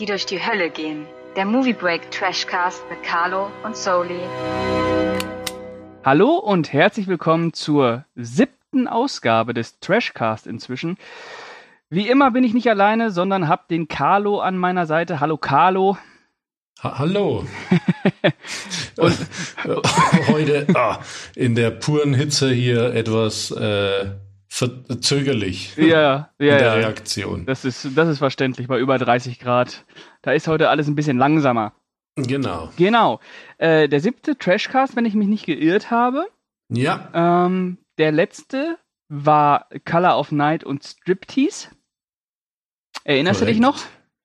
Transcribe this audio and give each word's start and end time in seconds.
die 0.00 0.06
durch 0.06 0.24
die 0.24 0.44
Hölle 0.44 0.70
gehen. 0.70 1.06
Der 1.36 1.44
Movie 1.44 1.74
Break 1.74 2.10
Trashcast 2.10 2.82
mit 2.88 3.02
Carlo 3.02 3.50
und 3.62 3.76
Soli. 3.76 4.20
Hallo 6.02 6.36
und 6.36 6.72
herzlich 6.72 7.06
willkommen 7.06 7.52
zur 7.52 8.06
siebten 8.16 8.88
Ausgabe 8.88 9.52
des 9.52 9.78
Trashcast 9.80 10.46
inzwischen. 10.46 10.96
Wie 11.90 12.08
immer 12.08 12.30
bin 12.30 12.44
ich 12.44 12.54
nicht 12.54 12.70
alleine, 12.70 13.10
sondern 13.10 13.46
habe 13.46 13.64
den 13.68 13.88
Carlo 13.88 14.40
an 14.40 14.56
meiner 14.56 14.86
Seite. 14.86 15.20
Hallo 15.20 15.36
Carlo. 15.36 15.98
Ha 16.82 16.98
hallo. 16.98 17.44
und 18.96 19.18
heute 20.28 20.66
ah, 20.72 21.00
in 21.36 21.54
der 21.54 21.72
puren 21.72 22.14
Hitze 22.14 22.50
hier 22.50 22.94
etwas 22.94 23.50
äh, 23.50 24.12
zögerlich. 24.50 25.76
Ja, 25.76 25.84
ja, 25.86 26.28
in 26.38 26.46
der 26.46 26.60
ja. 26.60 26.74
Reaktion. 26.74 27.46
Das 27.46 27.64
ist, 27.64 27.88
das 27.96 28.08
ist 28.08 28.18
verständlich 28.18 28.66
bei 28.66 28.78
über 28.78 28.98
30 28.98 29.38
Grad. 29.38 29.84
Da 30.22 30.32
ist 30.32 30.48
heute 30.48 30.68
alles 30.68 30.88
ein 30.88 30.94
bisschen 30.94 31.18
langsamer. 31.18 31.72
Genau. 32.16 32.70
Genau. 32.76 33.20
Äh, 33.58 33.88
der 33.88 34.00
siebte 34.00 34.36
Trashcast, 34.36 34.96
wenn 34.96 35.04
ich 35.04 35.14
mich 35.14 35.28
nicht 35.28 35.46
geirrt 35.46 35.90
habe. 35.90 36.26
Ja. 36.68 37.10
Ähm, 37.14 37.78
der 37.98 38.12
letzte 38.12 38.78
war 39.08 39.68
Color 39.84 40.18
of 40.18 40.32
Night 40.32 40.64
und 40.64 40.84
Striptease. 40.84 41.68
Erinnerst 43.04 43.40
Korrekt. 43.40 43.50
du 43.50 43.52
dich 43.54 43.60
noch? 43.60 43.82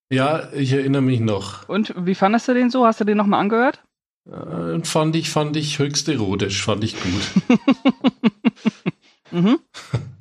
Ja, 0.09 0.51
ich 0.53 0.73
erinnere 0.73 1.01
mich 1.01 1.20
noch. 1.20 1.67
Und 1.70 1.93
wie 1.98 2.15
fandest 2.15 2.48
du 2.48 2.53
den 2.53 2.70
so? 2.70 2.85
Hast 2.85 2.99
du 2.99 3.05
den 3.05 3.17
nochmal 3.17 3.39
angehört? 3.39 3.84
Äh, 4.27 4.84
fand 4.84 5.15
ich, 5.15 5.29
fand 5.29 5.55
ich 5.55 5.79
höchst 5.79 6.09
erotisch, 6.09 6.63
fand 6.63 6.84
ich 6.84 6.95
gut. 6.99 7.59
mhm. 9.31 9.59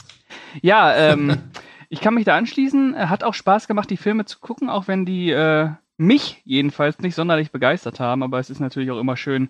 Ja, 0.62 0.94
ähm, 0.96 1.36
ich 1.88 2.00
kann 2.00 2.14
mich 2.14 2.24
da 2.24 2.36
anschließen. 2.36 3.08
Hat 3.08 3.24
auch 3.24 3.34
Spaß 3.34 3.68
gemacht, 3.68 3.90
die 3.90 3.96
Filme 3.96 4.24
zu 4.24 4.38
gucken, 4.40 4.68
auch 4.70 4.88
wenn 4.88 5.04
die 5.06 5.30
äh, 5.30 5.70
mich 5.96 6.40
jedenfalls 6.44 6.98
nicht 6.98 7.14
sonderlich 7.14 7.50
begeistert 7.50 8.00
haben. 8.00 8.22
Aber 8.22 8.38
es 8.38 8.50
ist 8.50 8.60
natürlich 8.60 8.90
auch 8.90 8.98
immer 9.00 9.16
schön, 9.16 9.48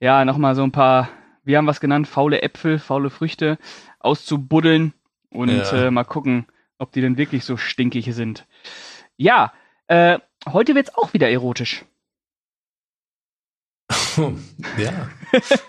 ja, 0.00 0.24
nochmal 0.24 0.54
so 0.54 0.62
ein 0.62 0.72
paar, 0.72 1.08
wir 1.44 1.58
haben 1.58 1.66
was 1.66 1.80
genannt, 1.80 2.08
faule 2.08 2.42
Äpfel, 2.42 2.78
faule 2.78 3.10
Früchte 3.10 3.58
auszubuddeln 4.00 4.92
und 5.30 5.50
Ja. 5.50 5.86
äh, 5.86 5.90
mal 5.90 6.04
gucken, 6.04 6.46
ob 6.78 6.92
die 6.92 7.00
denn 7.00 7.16
wirklich 7.16 7.44
so 7.44 7.56
stinkig 7.56 8.12
sind. 8.14 8.46
Ja, 9.16 9.52
äh, 9.86 10.18
heute 10.52 10.74
wird's 10.74 10.94
auch 10.94 11.12
wieder 11.14 11.30
erotisch. 11.30 11.84
ja, 14.78 15.08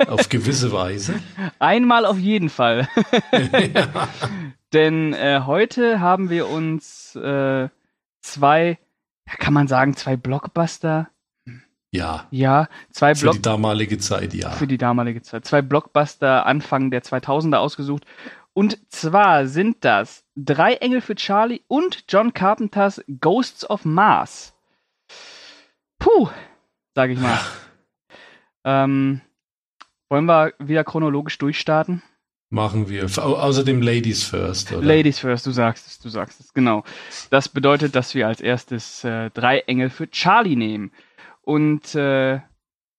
auf 0.07 0.29
gewisse 0.29 0.71
Weise. 0.71 1.15
Einmal 1.59 2.05
auf 2.05 2.17
jeden 2.17 2.49
Fall. 2.49 2.87
ja. 3.31 4.07
Denn 4.73 5.13
äh, 5.13 5.41
heute 5.45 5.99
haben 5.99 6.29
wir 6.29 6.47
uns 6.47 7.15
äh, 7.15 7.69
zwei, 8.21 8.77
kann 9.25 9.53
man 9.53 9.67
sagen, 9.67 9.95
zwei 9.95 10.15
Blockbuster. 10.15 11.09
ja, 11.91 12.27
Ja, 12.31 12.67
zwei 12.91 13.15
für 13.15 13.25
Block 13.25 13.35
die 13.35 13.41
damalige 13.41 13.97
Zeit, 13.97 14.33
ja. 14.33 14.51
für 14.51 14.67
die 14.67 14.77
damalige 14.77 15.21
Zeit. 15.21 15.45
Zwei 15.45 15.61
Blockbuster 15.61 16.45
Anfang 16.45 16.91
der 16.91 17.03
2000er 17.03 17.57
ausgesucht. 17.57 18.05
Und 18.53 18.79
zwar 18.89 19.47
sind 19.47 19.83
das 19.83 20.23
Drei 20.37 20.75
Engel 20.75 21.01
für 21.01 21.15
Charlie 21.15 21.61
und 21.67 22.05
John 22.09 22.33
Carpenters 22.33 23.01
Ghosts 23.19 23.69
of 23.69 23.85
Mars. 23.85 24.53
Puh, 25.99 26.29
sag 26.93 27.09
ich 27.09 27.19
mal. 27.19 27.39
ähm, 28.65 29.21
wollen 30.09 30.25
wir 30.25 30.53
wieder 30.59 30.83
chronologisch 30.83 31.37
durchstarten? 31.37 32.01
Machen 32.49 32.89
wir. 32.89 33.05
Au 33.17 33.35
außerdem 33.35 33.81
Ladies 33.81 34.23
first, 34.23 34.71
oder? 34.71 34.85
Ladies 34.85 35.19
first, 35.19 35.45
du 35.45 35.51
sagst 35.51 35.87
es, 35.87 35.99
du 35.99 36.09
sagst 36.09 36.39
es, 36.39 36.53
genau. 36.53 36.83
Das 37.29 37.49
bedeutet, 37.49 37.95
dass 37.95 38.13
wir 38.13 38.27
als 38.27 38.41
erstes 38.41 39.03
äh, 39.03 39.29
drei 39.31 39.59
Engel 39.59 39.89
für 39.89 40.09
Charlie 40.09 40.55
nehmen. 40.55 40.91
Und 41.41 41.95
äh, 41.95 42.39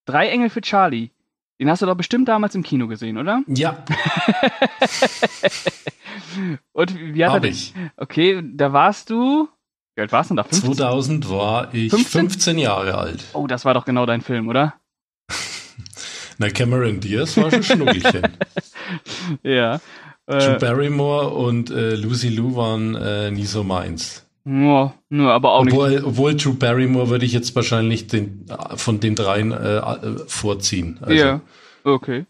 drei 0.05 0.29
Engel 0.29 0.51
für 0.51 0.63
Charlie, 0.63 1.11
den 1.61 1.71
hast 1.71 1.83
du 1.83 1.87
doch 1.87 1.97
bestimmt 1.97 2.29
damals 2.29 2.55
im 2.55 2.63
Kino 2.63 2.87
gesehen, 2.87 3.19
oder? 3.19 3.43
Ja, 3.47 3.85
Und 6.73 6.99
wie 6.99 7.25
hat 7.25 7.31
er 7.31 7.35
habe 7.35 7.49
ich. 7.49 7.75
Okay, 7.97 8.43
da 8.45 8.73
warst 8.73 9.11
du. 9.11 9.49
Wie 9.95 10.03
alt 10.03 10.13
warst 10.13 10.31
du 10.31 10.35
denn 10.35 10.45
da? 10.45 10.45
15? 10.45 10.75
2000 10.75 11.31
war 11.31 11.73
ich 11.73 11.91
15? 11.91 12.31
15 12.31 12.59
Jahre 12.59 12.99
alt. 12.99 13.25
Oh, 13.33 13.47
das 13.47 13.65
war 13.65 13.75
doch 13.75 13.85
genau 13.85 14.07
dein 14.07 14.21
Film, 14.21 14.49
oder? 14.49 14.75
Na, 16.39 16.49
Cameron 16.51 17.01
Diaz 17.01 17.37
war 17.37 17.51
schon 17.51 17.63
Schnuckelchen. 17.63 18.23
Ja. 19.43 19.81
Drew 20.27 20.37
Äh, 20.55 20.59
Barrymore 20.59 21.31
und 21.31 21.71
äh, 21.71 21.95
Lucy 21.95 22.29
Liu 22.29 22.57
waren 22.57 22.95
äh, 22.95 23.31
nie 23.31 23.45
so 23.47 23.63
meins. 23.65 24.27
nur, 24.45 24.95
nur, 25.09 25.33
aber 25.33 25.53
auch 25.53 25.65
nicht. 25.65 25.75
Obwohl, 25.75 26.03
obwohl 26.05 26.37
Drew 26.37 26.55
Barrymore 26.55 27.11
würde 27.11 27.25
ich 27.25 27.33
jetzt 27.33 27.55
wahrscheinlich 27.57 28.07
den, 28.07 28.45
äh, 28.49 28.77
von 28.77 29.01
den 29.01 29.15
dreien 29.15 29.53
äh, 29.53 29.79
äh, 29.79 30.19
vorziehen. 30.27 30.99
Also 31.01 31.15
ja. 31.15 31.41
Okay. 31.85 32.27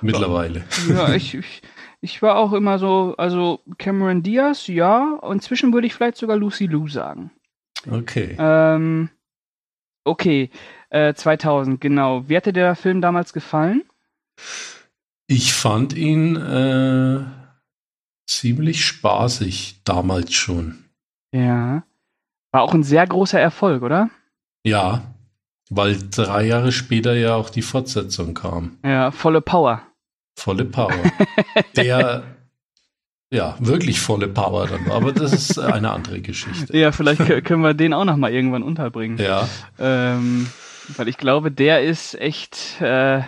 mittlerweile. 0.00 0.64
Ja, 0.88 1.12
ich, 1.14 1.34
ich, 1.34 1.62
ich 2.00 2.22
war 2.22 2.36
auch 2.36 2.52
immer 2.52 2.78
so, 2.78 3.14
also 3.16 3.60
Cameron 3.78 4.22
Diaz, 4.22 4.66
ja. 4.66 5.18
Inzwischen 5.30 5.72
würde 5.72 5.86
ich 5.86 5.94
vielleicht 5.94 6.16
sogar 6.16 6.36
Lucy 6.36 6.66
Liu 6.66 6.88
sagen. 6.88 7.30
Okay. 7.90 8.36
Ähm, 8.38 9.08
okay, 10.04 10.50
äh, 10.90 11.14
2000, 11.14 11.80
genau. 11.80 12.28
Wie 12.28 12.36
hat 12.36 12.46
dir 12.46 12.52
der 12.52 12.74
Film 12.76 13.00
damals 13.00 13.32
gefallen? 13.32 13.82
Ich 15.26 15.52
fand 15.52 15.92
ihn 15.94 16.36
äh, 16.36 17.20
ziemlich 18.26 18.84
spaßig 18.84 19.80
damals 19.84 20.34
schon. 20.34 20.84
Ja. 21.32 21.84
War 22.52 22.62
auch 22.62 22.74
ein 22.74 22.82
sehr 22.82 23.06
großer 23.06 23.40
Erfolg, 23.40 23.82
oder? 23.82 24.10
Ja, 24.64 25.02
weil 25.70 25.98
drei 26.10 26.46
Jahre 26.46 26.72
später 26.72 27.14
ja 27.14 27.36
auch 27.36 27.50
die 27.50 27.62
Fortsetzung 27.62 28.34
kam. 28.34 28.78
Ja, 28.84 29.12
volle 29.12 29.40
Power. 29.40 29.82
Volle 30.36 30.64
Power. 30.64 30.92
Der, 31.76 32.24
ja, 33.32 33.56
wirklich 33.60 34.00
volle 34.00 34.26
Power 34.26 34.66
dann. 34.66 34.90
Aber 34.90 35.12
das 35.12 35.32
ist 35.32 35.58
eine 35.58 35.92
andere 35.92 36.20
Geschichte. 36.20 36.76
Ja, 36.76 36.90
vielleicht 36.90 37.20
können 37.44 37.62
wir 37.62 37.74
den 37.74 37.92
auch 37.92 38.04
noch 38.04 38.16
mal 38.16 38.32
irgendwann 38.32 38.64
unterbringen. 38.64 39.18
Ja, 39.18 39.48
Ähm, 39.78 40.48
weil 40.96 41.08
ich 41.08 41.16
glaube, 41.16 41.50
der 41.50 41.82
ist 41.82 42.14
echt, 42.14 42.80
äh, 42.80 43.22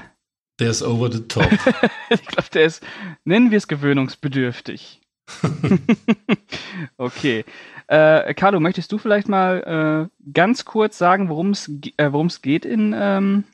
der 0.59 0.71
ist 0.71 0.83
over 0.83 1.11
the 1.11 1.27
top. 1.27 1.51
ich 2.11 2.27
glaube, 2.27 2.49
der 2.53 2.65
ist, 2.65 2.83
nennen 3.25 3.51
wir 3.51 3.59
es 3.59 3.69
gewöhnungsbedürftig. 3.69 5.01
okay. 6.97 7.45
Äh, 7.87 8.35
Carlo, 8.35 8.61
möchtest 8.61 8.93
du 8.93 8.99
vielleicht 8.99 9.29
mal 9.29 10.09
äh, 10.09 10.31
ganz 10.33 10.65
kurz 10.65 10.99
sagen, 10.99 11.29
worum 11.29 11.51
es 11.51 11.69
äh, 11.97 12.41
geht 12.43 12.65
in 12.65 12.95
ähm, 12.97 13.45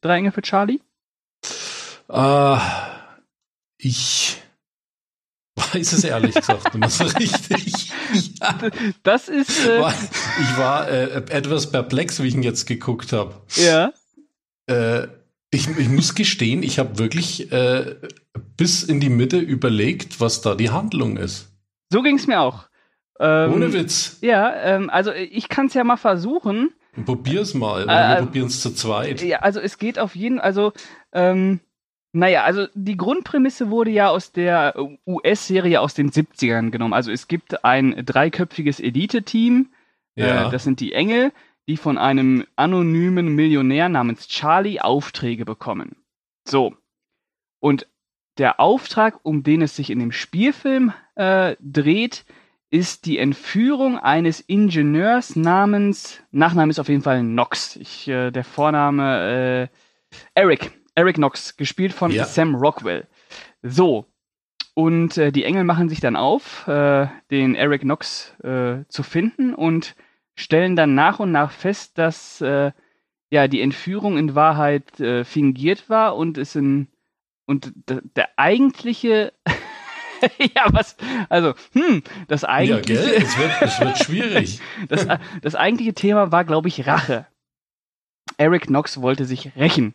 Drei 0.00 0.18
Engel 0.18 0.32
für 0.32 0.42
Charlie? 0.42 0.80
äh, 2.08 2.58
ich 3.78 4.42
weiß 5.56 5.92
es 5.92 6.04
ehrlich 6.04 6.34
gesagt 6.34 6.74
immer 6.74 6.88
so 6.88 7.04
richtig. 7.04 7.83
Ja, 8.40 8.58
Das 9.02 9.28
ist, 9.28 9.66
äh, 9.66 9.78
ich 9.78 10.58
war 10.58 10.88
äh, 10.88 11.22
etwas 11.30 11.70
perplex, 11.70 12.22
wie 12.22 12.28
ich 12.28 12.34
ihn 12.34 12.42
jetzt 12.42 12.66
geguckt 12.66 13.12
habe. 13.12 13.34
ja, 13.56 13.92
Äh, 14.66 15.08
ich, 15.50 15.68
ich 15.78 15.88
muss 15.88 16.14
gestehen, 16.14 16.62
ich 16.62 16.78
habe 16.80 16.98
wirklich 16.98 17.52
äh, 17.52 17.96
bis 18.56 18.82
in 18.82 18.98
die 19.00 19.08
Mitte 19.10 19.38
überlegt, 19.38 20.20
was 20.20 20.40
da 20.40 20.54
die 20.56 20.70
Handlung 20.70 21.16
ist. 21.16 21.48
so 21.92 22.02
ging 22.02 22.16
es 22.16 22.26
mir 22.26 22.40
auch. 22.40 22.64
Ähm, 23.20 23.52
Ohne 23.52 23.72
Witz. 23.72 24.18
Ja, 24.22 24.52
ähm, 24.56 24.90
also 24.90 25.12
ich 25.12 25.48
kann 25.48 25.66
es 25.66 25.74
ja 25.74 25.84
mal 25.84 25.96
versuchen. 25.96 26.70
Probier's 27.04 27.54
mal. 27.54 27.84
Äh, 27.84 27.86
wir 27.86 28.16
probieren 28.26 28.46
es 28.48 28.60
zu 28.60 28.72
zweit. 28.74 29.22
Ja, 29.22 29.38
also 29.40 29.60
es 29.60 29.78
geht 29.78 29.98
auf 30.00 30.16
jeden, 30.16 30.40
also 30.40 30.72
ähm, 31.12 31.60
naja, 32.14 32.44
also 32.44 32.68
die 32.74 32.96
Grundprämisse 32.96 33.70
wurde 33.70 33.90
ja 33.90 34.08
aus 34.08 34.30
der 34.30 34.74
US-Serie 35.04 35.80
aus 35.80 35.94
den 35.94 36.10
70ern 36.10 36.70
genommen. 36.70 36.94
Also 36.94 37.10
es 37.10 37.26
gibt 37.26 37.64
ein 37.64 38.04
dreiköpfiges 38.06 38.78
Elite-Team, 38.78 39.70
Ja. 40.14 40.46
äh, 40.46 40.50
das 40.50 40.62
sind 40.62 40.78
die 40.78 40.92
Engel, 40.92 41.32
die 41.68 41.76
von 41.76 41.98
einem 41.98 42.44
anonymen 42.54 43.34
Millionär 43.34 43.88
namens 43.88 44.28
Charlie 44.28 44.80
Aufträge 44.80 45.44
bekommen. 45.44 45.96
So. 46.46 46.76
Und 47.58 47.88
der 48.38 48.60
Auftrag, 48.60 49.18
um 49.24 49.42
den 49.42 49.62
es 49.62 49.74
sich 49.74 49.90
in 49.90 49.98
dem 49.98 50.12
Spielfilm 50.12 50.92
äh, 51.16 51.56
dreht, 51.60 52.24
ist 52.70 53.06
die 53.06 53.18
Entführung 53.18 53.98
eines 53.98 54.40
Ingenieurs 54.40 55.34
namens, 55.36 56.20
Nachname 56.30 56.70
ist 56.70 56.78
auf 56.78 56.88
jeden 56.88 57.02
Fall 57.02 57.20
Knox. 57.22 57.74
Ich, 57.76 58.06
äh, 58.08 58.30
der 58.30 58.44
Vorname 58.44 59.68
äh, 59.70 60.20
Eric. 60.34 60.72
Eric 60.94 61.16
Knox, 61.16 61.56
gespielt 61.56 61.92
von 61.92 62.10
Ja. 62.10 62.24
Sam 62.24 62.54
Rockwell. 62.54 63.06
So. 63.62 64.06
Und 64.74 65.18
äh, 65.18 65.30
die 65.30 65.44
Engel 65.44 65.64
machen 65.64 65.88
sich 65.88 66.00
dann 66.00 66.16
auf, 66.16 66.66
äh, 66.66 67.06
den 67.30 67.54
Eric 67.54 67.82
Knox 67.82 68.34
äh, 68.42 68.84
zu 68.88 69.02
finden 69.02 69.54
und 69.54 69.94
stellen 70.34 70.74
dann 70.74 70.94
nach 70.94 71.20
und 71.20 71.30
nach 71.30 71.52
fest, 71.52 71.96
dass 71.96 72.40
äh, 72.40 72.72
ja 73.30 73.46
die 73.48 73.60
Entführung 73.60 74.18
in 74.18 74.34
Wahrheit 74.34 74.98
äh, 74.98 75.24
fingiert 75.24 75.88
war 75.88 76.16
und 76.16 76.38
es 76.38 76.56
in 76.56 76.88
und 77.46 77.72
der 78.16 78.30
eigentliche 78.36 79.32
ja, 80.38 80.64
was, 80.72 80.96
also, 81.28 81.54
hm, 81.72 82.02
das 82.28 82.42
Ja, 82.42 82.48
eigentliche, 82.48 83.02
gell? 83.02 83.22
Es 83.22 83.38
wird, 83.38 83.52
es 83.60 83.80
wird 83.80 83.98
schwierig. 83.98 84.60
das, 84.88 85.06
das 85.42 85.54
eigentliche 85.54 85.92
Thema 85.92 86.32
war, 86.32 86.44
glaube 86.44 86.68
ich, 86.68 86.86
Rache. 86.86 87.26
Eric 88.38 88.68
Knox 88.68 89.02
wollte 89.02 89.26
sich 89.26 89.54
rächen 89.56 89.94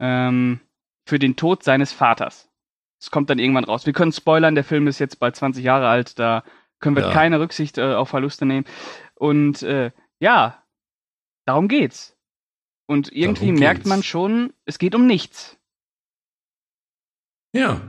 ähm, 0.00 0.60
für 1.06 1.18
den 1.18 1.36
Tod 1.36 1.62
seines 1.62 1.92
Vaters. 1.92 2.48
Es 3.00 3.10
kommt 3.10 3.28
dann 3.30 3.38
irgendwann 3.38 3.64
raus. 3.64 3.86
Wir 3.86 3.92
können 3.92 4.12
spoilern, 4.12 4.54
der 4.54 4.64
Film 4.64 4.86
ist 4.86 4.98
jetzt 4.98 5.18
bald 5.20 5.36
20 5.36 5.62
Jahre 5.64 5.88
alt, 5.88 6.18
da 6.18 6.42
können 6.80 6.96
wir 6.96 7.04
Ja. 7.04 7.12
keine 7.12 7.40
Rücksicht 7.40 7.78
äh, 7.78 7.94
auf 7.94 8.08
Verluste 8.08 8.46
nehmen. 8.46 8.66
Und 9.14 9.62
äh, 9.62 9.90
ja, 10.20 10.62
darum 11.46 11.68
geht's. 11.68 12.16
Und 12.86 13.12
irgendwie 13.12 13.46
Darum 13.46 13.58
merkt 13.60 13.80
geht's. 13.80 13.88
man 13.88 14.02
schon, 14.02 14.52
es 14.66 14.78
geht 14.78 14.94
um 14.94 15.06
nichts. 15.06 15.56
Ja. 17.54 17.80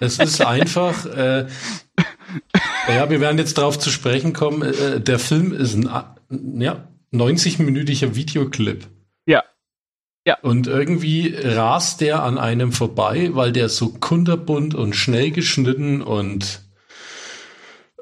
Es 0.00 0.18
ist 0.18 0.40
einfach, 0.46 1.06
äh, 1.06 1.46
ja, 2.88 3.10
wir 3.10 3.20
werden 3.20 3.38
jetzt 3.38 3.56
darauf 3.58 3.78
zu 3.78 3.90
sprechen 3.90 4.32
kommen. 4.32 4.62
Äh, 4.62 5.00
der 5.00 5.18
Film 5.18 5.52
ist 5.52 5.74
ein 5.74 6.60
ja, 6.60 6.88
90-minütiger 7.12 8.14
Videoclip. 8.14 8.86
Ja. 10.26 10.38
Und 10.42 10.66
irgendwie 10.66 11.34
rast 11.34 12.00
der 12.02 12.22
an 12.22 12.36
einem 12.38 12.72
vorbei, 12.72 13.30
weil 13.32 13.52
der 13.52 13.68
so 13.68 13.88
kunterbunt 13.90 14.74
und 14.74 14.94
schnell 14.94 15.30
geschnitten 15.30 16.02
und 16.02 16.60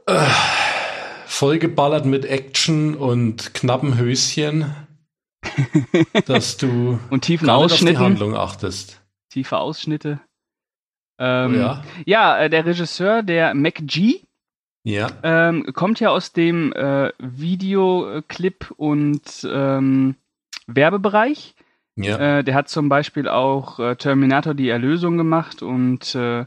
äh, 0.06 0.26
vollgeballert 1.26 2.06
mit 2.06 2.24
Action 2.24 2.94
und 2.96 3.54
knappen 3.54 3.96
Höschen, 3.98 4.74
dass 6.26 6.56
du 6.56 6.98
Und 7.10 7.22
tiefen 7.24 7.46
nicht 7.46 7.54
auf 7.54 7.66
die 7.68 7.74
Ausschnitten, 7.74 7.98
Handlung 8.00 8.34
achtest. 8.36 9.00
tiefe 9.30 9.58
Ausschnitte. 9.58 10.20
Ähm, 11.20 11.54
ja. 11.58 11.84
ja, 12.04 12.38
äh, 12.38 12.50
der 12.50 12.64
Regisseur, 12.64 13.22
der 13.22 13.54
McG, 13.54 14.22
Ja. 14.84 15.08
ähm, 15.22 15.72
kommt 15.72 16.00
ja 16.00 16.10
aus 16.10 16.32
dem 16.32 16.72
äh, 16.72 17.12
Videoclip 17.18 18.72
und 18.76 19.22
ähm, 19.48 20.14
Werbebereich. 20.66 21.54
Ja. 22.04 22.38
Äh, 22.38 22.44
der 22.44 22.54
hat 22.54 22.68
zum 22.68 22.88
Beispiel 22.88 23.28
auch 23.28 23.78
äh, 23.78 23.96
Terminator 23.96 24.54
die 24.54 24.68
Erlösung 24.68 25.16
gemacht 25.18 25.62
und 25.62 26.14
äh, 26.14 26.44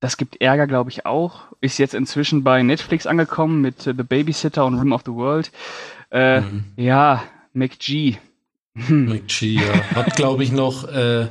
das 0.00 0.16
gibt 0.16 0.40
Ärger, 0.40 0.66
glaube 0.66 0.90
ich, 0.90 1.06
auch. 1.06 1.42
Ist 1.60 1.78
jetzt 1.78 1.94
inzwischen 1.94 2.44
bei 2.44 2.62
Netflix 2.62 3.06
angekommen 3.06 3.60
mit 3.60 3.86
äh, 3.86 3.94
The 3.96 4.02
Babysitter 4.04 4.64
und 4.66 4.78
Rim 4.78 4.92
of 4.92 5.02
the 5.06 5.12
World. 5.12 5.50
Äh, 6.10 6.40
Mhm. 6.40 6.64
Ja, 6.76 7.22
McG. 7.52 8.16
Hm. 8.76 9.06
McGee, 9.06 9.56
ja. 9.56 9.94
Hat, 9.96 10.14
glaube 10.16 10.44
ich, 10.44 10.52
noch, 10.52 10.86
äh, 10.88 11.26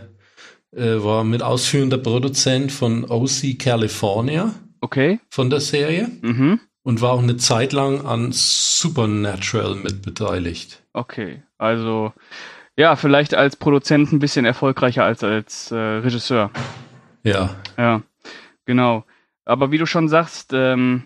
war 0.74 1.24
mit 1.24 1.41
ausführender 1.41 1.97
Produzent 1.97 2.71
von 2.71 3.06
OC 3.09 3.57
California 3.57 4.53
Okay. 4.81 5.19
von 5.29 5.50
der 5.50 5.62
Serie 5.62 6.09
Mhm. 6.21 6.59
und 6.83 7.01
war 7.01 7.13
auch 7.13 7.24
eine 7.24 7.38
Zeit 7.38 7.71
lang 7.74 8.06
an 8.06 8.31
Supernatural 8.33 9.75
mitbeteiligt. 9.75 10.83
Okay. 10.94 11.41
Also, 11.57 12.12
ja, 12.77 12.95
vielleicht 12.95 13.33
als 13.33 13.56
Produzent 13.56 14.12
ein 14.13 14.19
bisschen 14.19 14.45
erfolgreicher 14.45 15.03
als 15.03 15.24
als 15.24 15.71
äh, 15.71 15.75
Regisseur. 15.75 16.51
Ja. 17.24 17.56
Ja, 17.77 18.01
genau. 18.65 19.03
Aber 19.45 19.71
wie 19.71 19.77
du 19.77 19.85
schon 19.85 20.07
sagst, 20.09 20.51
ähm, 20.53 21.03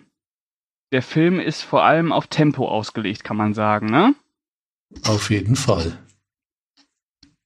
der 0.91 1.01
Film 1.01 1.39
ist 1.39 1.61
vor 1.61 1.83
allem 1.83 2.11
auf 2.11 2.27
Tempo 2.27 2.67
ausgelegt, 2.67 3.23
kann 3.23 3.37
man 3.37 3.53
sagen, 3.53 3.87
ne? 3.87 4.13
Auf 5.05 5.29
jeden 5.29 5.55
Fall. 5.55 5.97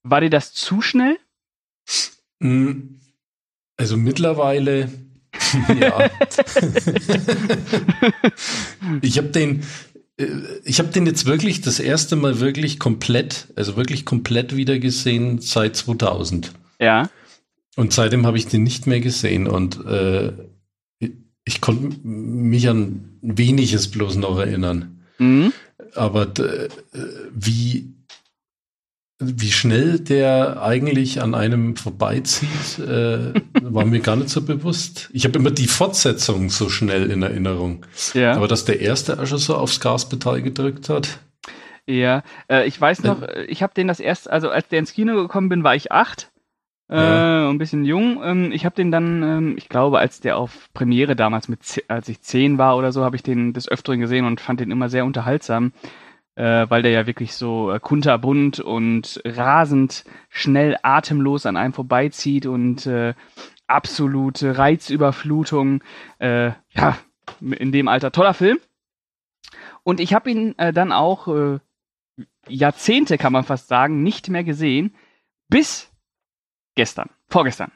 War 0.03 0.21
dir 0.21 0.29
das 0.31 0.53
zu 0.53 0.81
schnell? 0.81 1.17
Mm, 2.39 2.99
Also 3.77 3.97
mittlerweile, 3.97 4.91
ja. 5.79 6.09
ich 9.01 9.17
habe 9.17 9.27
den, 9.29 9.63
ich 10.17 10.79
habe 10.79 10.89
den 10.89 11.05
jetzt 11.05 11.25
wirklich 11.25 11.61
das 11.61 11.79
erste 11.79 12.15
Mal 12.15 12.39
wirklich 12.39 12.79
komplett, 12.79 13.47
also 13.55 13.75
wirklich 13.75 14.05
komplett 14.05 14.55
wieder 14.55 14.79
gesehen 14.79 15.39
seit 15.39 15.75
2000. 15.75 16.51
Ja. 16.79 17.09
Und 17.75 17.91
seitdem 17.91 18.25
habe 18.25 18.37
ich 18.37 18.47
den 18.47 18.63
nicht 18.63 18.87
mehr 18.87 19.01
gesehen 19.01 19.47
und 19.47 19.85
äh, 19.85 20.31
ich, 21.43 21.59
konnte 21.59 21.99
mich 22.07 22.69
an 22.69 23.17
weniges 23.21 23.89
bloß 23.89 24.15
noch 24.15 24.39
erinnern. 24.39 25.01
Mhm. 25.17 25.51
Aber 25.93 26.31
äh, 26.39 26.69
wie, 27.33 27.93
wie 29.19 29.51
schnell 29.51 29.99
der 29.99 30.61
eigentlich 30.61 31.21
an 31.21 31.35
einem 31.35 31.77
vorbeizieht, 31.77 32.79
äh, 32.79 33.33
war 33.61 33.85
mir 33.85 34.01
gar 34.01 34.17
nicht 34.17 34.29
so 34.29 34.41
bewusst. 34.41 35.09
Ich 35.13 35.23
habe 35.25 35.39
immer 35.39 35.51
die 35.51 35.67
Fortsetzung 35.67 36.49
so 36.49 36.69
schnell 36.69 37.09
in 37.09 37.21
Erinnerung. 37.23 37.85
Ja. 38.13 38.33
Aber 38.33 38.47
dass 38.47 38.65
der 38.65 38.81
erste 38.81 39.25
schon 39.25 39.37
so 39.37 39.55
aufs 39.55 39.79
Gaspedal 39.79 40.41
gedrückt 40.41 40.89
hat. 40.89 41.19
ja. 41.87 42.23
Äh, 42.49 42.67
ich 42.67 42.79
weiß 42.79 43.03
noch, 43.03 43.21
äh, 43.21 43.45
ich 43.45 43.63
habe 43.63 43.73
den 43.73 43.87
das 43.87 43.99
erste, 44.01 44.31
also 44.31 44.49
als 44.49 44.67
der 44.67 44.79
ins 44.79 44.91
Kino 44.93 45.15
gekommen 45.15 45.47
bin, 45.49 45.63
war 45.63 45.75
ich 45.75 45.91
acht. 45.91 46.31
Äh, 46.89 46.97
Ja. 46.97 47.49
ein 47.49 47.57
bisschen 47.57 47.83
jung. 47.85 48.21
Ähm, 48.23 48.51
ich 48.51 48.63
habe 48.65 48.75
den 48.75 48.91
dann, 48.91 49.23
ähm, 49.23 49.53
ich 49.57 49.69
glaube, 49.69 49.97
als 49.97 50.19
der 50.19 50.37
auf 50.37 50.69
Premiere 50.73 51.15
damals 51.15 51.47
mit, 51.47 51.61
als 51.87 52.09
ich 52.09 52.21
zehn 52.21 52.57
war 52.59 52.77
oder 52.77 52.91
so, 52.91 53.03
habe 53.03 53.15
ich 53.15 53.23
den 53.23 53.53
des 53.53 53.67
Öfteren 53.69 54.01
gesehen 54.01 54.25
und 54.25 54.39
fand 54.41 54.59
den 54.59 54.69
immer 54.71 54.87
sehr 54.89 55.05
unterhaltsam, 55.05 55.71
äh, 56.35 56.69
weil 56.69 56.81
der 56.81 56.91
ja 56.91 57.07
wirklich 57.07 57.33
so 57.33 57.71
äh, 57.71 57.79
kunterbunt 57.79 58.59
und 58.59 59.21
rasend 59.25 60.05
schnell 60.29 60.77
atemlos 60.83 61.45
an 61.45 61.57
einem 61.57 61.73
vorbeizieht 61.73 62.45
und 62.45 62.85
äh, 62.85 63.13
absolute 63.67 64.57
Reizüberflutung. 64.57 65.83
Äh, 66.19 66.51
ja, 66.71 66.97
in 67.41 67.71
dem 67.71 67.87
Alter 67.87 68.11
toller 68.11 68.33
Film. 68.33 68.59
Und 69.83 69.99
ich 69.99 70.13
habe 70.13 70.31
ihn 70.31 70.57
äh, 70.57 70.73
dann 70.73 70.91
auch 70.91 71.27
äh, 71.27 71.59
Jahrzehnte, 72.47 73.17
kann 73.17 73.33
man 73.33 73.43
fast 73.43 73.67
sagen, 73.67 74.03
nicht 74.03 74.29
mehr 74.29 74.43
gesehen, 74.43 74.95
bis 75.47 75.91
gestern, 76.75 77.09
vorgestern. 77.27 77.71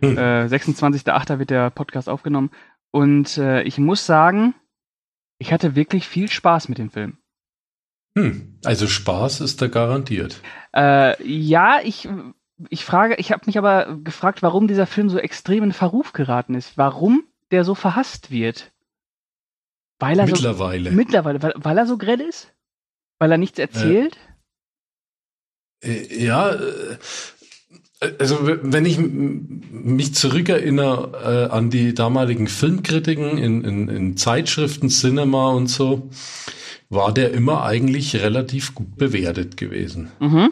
Hm. 0.00 0.16
Äh, 0.16 0.46
26.08. 0.46 1.38
wird 1.38 1.50
der 1.50 1.70
Podcast 1.70 2.08
aufgenommen. 2.08 2.50
Und 2.90 3.38
äh, 3.38 3.62
ich 3.62 3.78
muss 3.78 4.06
sagen, 4.06 4.54
ich 5.38 5.52
hatte 5.52 5.74
wirklich 5.74 6.06
viel 6.06 6.28
Spaß 6.28 6.68
mit 6.68 6.78
dem 6.78 6.90
Film. 6.90 7.18
Hm. 8.16 8.58
Also 8.64 8.86
Spaß 8.86 9.42
ist 9.42 9.60
da 9.60 9.68
garantiert. 9.68 10.40
Äh, 10.74 11.22
ja, 11.22 11.80
ich, 11.84 12.08
ich 12.70 12.84
frage, 12.84 13.16
ich 13.16 13.30
habe 13.30 13.42
mich 13.46 13.58
aber 13.58 13.98
gefragt, 14.02 14.42
warum 14.42 14.66
dieser 14.66 14.86
Film 14.86 15.10
so 15.10 15.18
extrem 15.18 15.64
in 15.64 15.72
Verruf 15.72 16.12
geraten 16.12 16.54
ist. 16.54 16.78
Warum 16.78 17.24
der 17.50 17.64
so 17.64 17.74
verhasst 17.74 18.30
wird. 18.30 18.72
Weil 19.98 20.18
er 20.18 20.26
so 20.26 20.32
Mittlerweile. 20.32 20.90
Mittlerweile, 20.90 21.42
weil, 21.42 21.52
weil 21.56 21.78
er 21.78 21.86
so 21.86 21.98
grell 21.98 22.20
ist? 22.20 22.52
Weil 23.18 23.32
er 23.32 23.38
nichts 23.38 23.58
erzählt? 23.58 24.16
Äh, 25.82 26.24
Ja, 26.24 26.54
äh, 26.54 26.96
also 28.18 28.38
wenn 28.42 28.84
ich 28.84 28.98
mich 28.98 30.14
zurückerinnere 30.14 31.48
äh, 31.50 31.52
an 31.52 31.70
die 31.70 31.94
damaligen 31.94 32.46
Filmkritiken 32.46 33.38
in, 33.38 33.64
in, 33.64 33.88
in 33.88 34.16
Zeitschriften, 34.16 34.88
Cinema 34.88 35.50
und 35.50 35.68
so, 35.68 36.10
war 36.88 37.12
der 37.12 37.32
immer 37.32 37.62
eigentlich 37.64 38.14
relativ 38.16 38.74
gut 38.74 38.96
bewertet 38.96 39.56
gewesen. 39.56 40.10
Mhm. 40.20 40.50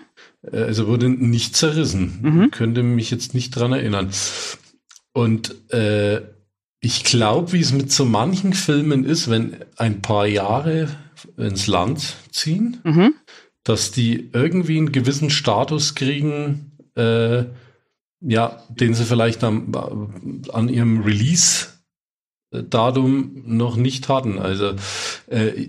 Äh, 0.51 0.57
Also 0.63 0.87
wurde 0.87 1.09
nicht 1.09 1.57
zerrissen. 1.57 2.19
Mhm. 2.23 2.51
Könnte 2.51 2.83
mich 2.83 3.11
jetzt 3.11 3.35
nicht 3.35 3.51
dran 3.51 3.73
erinnern. 3.73 4.11
Und 5.13 5.55
äh, 5.73 6.23
ich 6.81 7.05
glaube, 7.05 7.53
wie 7.53 7.61
es 7.61 7.73
mit 7.73 7.91
so 7.93 8.05
manchen 8.05 8.53
Filmen 8.53 9.05
ist, 9.05 9.31
wenn 9.31 9.57
ein 9.77 10.03
paar 10.03 10.27
Jahre 10.27 10.89
ins 11.37 11.67
Land 11.67 12.17
ziehen, 12.31 12.79
Mhm. 12.85 13.15
dass 13.63 13.91
die 13.93 14.29
irgendwie 14.33 14.77
einen 14.77 14.93
gewissen 14.93 15.31
Status 15.31 15.95
kriegen, 15.95 16.73
äh, 16.97 17.45
ja, 18.21 18.63
den 18.69 18.93
sie 18.95 19.05
vielleicht 19.05 19.43
am, 19.45 19.73
an 20.53 20.69
ihrem 20.69 21.01
Release-Datum 22.53 23.43
noch 23.47 23.77
nicht 23.77 24.09
hatten. 24.09 24.39
Also 24.39 24.75
äh, 25.27 25.69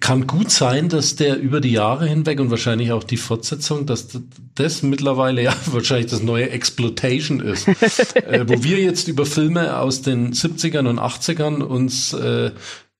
kann 0.00 0.26
gut 0.26 0.50
sein, 0.50 0.88
dass 0.88 1.16
der 1.16 1.38
über 1.38 1.60
die 1.60 1.72
Jahre 1.72 2.06
hinweg 2.06 2.40
und 2.40 2.50
wahrscheinlich 2.50 2.92
auch 2.92 3.04
die 3.04 3.16
Fortsetzung, 3.16 3.86
dass 3.86 4.08
das 4.54 4.82
mittlerweile 4.82 5.42
ja 5.42 5.54
wahrscheinlich 5.66 6.10
das 6.10 6.22
neue 6.22 6.50
Exploitation 6.50 7.40
ist. 7.40 7.68
äh, 8.16 8.44
wo 8.48 8.62
wir 8.62 8.78
jetzt 8.80 9.08
über 9.08 9.26
Filme 9.26 9.78
aus 9.78 10.02
den 10.02 10.32
70ern 10.32 10.88
und 10.88 10.98
80ern 10.98 11.62
uns 11.62 12.12
äh, 12.12 12.52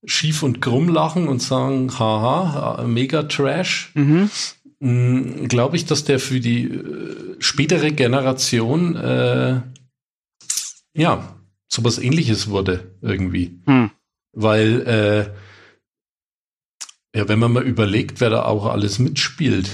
schief 0.05 0.43
und 0.43 0.61
krumm 0.61 0.89
lachen 0.89 1.29
und 1.29 1.41
sagen, 1.43 1.99
haha, 1.99 2.85
mega 2.87 3.23
Trash, 3.25 3.93
Mhm. 3.95 5.49
glaube 5.49 5.77
ich, 5.77 5.85
dass 5.85 6.03
der 6.05 6.19
für 6.19 6.41
die 6.41 6.65
äh, 6.65 7.37
spätere 7.39 7.93
Generation 7.93 8.97
äh, 8.97 9.61
ja 10.97 11.37
sowas 11.69 11.99
ähnliches 11.99 12.51
wurde 12.51 12.93
irgendwie. 13.01 13.61
Hm. 13.67 13.91
Weil 14.33 14.81
äh, 14.83 15.31
ja, 17.15 17.29
wenn 17.29 17.39
man 17.39 17.53
mal 17.53 17.63
überlegt, 17.63 18.21
wer 18.21 18.31
da 18.31 18.45
auch 18.45 18.67
alles 18.67 18.99
mitspielt. 18.99 19.71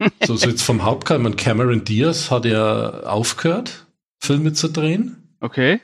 so, 0.24 0.36
so 0.36 0.48
jetzt 0.48 0.62
vom 0.62 0.82
Hauptkampf, 0.82 1.36
Cameron 1.36 1.84
Diaz 1.84 2.30
hat 2.30 2.44
ja 2.44 3.04
aufgehört, 3.04 3.86
Filme 4.20 4.52
zu 4.52 4.68
drehen. 4.68 5.16
Okay. 5.40 5.80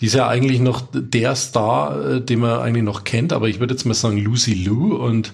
die 0.00 0.06
ist 0.06 0.14
ja 0.14 0.28
eigentlich 0.28 0.60
noch 0.60 0.82
der 0.92 1.34
Star, 1.34 2.16
äh, 2.16 2.20
den 2.20 2.40
man 2.40 2.60
eigentlich 2.60 2.82
noch 2.82 3.04
kennt, 3.04 3.32
aber 3.32 3.48
ich 3.48 3.60
würde 3.60 3.72
jetzt 3.72 3.84
mal 3.84 3.94
sagen, 3.94 4.18
Lucy 4.18 4.52
Liu 4.52 4.96
und, 4.96 5.32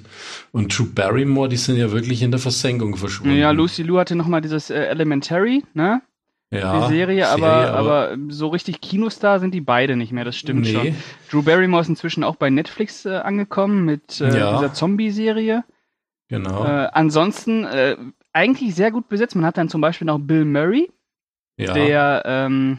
und 0.52 0.76
Drew 0.76 0.86
Barrymore, 0.86 1.48
die 1.48 1.56
sind 1.56 1.76
ja 1.76 1.90
wirklich 1.90 2.22
in 2.22 2.30
der 2.30 2.38
Versenkung 2.38 2.96
verschwunden. 2.96 3.36
Ja, 3.36 3.50
Lucy 3.50 3.82
Liu 3.82 3.98
hatte 3.98 4.14
nochmal 4.14 4.40
dieses 4.40 4.70
äh, 4.70 4.74
Elementary, 4.74 5.64
ne? 5.74 6.02
Ja, 6.50 6.80
die 6.80 6.88
Serie, 6.94 7.28
aber, 7.28 7.72
aber, 7.72 8.16
so 8.28 8.48
richtig 8.48 8.80
Kinostar 8.80 9.40
sind 9.40 9.52
die 9.52 9.60
beide 9.60 9.96
nicht 9.96 10.12
mehr, 10.12 10.24
das 10.24 10.36
stimmt 10.36 10.62
Nee. 10.62 10.72
schon. 10.72 10.94
Drew 11.30 11.42
Barrymore 11.42 11.82
ist 11.82 11.88
inzwischen 11.88 12.24
auch 12.24 12.36
bei 12.36 12.50
Netflix 12.50 13.04
äh, 13.04 13.16
angekommen 13.16 13.84
mit 13.84 14.20
äh, 14.20 14.38
Ja. 14.38 14.52
dieser 14.54 14.72
Zombie-Serie. 14.72 15.64
Genau. 16.28 16.64
Äh, 16.64 16.88
ansonsten 16.92 17.64
äh, 17.64 17.96
eigentlich 18.32 18.74
sehr 18.74 18.90
gut 18.90 19.08
besetzt. 19.08 19.34
Man 19.34 19.44
hat 19.44 19.58
dann 19.58 19.68
zum 19.68 19.80
Beispiel 19.80 20.06
noch 20.06 20.18
Bill 20.18 20.44
Murray, 20.44 20.90
ja. 21.58 21.72
der, 21.72 22.22
ähm, 22.26 22.78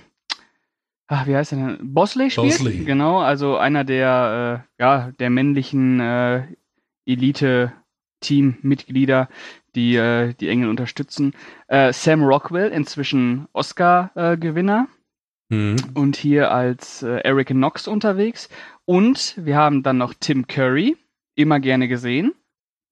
ach, 1.07 1.27
wie 1.27 1.35
heißt 1.35 1.51
der 1.51 1.59
denn? 1.59 1.77
Bosley 1.93 2.31
spielt. 2.31 2.57
Bosley. 2.59 2.85
Genau, 2.85 3.19
also 3.19 3.57
einer 3.57 3.83
der, 3.83 4.65
äh, 4.79 4.81
ja, 4.81 5.11
der 5.19 5.29
männlichen 5.29 5.99
äh, 5.99 6.43
Elite-Team-Mitglieder, 7.05 9.29
die 9.75 9.95
äh, 9.95 10.33
die 10.33 10.49
Engel 10.49 10.69
unterstützen. 10.69 11.33
Äh, 11.67 11.93
Sam 11.93 12.23
Rockwell, 12.23 12.71
inzwischen 12.71 13.47
Oscar-Gewinner 13.53 14.87
Hm. 15.51 15.77
und 15.95 16.15
hier 16.15 16.51
als 16.51 17.01
äh, 17.01 17.21
Eric 17.23 17.47
Knox 17.47 17.87
unterwegs. 17.87 18.49
Und 18.85 19.33
wir 19.37 19.55
haben 19.57 19.81
dann 19.81 19.97
noch 19.97 20.13
Tim 20.19 20.45
Curry, 20.47 20.95
immer 21.35 21.59
gerne 21.59 21.87
gesehen. 21.87 22.33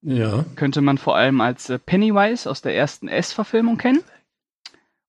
Ja. 0.02 0.44
Könnte 0.56 0.82
man 0.82 0.98
vor 0.98 1.16
allem 1.16 1.40
als 1.40 1.70
äh, 1.70 1.78
Pennywise 1.78 2.50
aus 2.50 2.62
der 2.64 2.76
ersten 2.76 3.08
S-Verfilmung 3.10 3.78
kennen. 3.78 4.04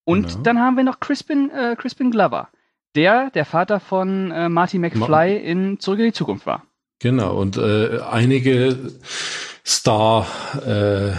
Und 0.05 0.29
Genau. 0.29 0.43
dann 0.43 0.59
haben 0.61 0.77
wir 0.77 0.85
noch 0.85 1.01
Crispin, 1.01 1.51
äh, 1.51 1.75
Crispin 1.77 2.11
Glover, 2.11 2.49
der 2.95 3.31
der 3.31 3.45
Vater 3.47 3.81
von 3.81 4.31
äh, 4.31 4.49
Marty 4.51 4.79
McFly 4.79 5.37
in 5.37 5.79
Zurück 5.81 6.01
in 6.01 6.07
die 6.07 6.13
Zukunft 6.13 6.45
war. 6.47 6.65
Genau, 7.01 7.35
und 7.39 7.57
äh, 7.57 8.01
einige 8.11 8.93
Star 9.65 10.27
äh, 10.67 11.13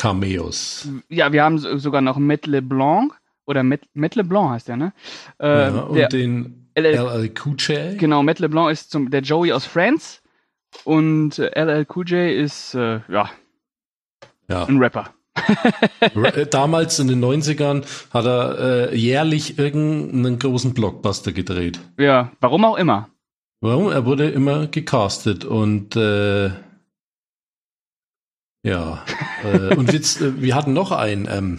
Cameos. 0.00 0.88
Ja, 1.08 1.32
wir 1.32 1.42
haben 1.44 1.58
so- 1.58 1.76
sogar 1.78 2.00
noch 2.00 2.16
Matt 2.16 2.46
LeBlanc, 2.46 3.12
oder 3.46 3.62
Matt, 3.62 3.80
Matt 3.94 4.14
LeBlanc 4.14 4.50
heißt 4.50 4.68
der, 4.68 4.76
ne? 4.76 4.92
Äh, 5.40 5.46
ja, 5.48 5.80
und 5.80 5.94
der, 5.96 6.08
den 6.08 6.70
LL 6.74 7.32
Cool 7.44 7.56
J. 7.58 7.98
genau, 7.98 8.22
Matt 8.22 8.38
LeBlanc 8.38 8.70
ist 8.70 8.90
zum, 8.90 9.10
der 9.10 9.20
Joey 9.22 9.52
aus 9.52 9.66
Friends 9.66 10.22
und 10.84 11.38
äh, 11.38 11.50
LL 11.64 11.86
Cool 11.94 12.04
J 12.08 12.30
ist, 12.32 12.74
äh, 12.74 13.00
ja, 13.08 13.28
Ja. 14.48 14.64
ein 14.64 14.78
Rapper. 14.78 15.10
Äh, 16.14 16.46
Damals 16.46 16.98
in 16.98 17.08
den 17.08 17.22
90ern 17.24 17.84
hat 18.12 18.24
er 18.24 18.90
äh, 18.92 18.96
jährlich 18.96 19.58
irgendeinen 19.58 20.38
großen 20.38 20.74
Blockbuster 20.74 21.32
gedreht. 21.32 21.78
Ja, 21.98 22.32
warum 22.40 22.64
auch 22.64 22.76
immer. 22.76 23.08
Warum? 23.60 23.90
Er 23.92 24.04
wurde 24.06 24.28
immer 24.30 24.66
gecastet 24.66 25.44
und 25.44 25.94
äh, 25.96 26.50
ja. 28.62 29.02
äh, 29.44 29.74
und 29.76 29.92
jetzt, 29.92 30.20
äh, 30.20 30.40
wir 30.42 30.54
hatten 30.54 30.72
noch 30.72 30.92
einen, 30.92 31.28
ähm, 31.30 31.58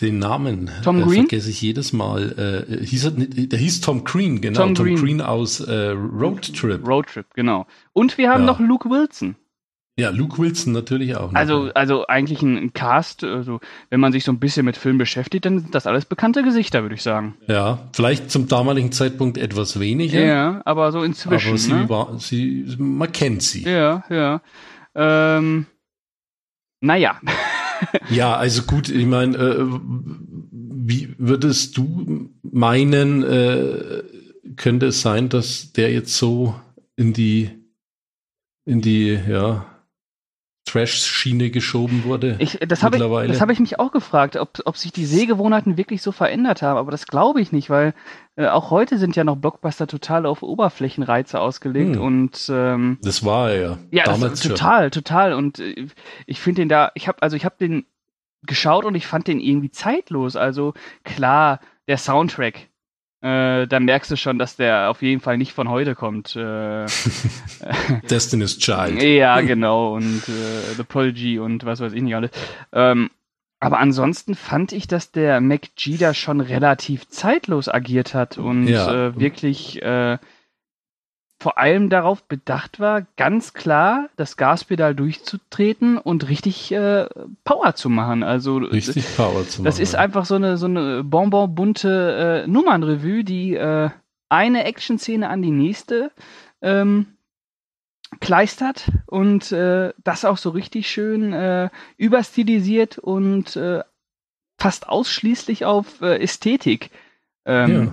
den 0.00 0.18
Namen 0.18 0.70
Tom 0.82 1.00
äh, 1.00 1.02
Green? 1.04 1.14
vergesse 1.28 1.50
ich 1.50 1.62
jedes 1.62 1.92
Mal. 1.92 2.66
Äh, 2.68 2.84
hieß 2.84 3.04
er, 3.04 3.10
der 3.12 3.58
hieß 3.58 3.80
Tom 3.82 4.02
Green, 4.04 4.40
genau. 4.40 4.60
Tom 4.60 4.74
Tom, 4.74 4.86
Green. 4.86 4.96
Green. 4.96 5.20
aus 5.20 5.60
äh, 5.60 5.90
Road 5.90 6.52
Trip. 6.54 6.86
Roadtrip, 6.86 7.26
genau. 7.34 7.66
Und 7.92 8.18
wir 8.18 8.30
haben 8.30 8.40
Ja. 8.40 8.46
noch 8.46 8.58
Luke 8.60 8.90
Wilson. 8.90 9.36
Ja, 9.98 10.10
Luke 10.10 10.36
Wilson 10.38 10.74
natürlich 10.74 11.16
auch. 11.16 11.32
noch. 11.32 11.38
Also, 11.38 11.70
also 11.72 12.06
eigentlich 12.06 12.42
ein, 12.42 12.58
ein 12.58 12.72
Cast, 12.74 13.24
also 13.24 13.60
wenn 13.88 13.98
man 14.00 14.12
sich 14.12 14.24
so 14.24 14.32
ein 14.32 14.38
bisschen 14.40 14.66
mit 14.66 14.76
Film 14.76 14.98
beschäftigt, 14.98 15.46
dann 15.46 15.60
sind 15.60 15.74
das 15.74 15.86
alles 15.86 16.04
bekannte 16.04 16.42
Gesichter, 16.42 16.82
würde 16.82 16.96
ich 16.96 17.02
sagen. 17.02 17.34
ja, 17.46 17.78
vielleicht 17.94 18.30
zum 18.30 18.46
damaligen 18.46 18.92
Zeitpunkt 18.92 19.38
etwas 19.38 19.80
weniger. 19.80 20.20
Ja, 20.22 20.60
aber 20.66 20.92
so 20.92 21.02
inzwischen. 21.02 21.48
aber 21.48 21.58
sie 21.58 21.72
ne? 21.72 21.88
war, 21.88 22.18
sie, 22.18 22.74
man 22.76 23.10
kennt 23.12 23.42
sie. 23.42 23.62
Ja, 23.62 24.04
ja. 24.10 24.42
Ähm, 24.94 25.64
naja. 26.80 27.20
Ja, 28.08 28.36
also 28.36 28.62
gut, 28.62 28.88
ich 28.88 29.04
meine, 29.04 29.36
äh, 29.36 29.66
wie 30.50 31.14
würdest 31.18 31.76
du 31.76 32.30
meinen, 32.42 33.22
äh, 33.22 34.02
könnte 34.56 34.86
es 34.86 35.02
sein, 35.02 35.28
dass 35.28 35.72
der 35.72 35.92
jetzt 35.92 36.16
so 36.16 36.54
in 36.96 37.12
die, 37.12 37.50
in 38.64 38.80
die, 38.80 39.18
ja, 39.28 39.75
Trash-Schiene 40.66 41.50
geschoben 41.50 42.04
wurde? 42.04 42.36
Ich, 42.38 42.58
das 42.58 42.82
habe 42.82 42.96
ich, 42.96 43.28
das 43.28 43.40
hab 43.40 43.50
ich 43.50 43.60
mich 43.60 43.78
auch 43.78 43.92
gefragt, 43.92 44.36
ob, 44.36 44.60
ob 44.64 44.76
sich 44.76 44.92
die 44.92 45.06
Sehgewohnheiten 45.06 45.76
wirklich 45.76 46.02
so 46.02 46.12
verändert 46.12 46.60
haben. 46.60 46.76
Aber 46.76 46.90
das 46.90 47.06
glaube 47.06 47.40
ich 47.40 47.52
nicht, 47.52 47.70
weil 47.70 47.94
äh, 48.34 48.48
auch 48.48 48.70
heute 48.70 48.98
sind 48.98 49.16
ja 49.16 49.24
noch 49.24 49.36
Blockbuster 49.36 49.86
total 49.86 50.26
auf 50.26 50.42
Oberflächenreize 50.42 51.40
ausgelegt. 51.40 51.96
Hm. 51.96 52.02
Und 52.02 52.50
ähm, 52.50 52.98
das 53.02 53.24
war 53.24 53.50
er 53.50 53.60
ja. 53.60 53.78
ja, 53.90 54.04
damals 54.04 54.32
das, 54.32 54.42
schon. 54.42 54.50
total, 54.50 54.90
total. 54.90 55.32
Und 55.32 55.60
äh, 55.60 55.86
ich 56.26 56.40
finde 56.40 56.62
den 56.62 56.68
da, 56.68 56.90
ich 56.94 57.08
habe 57.08 57.22
also 57.22 57.36
ich 57.36 57.44
habe 57.44 57.56
den 57.58 57.86
geschaut 58.42 58.84
und 58.84 58.94
ich 58.94 59.06
fand 59.06 59.28
den 59.28 59.40
irgendwie 59.40 59.70
zeitlos. 59.70 60.36
Also 60.36 60.74
klar, 61.04 61.60
der 61.88 61.98
Soundtrack. 61.98 62.68
Äh, 63.26 63.66
da 63.66 63.80
merkst 63.80 64.10
du 64.10 64.16
schon, 64.16 64.38
dass 64.38 64.54
der 64.56 64.88
auf 64.90 65.02
jeden 65.02 65.20
Fall 65.20 65.36
nicht 65.38 65.52
von 65.52 65.68
heute 65.68 65.94
kommt. 65.96 66.36
Äh, 66.36 66.86
Destiny's 68.10 68.58
Child. 68.58 69.02
ja, 69.02 69.40
genau. 69.40 69.94
Und 69.94 70.22
äh, 70.28 70.74
The 70.76 70.84
Prodigy 70.84 71.38
und 71.38 71.64
was 71.64 71.80
weiß 71.80 71.92
ich 71.92 72.02
nicht 72.02 72.14
alles. 72.14 72.30
Ähm, 72.72 73.10
aber 73.58 73.78
ansonsten 73.78 74.34
fand 74.34 74.72
ich, 74.72 74.86
dass 74.86 75.10
der 75.12 75.40
MacG 75.40 75.96
da 75.98 76.14
schon 76.14 76.40
relativ 76.40 77.08
zeitlos 77.08 77.68
agiert 77.68 78.14
hat 78.14 78.38
und 78.38 78.68
Ja. 78.68 79.08
äh, 79.08 79.18
wirklich 79.18 79.82
äh, 79.82 80.18
vor 81.38 81.58
allem 81.58 81.90
darauf 81.90 82.22
bedacht 82.24 82.80
war, 82.80 83.06
ganz 83.16 83.52
klar 83.52 84.08
das 84.16 84.36
Gaspedal 84.36 84.94
durchzutreten 84.94 85.98
und 85.98 86.28
richtig 86.28 86.72
äh, 86.72 87.06
Power 87.44 87.74
zu 87.74 87.90
machen. 87.90 88.22
Also 88.22 88.56
Richtig 88.58 89.04
Power 89.16 89.46
zu 89.46 89.60
machen. 89.60 89.64
das 89.66 89.78
ist 89.78 89.94
einfach 89.94 90.24
so 90.24 90.36
eine, 90.36 90.56
so 90.56 90.66
eine 90.66 91.04
bonbonbunte 91.04 92.44
äh, 92.44 92.48
Nummernrevue, 92.48 93.22
die 93.22 93.54
äh, 93.54 93.90
eine 94.28 94.64
Action-Szene 94.64 95.28
an 95.28 95.42
die 95.42 95.50
nächste 95.50 96.10
ähm, 96.62 97.06
kleistert 98.20 98.90
und 99.06 99.52
äh, 99.52 99.92
das 100.02 100.24
auch 100.24 100.38
so 100.38 100.50
richtig 100.50 100.88
schön 100.90 101.32
äh, 101.32 101.68
überstilisiert 101.98 102.98
und 102.98 103.56
äh, 103.56 103.82
fast 104.58 104.88
ausschließlich 104.88 105.66
auf 105.66 106.00
äh, 106.00 106.22
Ästhetik 106.22 106.90
ähm, 107.44 107.92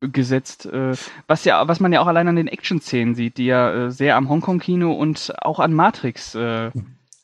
gesetzt. 0.00 0.66
Äh, 0.66 0.94
was 1.26 1.44
ja, 1.44 1.66
was 1.68 1.80
man 1.80 1.92
ja 1.92 2.00
auch 2.00 2.06
allein 2.06 2.28
an 2.28 2.36
den 2.36 2.48
Action-Szenen 2.48 3.14
sieht, 3.14 3.38
die 3.38 3.46
ja 3.46 3.86
äh, 3.86 3.90
sehr 3.90 4.16
am 4.16 4.28
Hongkong-Kino 4.28 4.92
und 4.92 5.32
auch 5.40 5.58
an 5.60 5.72
Matrix 5.74 6.34
äh, 6.34 6.70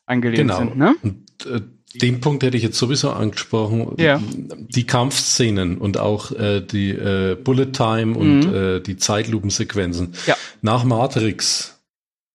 angelehnt 0.07 0.38
Genau. 0.50 0.59
sind. 0.59 0.76
Ne? 0.76 0.95
Und 1.02 1.47
äh, 1.47 1.61
den 1.95 2.21
Punkt 2.23 2.43
hätte 2.43 2.57
ich 2.57 2.62
jetzt 2.62 2.79
sowieso 2.79 3.11
angesprochen. 3.11 3.95
Ja. 3.99 4.19
Die 4.25 4.87
Kampfszenen 4.87 5.76
und 5.76 5.99
auch 5.99 6.33
äh, 6.33 6.62
die 6.62 6.91
äh, 6.91 7.35
Bullet 7.37 7.73
Time 7.73 8.17
und 8.17 8.41
Mhm. 8.47 8.55
äh, 8.55 8.81
die 8.81 8.97
Zeitlupensequenzen. 8.97 10.14
Ja. 10.26 10.37
Nach 10.62 10.85
Matrix 10.85 11.83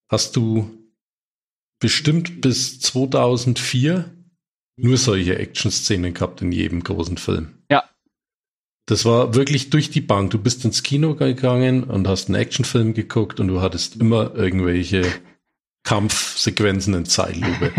hast 0.08 0.36
du 0.36 0.70
bestimmt 1.80 2.40
bis 2.40 2.78
2004 2.80 4.04
nur 4.76 4.96
solche 4.96 5.36
Action-Szenen 5.38 6.14
gehabt 6.14 6.40
in 6.42 6.52
jedem 6.52 6.84
großen 6.84 7.16
Film. 7.18 7.54
Ja. 7.70 7.82
Das 8.88 9.04
war 9.04 9.34
wirklich 9.34 9.68
durch 9.68 9.90
die 9.90 10.00
Bank. 10.00 10.30
Du 10.30 10.38
bist 10.38 10.64
ins 10.64 10.82
Kino 10.82 11.14
gegangen 11.14 11.84
und 11.84 12.08
hast 12.08 12.28
einen 12.28 12.36
Actionfilm 12.36 12.94
geguckt 12.94 13.38
und 13.38 13.48
du 13.48 13.60
hattest 13.60 13.96
immer 13.96 14.34
irgendwelche 14.34 15.02
Kampfsequenzen 15.84 16.94
in 16.94 17.04
Zeitlupe. 17.04 17.70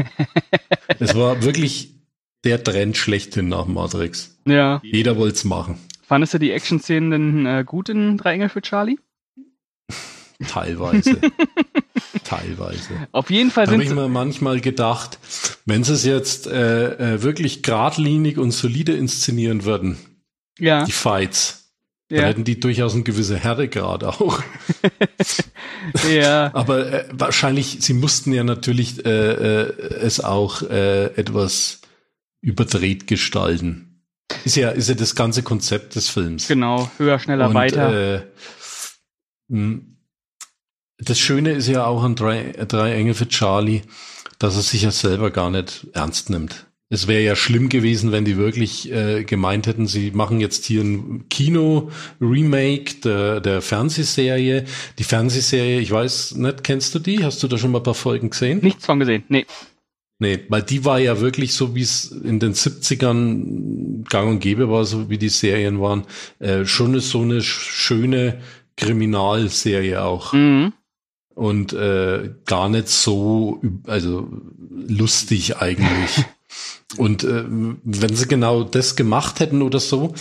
es 1.00 1.16
war 1.16 1.42
wirklich 1.42 1.96
der 2.44 2.64
Trend 2.64 2.96
schlechthin 2.96 3.50
nach 3.50 3.66
Matrix. 3.66 4.40
Ja. 4.46 4.82
Jeder 4.84 5.18
wollte 5.18 5.34
es 5.34 5.44
machen. 5.46 5.80
Fandest 6.04 6.36
du 6.36 6.38
die 6.38 6.52
Action-Szenen 6.52 7.10
denn 7.10 7.46
äh, 7.48 7.64
gut 7.66 7.90
in 7.90 8.18
Drei 8.18 8.34
Engel 8.34 8.50
für 8.50 8.62
Charlie? 8.62 9.00
Teilweise. 10.48 11.20
Teilweise. 12.24 13.08
Auf 13.12 13.32
jeden 13.32 13.50
Fall 13.50 13.66
Da 13.66 13.72
habe 13.72 13.84
ich 13.84 13.90
mir 13.90 14.10
manchmal 14.10 14.62
gedacht, 14.62 15.18
wenn 15.66 15.84
sie 15.84 15.94
es 15.94 16.06
jetzt 16.06 16.46
äh, 16.46 17.16
äh, 17.16 17.24
wirklich 17.24 17.64
geradlinig 17.64 18.38
und 18.38 18.52
solide 18.52 18.94
inszenieren 18.94 19.66
würden, 19.66 19.98
ja, 20.60 20.86
die 20.86 20.92
Fights, 20.92 21.72
dann 22.10 22.20
ja, 22.20 22.26
hätten 22.26 22.44
die 22.44 22.60
durchaus 22.60 22.94
eine 22.96 23.04
gewisse 23.04 23.38
Härtegrad 23.38 24.04
auch. 24.04 24.42
ja, 26.12 26.54
Aber 26.54 26.92
äh, 26.92 27.06
wahrscheinlich, 27.12 27.78
sie 27.82 27.94
mussten 27.94 28.34
ja 28.34 28.44
natürlich 28.44 29.06
äh, 29.06 29.10
äh, 29.10 29.74
es 30.02 30.20
auch 30.20 30.64
äh, 30.64 31.06
etwas 31.16 31.82
überdreht 32.42 33.06
gestalten. 33.08 34.04
Ist 34.44 34.56
ja, 34.56 34.70
ist 34.70 34.90
ja 34.90 34.96
das 34.96 35.16
ganze 35.16 35.44
Konzept 35.44 35.96
des 35.96 36.10
Films. 36.10 36.48
genau, 36.48 36.90
höher, 36.98 37.20
schneller, 37.20 37.50
Und, 37.50 37.54
weiter. 37.54 38.16
Äh, 38.16 38.22
mh, 39.48 39.82
das 41.00 41.20
Schöne 41.20 41.52
ist 41.52 41.68
ja 41.68 41.86
auch 41.86 42.04
an 42.04 42.16
drei, 42.16 42.52
drei 42.68 42.94
Engel 42.94 43.14
für 43.14 43.28
Charlie, 43.28 43.84
dass 44.38 44.56
er 44.56 44.62
sich 44.62 44.82
ja 44.82 44.92
selber 44.92 45.32
gar 45.32 45.50
nicht 45.50 45.88
ernst 45.94 46.30
nimmt. 46.30 46.66
Es 46.90 47.08
wäre 47.08 47.22
ja 47.22 47.36
schlimm 47.36 47.70
gewesen, 47.70 48.12
wenn 48.12 48.26
die 48.26 48.36
wirklich 48.36 48.92
äh, 48.92 49.24
gemeint 49.24 49.68
hätten, 49.68 49.86
sie 49.86 50.10
machen 50.12 50.40
jetzt 50.40 50.66
hier 50.66 50.82
ein 50.82 51.30
Kino-Remake 51.30 52.96
der, 53.04 53.42
der 53.42 53.62
Fernsehserie. 53.62 54.66
Die 54.98 55.04
Fernsehserie, 55.04 55.80
ich 55.80 55.92
weiß 55.92 56.36
nicht, 56.36 56.64
kennst 56.64 56.96
du 56.96 57.00
die? 57.00 57.24
Hast 57.24 57.44
du 57.44 57.48
da 57.48 57.60
schon 57.60 57.72
mal 57.72 57.80
ein 57.80 57.84
paar 57.84 57.94
Folgen 57.94 58.32
gesehen? 58.32 58.60
Nichts 58.64 58.88
von 58.88 59.00
gesehen, 59.00 59.24
nee. 59.30 59.46
Nee, 60.18 60.40
weil 60.50 60.64
die 60.64 60.84
war 60.84 61.00
ja 61.00 61.22
wirklich 61.22 61.54
so, 61.54 61.76
wie 61.76 61.84
es 61.84 62.12
in 62.12 62.40
den 62.40 62.54
70ern 62.54 64.10
gang 64.10 64.30
und 64.30 64.40
gäbe 64.40 64.70
war, 64.70 64.84
so 64.84 65.10
wie 65.10 65.18
die 65.18 65.30
Serien 65.30 65.80
waren, 65.80 66.06
äh, 66.40 66.66
schon 66.66 67.00
so 67.00 67.22
eine 67.22 67.42
schöne 67.42 68.42
Kriminalserie 68.76 70.04
auch. 70.04 70.34
Mhm. 70.34 70.74
Und 71.36 71.72
äh, 71.72 72.32
gar 72.46 72.68
nicht 72.68 72.90
so, 72.90 73.62
also 73.86 74.28
lustig 74.70 75.58
eigentlich. 75.58 76.26
Und 76.98 77.24
äh, 77.24 77.46
wenn 77.48 78.16
sie 78.16 78.28
genau 78.28 78.64
das 78.64 78.96
gemacht 78.96 79.40
hätten 79.40 79.62
oder 79.62 79.80
so, 79.80 80.14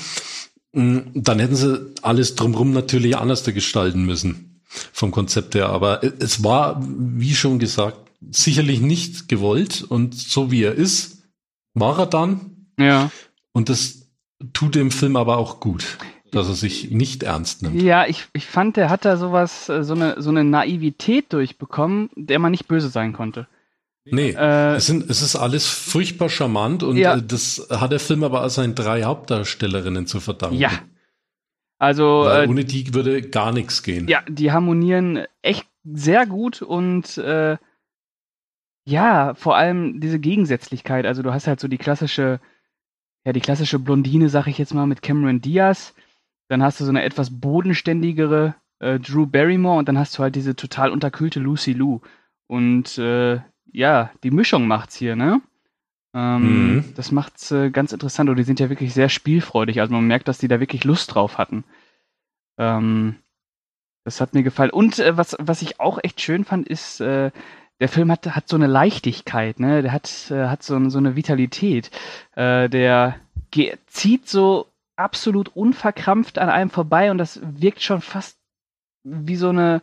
mh, 0.72 1.02
dann 1.14 1.38
hätten 1.38 1.56
sie 1.56 1.94
alles 2.02 2.34
drumherum 2.34 2.72
natürlich 2.72 3.16
anders 3.16 3.44
gestalten 3.44 4.04
müssen 4.04 4.60
vom 4.92 5.10
Konzept 5.10 5.54
her. 5.54 5.70
Aber 5.70 6.02
es 6.02 6.44
war, 6.44 6.82
wie 6.86 7.34
schon 7.34 7.58
gesagt, 7.58 7.98
sicherlich 8.30 8.80
nicht 8.80 9.28
gewollt 9.28 9.82
und 9.82 10.14
so 10.14 10.50
wie 10.50 10.62
er 10.62 10.74
ist, 10.74 11.22
war 11.74 11.98
er 11.98 12.06
dann. 12.06 12.68
Ja. 12.78 13.10
Und 13.52 13.68
das 13.68 14.08
tut 14.52 14.74
dem 14.74 14.90
Film 14.90 15.16
aber 15.16 15.38
auch 15.38 15.60
gut, 15.60 15.98
dass 16.32 16.48
er 16.48 16.54
sich 16.54 16.90
nicht 16.90 17.22
ernst 17.22 17.62
nimmt. 17.62 17.80
Ja, 17.80 18.06
ich, 18.06 18.26
ich 18.32 18.46
fand, 18.46 18.76
der 18.76 18.90
hat 18.90 19.04
da 19.04 19.16
sowas, 19.16 19.68
äh, 19.68 19.82
so 19.82 19.94
eine, 19.94 20.20
so 20.20 20.30
eine 20.30 20.44
Naivität 20.44 21.32
durchbekommen, 21.32 22.10
der 22.14 22.38
man 22.38 22.50
nicht 22.50 22.68
böse 22.68 22.88
sein 22.88 23.12
konnte. 23.12 23.46
Nee, 24.12 24.30
Äh, 24.30 24.74
es, 24.76 24.86
sind, 24.86 25.08
es 25.10 25.22
ist 25.22 25.36
alles 25.36 25.66
furchtbar 25.66 26.28
charmant 26.28 26.82
und 26.82 26.96
Ja. 26.96 27.16
äh, 27.16 27.22
das 27.22 27.66
hat 27.70 27.92
der 27.92 28.00
Film 28.00 28.24
aber 28.24 28.44
auch 28.44 28.48
seinen 28.50 28.74
drei 28.74 29.02
Hauptdarstellerinnen 29.04 30.06
zu 30.06 30.20
verdanken. 30.20 30.56
Ja. 30.56 30.70
Also, 31.78 32.24
Weil 32.24 32.44
äh, 32.44 32.48
ohne 32.48 32.64
die 32.64 32.92
würde 32.94 33.22
gar 33.22 33.52
nichts 33.52 33.82
gehen. 33.82 34.08
ja, 34.08 34.22
die 34.28 34.50
harmonieren 34.52 35.24
echt 35.42 35.66
sehr 35.84 36.26
gut 36.26 36.60
und 36.60 37.16
äh, 37.18 37.56
ja, 38.86 39.34
vor 39.34 39.56
allem 39.56 40.00
diese 40.00 40.18
Gegensätzlichkeit. 40.18 41.06
Also 41.06 41.22
du 41.22 41.32
hast 41.32 41.46
halt 41.46 41.60
so 41.60 41.68
die 41.68 41.78
klassische, 41.78 42.40
ja, 43.24 43.32
die 43.32 43.40
klassische 43.40 43.78
Blondine, 43.78 44.28
sag 44.28 44.46
ich 44.46 44.58
jetzt 44.58 44.74
mal, 44.74 44.86
mit 44.86 45.02
Cameron 45.02 45.40
Diaz. 45.40 45.94
Dann 46.48 46.62
hast 46.62 46.80
du 46.80 46.84
so 46.84 46.90
eine 46.90 47.02
etwas 47.02 47.38
bodenständigere 47.40 48.54
äh, 48.80 48.98
Drew 48.98 49.26
Barrymore 49.26 49.78
und 49.78 49.88
dann 49.88 49.98
hast 49.98 50.16
du 50.16 50.22
halt 50.22 50.34
diese 50.34 50.56
total 50.56 50.90
unterkühlte 50.90 51.38
Lucy 51.38 51.74
Liu. 51.74 52.00
Und 52.46 52.96
äh, 52.96 53.40
ja, 53.72 54.10
die 54.22 54.30
Mischung 54.30 54.66
macht's 54.66 54.96
hier, 54.96 55.16
ne? 55.16 55.40
Ähm, 56.14 56.74
Mhm. 56.76 56.94
Das 56.96 57.12
macht's 57.12 57.50
äh, 57.50 57.70
ganz 57.70 57.92
interessant 57.92 58.30
und 58.30 58.36
die 58.36 58.44
sind 58.44 58.60
ja 58.60 58.70
wirklich 58.70 58.94
sehr 58.94 59.08
spielfreudig. 59.08 59.80
Also 59.80 59.92
man 59.94 60.06
merkt, 60.06 60.28
dass 60.28 60.38
die 60.38 60.48
da 60.48 60.60
wirklich 60.60 60.84
Lust 60.84 61.14
drauf 61.14 61.38
hatten. 61.38 61.64
Ähm, 62.58 63.16
das 64.04 64.20
hat 64.20 64.34
mir 64.34 64.42
gefallen. 64.42 64.70
Und 64.70 64.98
äh, 64.98 65.16
was, 65.16 65.36
was 65.38 65.62
ich 65.62 65.80
auch 65.80 65.98
echt 66.02 66.20
schön 66.20 66.44
fand, 66.44 66.66
ist, 66.66 67.00
äh, 67.00 67.30
der 67.80 67.88
Film 67.88 68.10
hat, 68.10 68.34
hat 68.34 68.48
so 68.48 68.56
eine 68.56 68.66
Leichtigkeit, 68.66 69.60
ne? 69.60 69.82
Der 69.82 69.92
hat, 69.92 70.30
äh, 70.30 70.46
hat 70.48 70.62
so, 70.62 70.88
so 70.88 70.98
eine 70.98 71.14
Vitalität. 71.14 71.90
Äh, 72.34 72.68
der 72.68 73.16
zieht 73.86 74.28
so 74.28 74.66
absolut 74.96 75.48
unverkrampft 75.54 76.38
an 76.38 76.48
einem 76.48 76.70
vorbei 76.70 77.10
und 77.10 77.18
das 77.18 77.40
wirkt 77.42 77.82
schon 77.82 78.00
fast 78.00 78.38
wie 79.04 79.36
so 79.36 79.50
eine, 79.50 79.82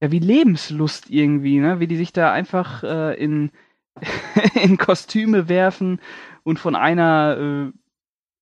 ja, 0.00 0.10
wie 0.12 0.18
Lebenslust 0.20 1.10
irgendwie, 1.10 1.58
ne? 1.58 1.80
Wie 1.80 1.86
die 1.86 1.96
sich 1.96 2.12
da 2.12 2.32
einfach 2.32 2.82
äh, 2.84 3.14
in, 3.22 3.50
in 4.62 4.76
Kostüme 4.78 5.48
werfen 5.48 6.00
und 6.44 6.58
von 6.58 6.76
einer 6.76 7.70
äh, 7.72 7.78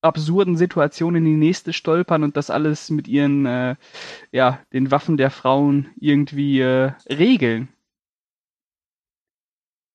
absurden 0.01 0.55
Situation 0.57 1.15
in 1.15 1.25
die 1.25 1.35
nächste 1.35 1.73
stolpern 1.73 2.23
und 2.23 2.37
das 2.37 2.49
alles 2.49 2.89
mit 2.91 3.07
ihren, 3.07 3.45
äh, 3.45 3.75
ja, 4.31 4.59
den 4.71 4.91
Waffen 4.91 5.17
der 5.17 5.31
Frauen 5.31 5.89
irgendwie 5.99 6.59
äh, 6.61 6.91
regeln. 7.09 7.69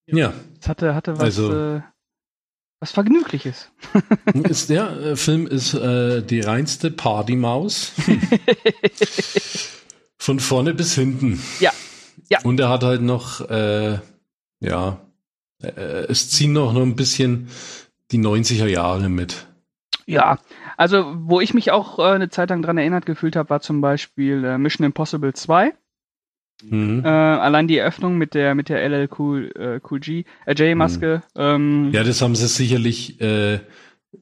Ja, 0.06 0.34
Es 0.60 0.68
hatte, 0.68 0.94
hatte 0.94 1.12
was, 1.14 1.22
Also- 1.22 1.54
äh, 1.54 1.82
was 2.80 2.90
Vergnügliches. 2.90 3.70
ist 4.34 4.68
der 4.68 4.90
äh, 5.00 5.16
Film 5.16 5.46
ist 5.46 5.72
äh, 5.74 6.20
die 6.22 6.40
reinste 6.40 6.90
Partymaus. 6.90 7.92
Von 10.22 10.38
vorne 10.38 10.72
bis 10.72 10.94
hinten. 10.94 11.42
Ja. 11.58 11.72
Ja. 12.30 12.38
Und 12.44 12.60
er 12.60 12.68
hat 12.68 12.84
halt 12.84 13.02
noch, 13.02 13.40
äh, 13.50 13.98
ja, 14.60 15.00
äh, 15.60 16.04
es 16.08 16.30
ziehen 16.30 16.52
noch, 16.52 16.72
noch 16.72 16.82
ein 16.82 16.94
bisschen 16.94 17.48
die 18.12 18.20
90er 18.20 18.68
Jahre 18.68 19.08
mit. 19.08 19.48
Ja, 20.06 20.38
also 20.76 21.12
wo 21.16 21.40
ich 21.40 21.54
mich 21.54 21.72
auch 21.72 21.98
äh, 21.98 22.02
eine 22.02 22.28
Zeit 22.28 22.50
lang 22.50 22.62
dran 22.62 22.78
erinnert 22.78 23.04
gefühlt 23.04 23.34
habe, 23.34 23.50
war 23.50 23.62
zum 23.62 23.80
Beispiel 23.80 24.44
äh, 24.44 24.58
Mission 24.58 24.86
Impossible 24.86 25.32
2. 25.32 25.72
Mhm. 26.62 27.02
Äh, 27.04 27.08
allein 27.08 27.66
die 27.66 27.78
Eröffnung 27.78 28.16
mit 28.16 28.34
der 28.34 28.54
mit 28.54 28.68
der 28.68 28.88
LL 28.88 29.08
Cool, 29.18 29.50
äh, 29.56 29.80
cool 29.90 29.98
G, 29.98 30.24
äh, 30.46 30.54
J-Maske. 30.54 31.22
Ähm, 31.34 31.90
Ja, 31.92 32.04
das 32.04 32.22
haben 32.22 32.36
sie 32.36 32.46
sicherlich 32.46 33.20
äh, 33.20 33.58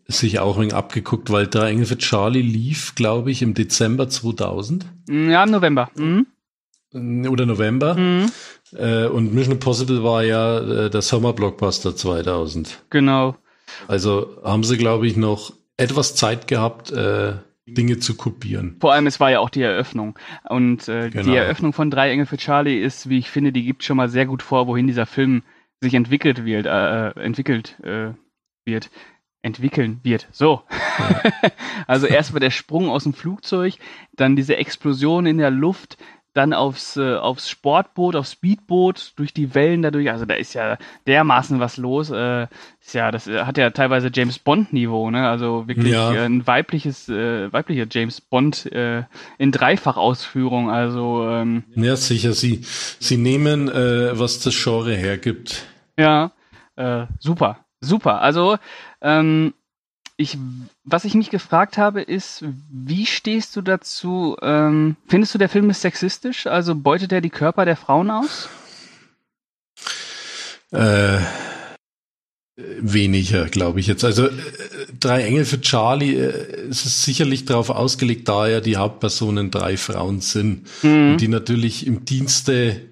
sich 0.06 0.38
auch 0.38 0.56
ein 0.56 0.62
wenig 0.62 0.74
abgeguckt, 0.74 1.30
weil 1.30 1.46
Drei 1.46 1.70
Engel 1.70 1.86
für 1.86 1.98
Charlie 1.98 2.42
lief, 2.42 2.94
glaube 2.94 3.30
ich, 3.30 3.42
im 3.42 3.54
Dezember 3.54 4.08
2000 4.08 4.86
ja, 5.08 5.44
im 5.44 5.50
November. 5.50 5.90
Mhm. 5.96 6.26
oder 7.28 7.46
November. 7.46 7.94
Mhm. 7.94 8.30
Äh, 8.76 9.06
und 9.06 9.34
Mission 9.34 9.54
Impossible 9.54 10.02
war 10.04 10.22
ja 10.22 10.58
äh, 10.86 10.90
der 10.90 11.02
Sommer-Blockbuster 11.02 11.96
2000. 11.96 12.84
Genau. 12.90 13.36
Also 13.88 14.36
haben 14.44 14.64
sie, 14.64 14.76
glaube 14.76 15.06
ich, 15.06 15.16
noch 15.16 15.52
etwas 15.76 16.14
Zeit 16.14 16.46
gehabt, 16.46 16.90
äh, 16.92 17.34
Dinge 17.66 17.98
zu 17.98 18.16
kopieren. 18.16 18.76
Vor 18.80 18.92
allem, 18.92 19.06
es 19.06 19.20
war 19.20 19.30
ja 19.30 19.40
auch 19.40 19.50
die 19.50 19.62
Eröffnung. 19.62 20.18
Und 20.48 20.88
äh, 20.88 21.10
Genau. 21.10 21.24
die 21.24 21.36
Eröffnung 21.36 21.72
von 21.72 21.90
Drei 21.90 22.10
Engel 22.10 22.26
für 22.26 22.36
Charlie 22.36 22.80
ist, 22.80 23.08
wie 23.08 23.18
ich 23.18 23.30
finde, 23.30 23.52
die 23.52 23.64
gibt 23.64 23.84
schon 23.84 23.96
mal 23.96 24.08
sehr 24.08 24.26
gut 24.26 24.42
vor, 24.42 24.66
wohin 24.66 24.86
dieser 24.86 25.06
Film 25.06 25.42
sich 25.80 25.94
entwickelt 25.94 26.44
wird, 26.44 26.66
äh, 26.66 27.10
entwickelt 27.20 27.78
äh, 27.82 28.12
wird. 28.64 28.90
Entwickeln 29.42 30.00
wird. 30.02 30.28
So. 30.32 30.62
also 31.86 32.06
erstmal 32.06 32.40
der 32.40 32.50
Sprung 32.50 32.90
aus 32.90 33.04
dem 33.04 33.14
Flugzeug, 33.14 33.74
dann 34.14 34.36
diese 34.36 34.56
Explosion 34.56 35.26
in 35.26 35.38
der 35.38 35.50
Luft, 35.50 35.96
dann 36.32 36.52
aufs, 36.52 36.96
äh, 36.96 37.16
aufs 37.16 37.48
Sportboot, 37.50 38.14
aufs 38.14 38.32
Speedboot, 38.32 39.14
durch 39.16 39.34
die 39.34 39.52
Wellen 39.54 39.82
dadurch. 39.82 40.10
Also 40.12 40.26
da 40.26 40.34
ist 40.34 40.54
ja 40.54 40.78
dermaßen 41.08 41.58
was 41.58 41.76
los. 41.76 42.10
Äh, 42.10 42.46
ist 42.80 42.94
ja, 42.94 43.10
das 43.10 43.26
äh, 43.26 43.40
hat 43.44 43.58
ja 43.58 43.70
teilweise 43.70 44.10
James 44.12 44.38
Bond-Niveau, 44.38 45.10
ne? 45.10 45.28
Also 45.28 45.66
wirklich 45.66 45.92
Ja. 45.92 46.14
äh, 46.14 46.26
ein 46.26 46.46
weibliches, 46.46 47.08
äh, 47.08 47.52
weiblicher 47.52 47.86
James 47.90 48.20
Bond 48.20 48.66
äh, 48.70 49.02
in 49.38 49.50
Dreifachausführung. 49.50 50.70
Also 50.70 51.28
ähm, 51.28 51.64
Ja, 51.74 51.96
sicher. 51.96 52.32
Sie, 52.32 52.60
sie 52.62 53.16
nehmen, 53.16 53.68
äh, 53.68 54.16
was 54.16 54.38
das 54.38 54.54
Genre 54.62 54.94
hergibt. 54.94 55.66
Ja, 55.98 56.30
äh, 56.76 57.06
super, 57.18 57.64
super. 57.80 58.22
Also, 58.22 58.56
ähm, 59.00 59.54
ich, 60.16 60.36
was 60.84 61.04
ich 61.06 61.14
mich 61.14 61.30
gefragt 61.30 61.78
habe, 61.78 62.02
ist, 62.02 62.44
wie 62.70 63.06
stehst 63.06 63.56
du 63.56 63.62
dazu? 63.62 64.36
Ähm, 64.42 64.96
findest 65.08 65.34
du, 65.34 65.38
der 65.38 65.48
Film 65.48 65.70
ist 65.70 65.80
sexistisch? 65.80 66.46
Also 66.46 66.74
beutet 66.74 67.12
er 67.12 67.22
die 67.22 67.30
Körper 67.30 67.64
der 67.64 67.76
Frauen 67.76 68.10
aus? 68.10 68.48
Äh, 70.72 71.18
weniger, 72.56 73.46
glaube 73.46 73.80
ich 73.80 73.86
jetzt. 73.86 74.04
Also 74.04 74.26
äh, 74.26 74.32
Drei 74.98 75.22
Engel 75.22 75.44
für 75.46 75.60
Charlie, 75.60 76.14
äh, 76.16 76.68
es 76.68 76.84
ist 76.84 77.04
sicherlich 77.04 77.46
darauf 77.46 77.70
ausgelegt, 77.70 78.28
da 78.28 78.46
ja 78.48 78.60
die 78.60 78.76
Hauptpersonen 78.76 79.50
drei 79.50 79.76
Frauen 79.76 80.20
sind, 80.20 80.66
Mhm. 80.82 81.16
die 81.16 81.28
natürlich 81.28 81.86
im 81.86 82.04
Dienste 82.04 82.82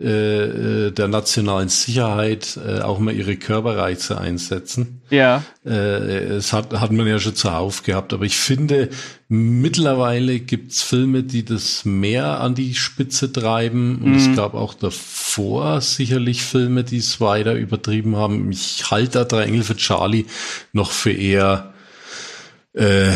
äh, 0.00 0.86
äh, 0.86 0.90
der 0.92 1.08
nationalen 1.08 1.68
Sicherheit 1.68 2.56
äh, 2.64 2.80
auch 2.82 3.00
mal 3.00 3.12
ihre 3.14 3.36
Körperreize 3.36 4.16
einsetzen. 4.18 5.02
Ja, 5.10 5.42
Äh, 5.66 6.36
es 6.36 6.52
hat, 6.52 6.72
hat 6.72 6.92
man 6.92 7.06
ja 7.06 7.18
schon 7.18 7.34
zuhauf 7.34 7.82
gehabt, 7.82 8.12
aber 8.12 8.24
ich 8.24 8.36
finde, 8.36 8.90
mittlerweile 9.28 10.38
gibt's 10.38 10.82
Filme, 10.82 11.24
die 11.24 11.44
das 11.44 11.84
mehr 11.84 12.40
an 12.40 12.54
die 12.54 12.74
Spitze 12.74 13.32
treiben. 13.32 13.96
Und 14.02 14.10
Mhm. 14.12 14.16
es 14.16 14.36
gab 14.36 14.54
auch 14.54 14.74
davor 14.74 15.80
sicherlich 15.80 16.42
Filme, 16.42 16.84
die 16.84 16.98
es 16.98 17.20
weiter 17.20 17.54
übertrieben 17.54 18.16
haben. 18.16 18.52
Ich 18.52 18.90
halte 18.90 19.18
da 19.18 19.24
Drei 19.24 19.44
Engel 19.44 19.64
für 19.64 19.76
Charlie 19.76 20.26
noch 20.72 20.92
für 20.92 21.12
eher, 21.12 21.74
äh, 22.74 23.12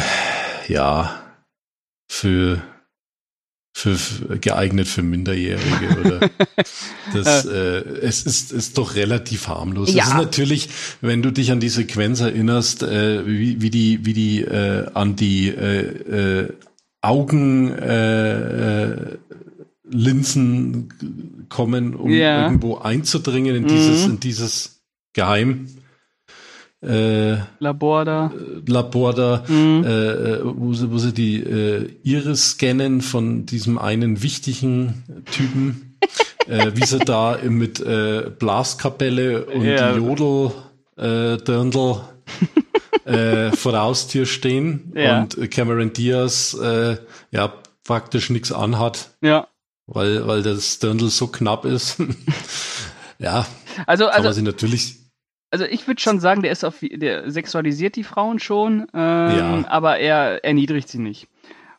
ja, 0.69 1.21
für, 2.09 2.61
für, 3.75 3.97
für 3.97 4.39
geeignet 4.39 4.87
für 4.87 5.03
Minderjährige 5.03 6.01
oder 6.01 6.31
das 7.15 7.47
äh, 7.47 7.79
es 8.03 8.23
ist 8.25 8.53
ist 8.53 8.77
doch 8.79 8.95
relativ 8.97 9.49
harmlos. 9.49 9.93
Ja. 9.95 10.03
Es 10.05 10.09
ist 10.11 10.15
natürlich, 10.17 10.69
wenn 11.01 11.23
du 11.23 11.31
dich 11.31 11.51
an 11.53 11.61
die 11.61 11.71
Sequenz 11.71 12.21
erinnerst, 12.21 12.83
äh, 12.83 13.27
wie, 13.27 13.61
wie 13.63 13.71
die 13.71 14.05
wie 14.05 14.13
die 14.13 14.43
äh, 14.43 14.87
an 14.93 15.17
die 15.17 15.49
äh, 15.49 16.43
äh, 16.43 16.53
Augen 17.01 17.71
äh, 17.73 18.85
äh, 18.93 19.17
Linsen 19.91 21.47
kommen, 21.49 21.95
um 21.95 22.11
Ja. 22.11 22.45
irgendwo 22.45 22.77
einzudringen 22.79 23.57
in 23.57 23.67
dieses 23.67 24.05
Mhm. 24.07 24.11
in 24.15 24.21
dieses 24.21 24.81
Geheim 25.13 25.67
äh, 26.83 27.37
Labor 27.61 28.05
da. 28.05 28.33
Labor 28.67 29.15
da, 29.15 29.45
Mhm. 29.47 29.85
äh, 29.85 30.39
wo, 30.43 30.75
sie, 30.75 30.91
wo 30.91 30.99
sie 30.99 31.13
die 31.13 31.37
äh, 31.41 31.89
Iris 32.03 32.51
scannen 32.53 33.01
von 33.03 33.47
diesem 33.47 33.79
einen 33.79 34.23
wichtigen 34.23 35.05
Typen, 35.31 35.97
äh, 36.49 36.73
wie 36.75 36.85
sie 36.85 36.99
da 36.99 37.39
mit 37.45 37.79
äh, 37.81 38.31
Blaskapelle 38.39 39.45
und 39.47 39.65
Ja. 39.65 39.95
Jodel 39.97 40.51
äh, 40.97 41.37
Dirndl 41.39 42.01
äh, 43.05 43.53
vor 43.57 43.73
der 43.73 43.83
Haustür 43.83 44.27
stehen 44.27 44.93
Ja. 44.97 45.21
und 45.23 45.39
äh, 45.39 45.47
Cameron 45.49 45.93
Diaz 45.93 46.55
äh, 46.61 46.97
ja 47.31 47.53
praktisch 47.85 48.31
nichts 48.31 48.51
anhat, 48.53 49.11
Ja. 49.21 49.47
weil, 49.87 50.27
weil 50.27 50.43
das 50.43 50.79
Dirndl 50.81 51.11
so 51.11 51.29
knapp 51.29 51.65
ist. 51.65 51.97
ja, 53.19 53.47
Also, 53.87 54.07
also, 54.09 54.25
man 54.29 54.35
sich 54.35 54.45
natürlich 54.45 55.02
also 55.53 55.65
ich 55.65 55.87
würde 55.87 56.01
schon 56.01 56.19
sagen, 56.19 56.43
der 56.43 56.51
ist 56.51 56.65
auf, 56.65 56.77
der 56.81 57.31
sexualisiert 57.31 57.95
die 57.95 58.05
Frauen 58.05 58.39
schon, 58.41 58.87
ähm, 58.95 59.37
Ja. 59.37 59.65
aber 59.69 59.99
er 59.99 60.45
erniedrigt 60.45 60.89
sie 60.89 60.99
nicht. 60.99 61.29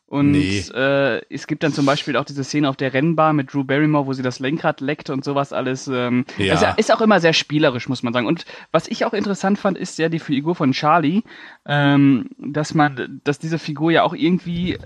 Und 0.05 0.31
Nee. 0.31 0.59
äh, 0.75 1.21
es 1.33 1.47
gibt 1.47 1.63
dann 1.63 1.73
zum 1.73 1.87
Beispiel 1.87 2.15
auch 2.17 2.23
diese 2.25 2.43
Szene 2.43 2.69
auf 2.69 2.75
der 2.77 2.93
Rennbahn 2.93 3.35
mit 3.35 3.51
Drew 3.51 3.63
Barrymore, 3.63 4.05
wo 4.05 4.13
sie 4.13 4.21
das 4.21 4.37
Lenkrad 4.39 4.79
leckt 4.79 5.09
und 5.09 5.23
sowas 5.23 5.51
alles. 5.53 5.87
Ähm, 5.87 6.25
Ja. 6.37 6.53
Das 6.53 6.77
ist 6.77 6.93
auch 6.93 7.01
immer 7.01 7.19
sehr 7.19 7.33
spielerisch, 7.33 7.89
muss 7.89 8.03
man 8.03 8.13
sagen. 8.13 8.27
Und 8.27 8.45
was 8.71 8.87
ich 8.87 9.05
auch 9.05 9.13
interessant 9.13 9.57
fand, 9.57 9.75
ist 9.75 9.97
ja 9.97 10.09
die 10.09 10.19
Figur 10.19 10.53
von 10.53 10.71
Charlie, 10.71 11.23
ähm, 11.65 12.29
dass 12.37 12.75
man, 12.75 13.21
dass 13.23 13.39
diese 13.39 13.57
Figur 13.57 13.91
ja 13.91 14.03
auch 14.03 14.13
irgendwie 14.13 14.77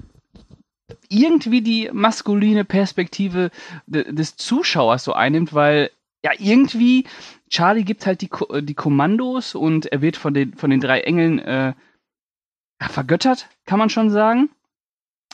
irgendwie 1.10 1.62
die 1.62 1.90
maskuline 1.92 2.64
Perspektive 2.64 3.52
de, 3.86 4.12
des 4.14 4.38
Zuschauers 4.38 5.04
so 5.04 5.12
einnimmt, 5.14 5.54
weil 5.54 5.90
ja 6.24 6.32
irgendwie 6.40 7.06
Charlie 7.50 7.84
gibt 7.84 8.06
halt 8.06 8.22
die, 8.22 8.28
Ko- 8.28 8.62
die 8.62 8.74
Kommandos 8.74 9.56
und 9.56 9.86
er 9.88 10.02
wird 10.02 10.18
von 10.18 10.34
den 10.34 10.54
von 10.56 10.70
den 10.70 10.82
drei 10.82 11.02
Engeln 11.02 11.40
äh, 11.40 11.74
vergöttert, 12.80 13.50
kann 13.66 13.80
man 13.80 13.90
schon 13.90 14.10
sagen. 14.10 14.50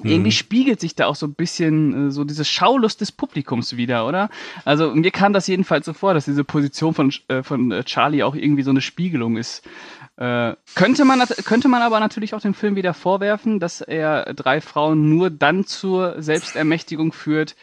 Mhm. 0.01 0.09
Irgendwie 0.09 0.31
spiegelt 0.31 0.79
sich 0.79 0.95
da 0.95 1.05
auch 1.05 1.15
so 1.15 1.27
ein 1.27 1.35
bisschen 1.35 2.07
äh, 2.07 2.11
so 2.11 2.23
diese 2.23 2.45
Schaulust 2.45 3.01
des 3.01 3.11
Publikums 3.11 3.77
wieder, 3.77 4.07
oder? 4.07 4.29
Also 4.65 4.93
mir 4.95 5.11
kam 5.11 5.33
das 5.33 5.47
jedenfalls 5.47 5.85
so 5.85 5.93
vor, 5.93 6.13
dass 6.13 6.25
diese 6.25 6.43
Position 6.43 6.93
von, 6.93 7.13
äh, 7.27 7.43
von 7.43 7.71
äh, 7.71 7.83
Charlie 7.83 8.23
auch 8.23 8.35
irgendwie 8.35 8.63
so 8.63 8.71
eine 8.71 8.81
Spiegelung 8.81 9.37
ist. 9.37 9.67
Äh, 10.15 10.55
könnte, 10.75 11.05
man, 11.05 11.19
könnte 11.45 11.67
man 11.67 11.81
aber 11.81 11.99
natürlich 11.99 12.33
auch 12.33 12.41
dem 12.41 12.53
Film 12.53 12.75
wieder 12.75 12.93
vorwerfen, 12.93 13.59
dass 13.59 13.81
er 13.81 14.33
drei 14.33 14.61
Frauen 14.61 15.09
nur 15.09 15.29
dann 15.29 15.65
zur 15.65 16.21
Selbstermächtigung 16.21 17.11
führt, 17.11 17.55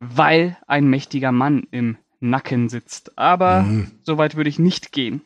weil 0.00 0.56
ein 0.66 0.86
mächtiger 0.88 1.32
Mann 1.32 1.66
im 1.70 1.96
Nacken 2.30 2.68
sitzt. 2.68 3.16
Aber 3.18 3.62
Mhm. 3.62 3.90
so 4.02 4.18
weit 4.18 4.36
würde 4.36 4.50
ich 4.50 4.58
nicht 4.58 4.92
gehen. 4.92 5.20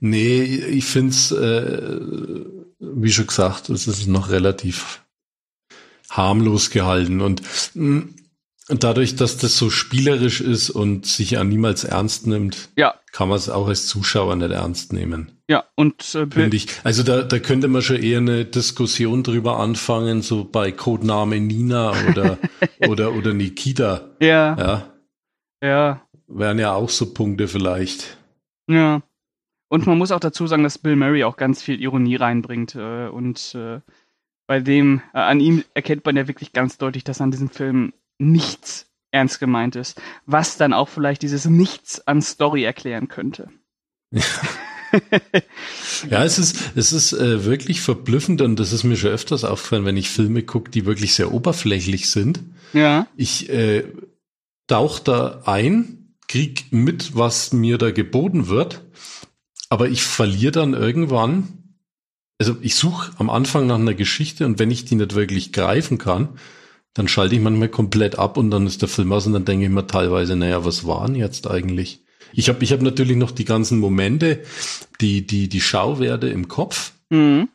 Nee, 0.00 0.42
ich 0.42 0.84
find's, 0.84 1.30
äh, 1.32 2.40
wie 2.78 3.12
schon 3.12 3.26
gesagt, 3.26 3.70
es 3.70 3.86
ist 3.86 4.06
noch 4.06 4.30
relativ 4.30 5.02
harmlos 6.10 6.70
gehalten 6.70 7.20
und 7.22 7.40
mh, 7.74 8.04
dadurch, 8.68 9.16
dass 9.16 9.38
das 9.38 9.56
so 9.56 9.70
spielerisch 9.70 10.40
ist 10.42 10.68
und 10.70 11.06
sich 11.06 11.32
ja 11.32 11.44
niemals 11.44 11.84
ernst 11.84 12.26
nimmt, 12.26 12.68
Ja, 12.76 12.94
kann 13.12 13.28
man 13.28 13.38
es 13.38 13.48
auch 13.48 13.66
als 13.68 13.86
Zuschauer 13.86 14.36
nicht 14.36 14.50
ernst 14.50 14.92
nehmen, 14.92 15.32
ja, 15.48 15.64
und 15.74 16.02
äh, 16.14 16.26
finde 16.28 16.56
ich. 16.56 16.66
Also 16.84 17.02
da, 17.02 17.22
da 17.22 17.38
könnte 17.38 17.68
man 17.68 17.80
schon 17.82 17.96
eher 17.96 18.18
eine 18.18 18.44
Diskussion 18.44 19.22
drüber 19.22 19.58
anfangen, 19.58 20.20
so 20.20 20.44
bei 20.44 20.70
Codename 20.70 21.40
Nina 21.40 21.92
oder, 22.10 22.38
oder, 22.80 23.14
oder 23.14 23.32
Nikita, 23.32 24.10
ja, 24.20 24.56
ja, 24.58 24.92
ja, 25.62 26.02
wären 26.34 26.58
ja 26.58 26.72
auch 26.72 26.90
so 26.90 27.12
Punkte 27.12 27.48
vielleicht. 27.48 28.16
Ja. 28.68 29.02
Und 29.68 29.86
man 29.86 29.96
muss 29.96 30.12
auch 30.12 30.20
dazu 30.20 30.46
sagen, 30.46 30.62
dass 30.62 30.78
Bill 30.78 30.96
Murray 30.96 31.24
auch 31.24 31.36
ganz 31.36 31.62
viel 31.62 31.80
Ironie 31.80 32.16
reinbringt. 32.16 32.74
Äh, 32.74 33.08
und 33.08 33.54
äh, 33.54 33.80
bei 34.46 34.60
dem, 34.60 35.00
äh, 35.14 35.18
an 35.18 35.40
ihm 35.40 35.64
erkennt 35.74 36.04
man 36.04 36.16
ja 36.16 36.28
wirklich 36.28 36.52
ganz 36.52 36.76
deutlich, 36.76 37.04
dass 37.04 37.20
an 37.20 37.30
diesem 37.30 37.48
Film 37.48 37.94
nichts 38.18 38.86
ernst 39.10 39.40
gemeint 39.40 39.76
ist. 39.76 40.00
Was 40.26 40.56
dann 40.58 40.72
auch 40.72 40.88
vielleicht 40.88 41.22
dieses 41.22 41.46
Nichts 41.46 42.06
an 42.06 42.20
Story 42.20 42.64
erklären 42.64 43.08
könnte. 43.08 43.48
Ja, 46.10 46.24
es 46.24 46.38
ist, 46.38 46.72
es 46.74 46.92
ist 46.92 47.12
äh, 47.12 47.44
wirklich 47.44 47.80
verblüffend 47.80 48.42
und 48.42 48.56
das 48.56 48.72
ist 48.72 48.84
mir 48.84 48.96
schon 48.96 49.10
öfters 49.10 49.44
aufgefallen, 49.44 49.84
wenn 49.86 49.96
ich 49.96 50.10
Filme 50.10 50.42
gucke, 50.42 50.70
die 50.70 50.84
wirklich 50.84 51.14
sehr 51.14 51.32
oberflächlich 51.32 52.10
sind. 52.10 52.40
Ja. 52.72 53.06
Ich 53.16 53.48
äh, 53.48 53.84
tauch 54.66 54.98
da 54.98 55.42
ein, 55.46 56.01
krieg 56.32 56.64
mit, 56.70 57.14
was 57.14 57.52
mir 57.52 57.76
da 57.76 57.90
geboten 57.90 58.48
wird, 58.48 58.80
aber 59.68 59.90
ich 59.90 60.02
verliere 60.02 60.52
dann 60.52 60.72
irgendwann. 60.72 61.76
Also 62.38 62.56
ich 62.62 62.74
suche 62.74 63.12
am 63.18 63.28
Anfang 63.28 63.66
nach 63.66 63.74
einer 63.74 63.92
Geschichte 63.92 64.46
und 64.46 64.58
wenn 64.58 64.70
ich 64.70 64.86
die 64.86 64.94
nicht 64.94 65.14
wirklich 65.14 65.52
greifen 65.52 65.98
kann, 65.98 66.30
dann 66.94 67.06
schalte 67.06 67.34
ich 67.34 67.40
manchmal 67.42 67.68
komplett 67.68 68.18
ab 68.18 68.38
und 68.38 68.50
dann 68.50 68.66
ist 68.66 68.80
der 68.80 68.88
Film 68.88 69.12
aus 69.12 69.26
und 69.26 69.34
dann 69.34 69.44
denke 69.44 69.66
ich 69.66 69.70
mir 69.70 69.86
teilweise, 69.86 70.34
naja, 70.34 70.64
was 70.64 70.86
waren 70.86 71.14
jetzt 71.14 71.50
eigentlich? 71.50 72.02
Ich 72.32 72.48
habe 72.48 72.64
ich 72.64 72.72
hab 72.72 72.80
natürlich 72.80 73.18
noch 73.18 73.30
die 73.30 73.44
ganzen 73.44 73.78
Momente, 73.78 74.42
die, 75.02 75.26
die, 75.26 75.50
die 75.50 75.60
Schauwerte 75.60 76.28
im 76.28 76.48
Kopf, 76.48 76.92
Mhm. 77.12 77.50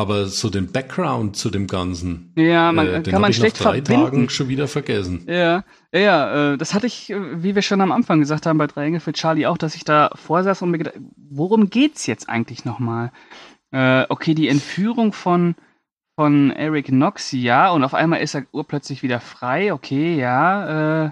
Aber 0.00 0.26
so 0.26 0.50
den 0.50 0.72
Background 0.72 1.36
zu 1.36 1.50
dem 1.50 1.66
Ganzen, 1.66 2.32
Ja, 2.36 2.72
man 2.72 2.86
äh, 2.86 3.02
den 3.02 3.12
kann 3.12 3.20
man 3.22 3.30
ich 3.30 3.36
schlecht 3.36 3.60
nach 3.60 3.72
drei 3.72 3.82
verbinden. 3.82 4.04
Tagen 4.04 4.30
schon 4.30 4.48
wieder 4.48 4.66
vergessen. 4.66 5.24
Ja, 5.28 5.64
ja, 5.92 6.00
ja, 6.00 6.52
äh, 6.52 6.58
das 6.58 6.74
hatte 6.74 6.86
ich, 6.86 7.10
äh, 7.10 7.42
wie 7.42 7.54
wir 7.54 7.62
schon 7.62 7.80
am 7.80 7.92
Anfang 7.92 8.18
gesagt 8.20 8.46
haben, 8.46 8.58
bei 8.58 8.66
Drei 8.66 8.86
Engel 8.86 9.00
für 9.00 9.12
Charlie 9.12 9.46
auch, 9.46 9.58
dass 9.58 9.74
ich 9.74 9.84
da 9.84 10.10
vorsaß 10.14 10.62
und 10.62 10.70
mir 10.70 10.78
gedacht, 10.78 10.96
worum 11.30 11.70
geht's 11.70 12.06
jetzt 12.06 12.28
eigentlich 12.28 12.64
nochmal? 12.64 13.12
Äh, 13.72 14.06
okay, 14.08 14.34
die 14.34 14.48
Entführung 14.48 15.12
von, 15.12 15.54
von 16.16 16.50
Eric 16.50 16.86
Knox, 16.86 17.32
ja, 17.32 17.70
und 17.70 17.84
auf 17.84 17.94
einmal 17.94 18.20
ist 18.20 18.34
er 18.34 18.46
urplötzlich 18.52 19.02
wieder 19.02 19.20
frei, 19.20 19.72
okay, 19.72 20.16
ja, 20.16 21.04
äh, 21.06 21.10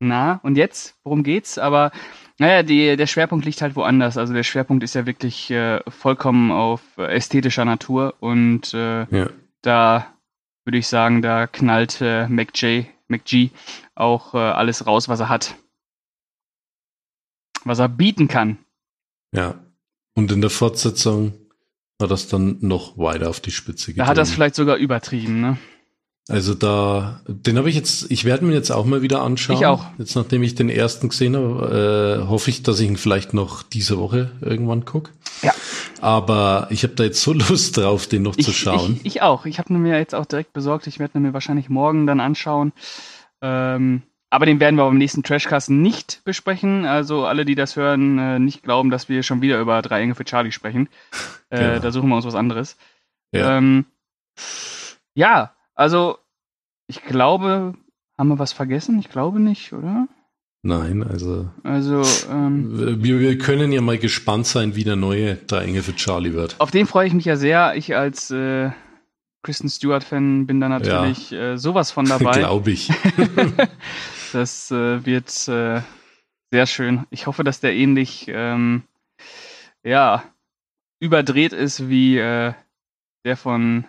na, 0.00 0.40
und 0.42 0.56
jetzt? 0.56 0.96
Worum 1.04 1.22
geht's? 1.22 1.58
Aber, 1.58 1.92
naja, 2.38 2.62
die, 2.62 2.96
der 2.96 3.06
Schwerpunkt 3.06 3.44
liegt 3.44 3.62
halt 3.62 3.76
woanders. 3.76 4.16
Also 4.16 4.32
der 4.34 4.42
Schwerpunkt 4.42 4.82
ist 4.82 4.94
ja 4.94 5.06
wirklich 5.06 5.50
äh, 5.50 5.80
vollkommen 5.88 6.50
auf 6.50 6.80
äh, 6.98 7.06
ästhetischer 7.14 7.64
Natur 7.64 8.14
und 8.20 8.74
äh, 8.74 9.04
Ja. 9.16 9.30
da 9.62 10.06
würde 10.64 10.78
ich 10.78 10.88
sagen, 10.88 11.22
da 11.22 11.46
knallt 11.46 12.00
äh, 12.00 12.26
McJ, 12.28 12.82
McG 13.08 13.50
auch 13.94 14.34
äh, 14.34 14.38
alles 14.38 14.86
raus, 14.86 15.08
was 15.08 15.20
er 15.20 15.28
hat. 15.28 15.54
Was 17.64 17.78
er 17.78 17.88
bieten 17.88 18.28
kann. 18.28 18.58
Ja. 19.32 19.54
Und 20.14 20.30
in 20.32 20.40
der 20.40 20.50
Fortsetzung 20.50 21.34
hat 22.00 22.10
das 22.10 22.28
dann 22.28 22.58
noch 22.60 22.98
weiter 22.98 23.28
auf 23.30 23.40
die 23.40 23.50
Spitze 23.50 23.86
Da 23.86 24.04
getrieben. 24.04 24.08
hat 24.08 24.18
es 24.18 24.32
vielleicht 24.32 24.54
sogar 24.54 24.76
übertrieben, 24.76 25.40
ne? 25.40 25.58
Also 26.28 26.54
da, 26.54 27.20
den 27.26 27.58
habe 27.58 27.68
ich 27.68 27.76
jetzt, 27.76 28.10
ich 28.10 28.24
werde 28.24 28.46
mir 28.46 28.54
jetzt 28.54 28.70
auch 28.70 28.86
mal 28.86 29.02
wieder 29.02 29.20
anschauen. 29.20 29.58
Ich 29.58 29.66
auch. 29.66 29.84
Jetzt 29.98 30.14
nachdem 30.16 30.42
ich 30.42 30.54
den 30.54 30.70
ersten 30.70 31.10
gesehen 31.10 31.36
habe, 31.36 32.22
äh, 32.24 32.28
hoffe 32.28 32.48
ich, 32.48 32.62
dass 32.62 32.80
ich 32.80 32.88
ihn 32.88 32.96
vielleicht 32.96 33.34
noch 33.34 33.62
diese 33.62 33.98
Woche 33.98 34.30
irgendwann 34.40 34.86
guck. 34.86 35.10
Ja. 35.42 35.52
Aber 36.00 36.66
ich 36.70 36.82
habe 36.82 36.94
da 36.94 37.04
jetzt 37.04 37.20
so 37.20 37.32
Lust 37.34 37.76
drauf, 37.76 38.06
den 38.06 38.22
noch 38.22 38.36
zu 38.36 38.50
Ich, 38.52 38.58
schauen. 38.58 39.00
ich, 39.00 39.16
ich 39.16 39.22
auch. 39.22 39.44
Ich 39.44 39.58
habe 39.58 39.74
mir 39.74 39.98
jetzt 39.98 40.14
auch 40.14 40.24
direkt 40.24 40.54
besorgt. 40.54 40.86
Ich 40.86 40.98
werde 40.98 41.18
ihn 41.18 41.22
mir 41.22 41.34
wahrscheinlich 41.34 41.68
morgen 41.68 42.06
dann 42.06 42.20
anschauen. 42.20 42.72
Ähm, 43.42 44.00
aber 44.30 44.46
den 44.46 44.60
werden 44.60 44.76
wir 44.76 44.86
beim 44.86 44.96
nächsten 44.96 45.22
Trashcast 45.22 45.68
nicht 45.68 46.22
besprechen. 46.24 46.86
Also 46.86 47.26
alle, 47.26 47.44
die 47.44 47.54
das 47.54 47.76
hören, 47.76 48.18
äh, 48.18 48.38
nicht 48.38 48.62
glauben, 48.62 48.88
dass 48.90 49.10
wir 49.10 49.22
schon 49.22 49.42
wieder 49.42 49.60
über 49.60 49.82
drei 49.82 50.00
Engel 50.00 50.14
für 50.14 50.24
Charlie 50.24 50.52
sprechen. 50.52 50.88
Äh, 51.50 51.58
Genau. 51.58 51.78
Da 51.80 51.92
suchen 51.92 52.08
wir 52.08 52.16
uns 52.16 52.24
was 52.24 52.34
anderes. 52.34 52.76
Ja. 53.32 53.58
Ähm, 53.58 53.84
ja, 55.14 55.53
also 55.74 56.18
ich 56.86 57.02
glaube, 57.02 57.74
haben 58.18 58.28
wir 58.28 58.38
was 58.38 58.52
vergessen? 58.52 58.98
Ich 58.98 59.08
glaube 59.08 59.40
nicht, 59.40 59.72
oder? 59.72 60.08
Nein, 60.62 61.02
also 61.02 61.50
Also 61.62 62.02
ähm, 62.30 63.02
wir, 63.02 63.20
wir 63.20 63.36
können 63.38 63.70
ja 63.70 63.82
mal 63.82 63.98
gespannt 63.98 64.46
sein, 64.46 64.74
wie 64.76 64.84
der 64.84 64.96
neue 64.96 65.36
Drei 65.36 65.64
Engel 65.64 65.82
für 65.82 65.94
Charlie 65.94 66.32
wird. 66.32 66.58
auf 66.58 66.70
den 66.70 66.86
freue 66.86 67.06
ich 67.06 67.12
mich 67.12 67.26
ja 67.26 67.36
sehr. 67.36 67.74
Ich 67.76 67.94
als 67.94 68.30
äh, 68.30 68.70
Kristen 69.42 69.68
Stewart-Fan 69.68 70.46
bin 70.46 70.60
da 70.60 70.70
natürlich 70.70 71.32
äh, 71.32 71.58
sowas 71.58 71.90
von 71.90 72.06
dabei. 72.06 72.32
Glaube 72.38 72.70
ich. 72.70 72.90
Das 74.32 74.68
äh, 74.72 75.06
wird 75.06 75.28
äh, 75.46 75.80
sehr 76.50 76.66
schön. 76.66 77.06
Ich 77.10 77.28
hoffe, 77.28 77.44
dass 77.44 77.60
der 77.60 77.72
ähnlich 77.72 78.26
ähm, 78.26 78.82
ja 79.84 80.24
überdreht 80.98 81.52
ist 81.52 81.88
wie 81.88 82.18
äh, 82.18 82.52
der 83.24 83.36
von 83.36 83.84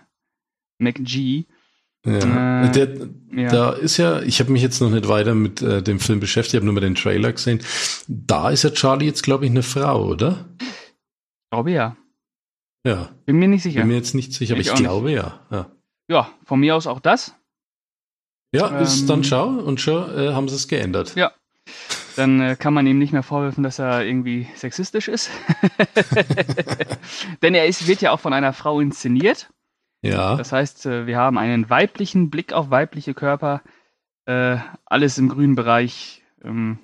McG. 0.78 1.46
Ja. 2.06 2.66
Äh, 2.66 2.72
der, 2.72 2.90
Ja. 3.36 3.50
Da 3.50 3.72
ist 3.72 3.98
ja, 3.98 4.22
ich 4.22 4.40
habe 4.40 4.52
mich 4.52 4.62
jetzt 4.62 4.80
noch 4.80 4.90
nicht 4.90 5.08
weiter 5.08 5.36
mit 5.36 5.62
äh, 5.62 5.82
dem 5.84 6.00
Film 6.00 6.20
beschäftigt, 6.22 6.54
ich 6.54 6.58
habe 6.58 6.66
nur 6.66 6.74
mal 6.74 6.80
den 6.82 6.96
Trailer 6.96 7.34
gesehen. 7.34 7.60
Da 8.08 8.50
ist 8.50 8.64
ja 8.64 8.70
Charlie 8.70 9.06
jetzt, 9.08 9.24
glaube 9.24 9.46
ich, 9.46 9.52
eine 9.52 9.64
Frau, 9.64 10.06
oder? 10.06 10.46
Ich 10.62 11.50
glaube 11.52 11.72
ja. 11.72 11.98
Ja, 12.86 13.10
Bin 13.26 13.38
mir 13.38 13.48
nicht 13.48 13.64
sicher. 13.64 13.80
bin 13.80 13.90
mir 13.90 13.96
jetzt 13.96 14.14
nicht 14.14 14.32
sicher, 14.34 14.54
aber 14.54 14.62
Ich 14.62 14.74
glaube 14.74 15.12
ja. 15.12 15.40
Ja, 15.52 15.72
ja, 16.08 16.30
von 16.44 16.60
mir 16.60 16.76
aus 16.76 16.86
auch 16.88 17.00
das. 17.00 17.34
ja 18.54 18.68
ist 18.80 19.02
Ähm, 19.02 19.08
dann 19.08 19.24
schau 19.24 19.48
und 19.48 19.82
schon 19.82 20.18
äh, 20.18 20.34
haben 20.34 20.48
sie 20.48 20.56
es 20.56 20.68
geändert. 20.68 21.16
Ja. 21.16 21.32
dann 22.16 22.40
äh, 22.40 22.56
kann 22.56 22.74
man 22.76 22.86
ihm 22.88 23.00
nicht 23.00 23.12
mehr 23.12 23.24
vorwerfen, 23.24 23.64
dass 23.64 23.80
er 23.80 24.06
irgendwie 24.06 24.48
sexistisch 24.56 25.08
ist. 25.08 25.32
Denn 27.42 27.56
er 27.56 27.66
ist, 27.66 27.88
wird 27.88 28.02
ja 28.02 28.12
auch 28.12 28.20
von 28.20 28.34
einer 28.34 28.54
Frau 28.54 28.80
inszeniert. 28.80 29.50
Ja. 30.12 30.36
Das 30.36 30.52
heißt, 30.52 30.86
äh, 30.86 31.08
wir 31.08 31.18
haben 31.18 31.38
einen 31.38 31.70
weiblichen 31.70 32.30
Blick 32.30 32.54
auf 32.54 32.70
weibliche 32.70 33.14
Körper. 33.14 33.62
Äh, 34.26 34.58
alles 34.86 35.18
im 35.18 35.30
grünen 35.30 35.56
Bereich. 35.56 36.24
Ähm, 36.44 36.80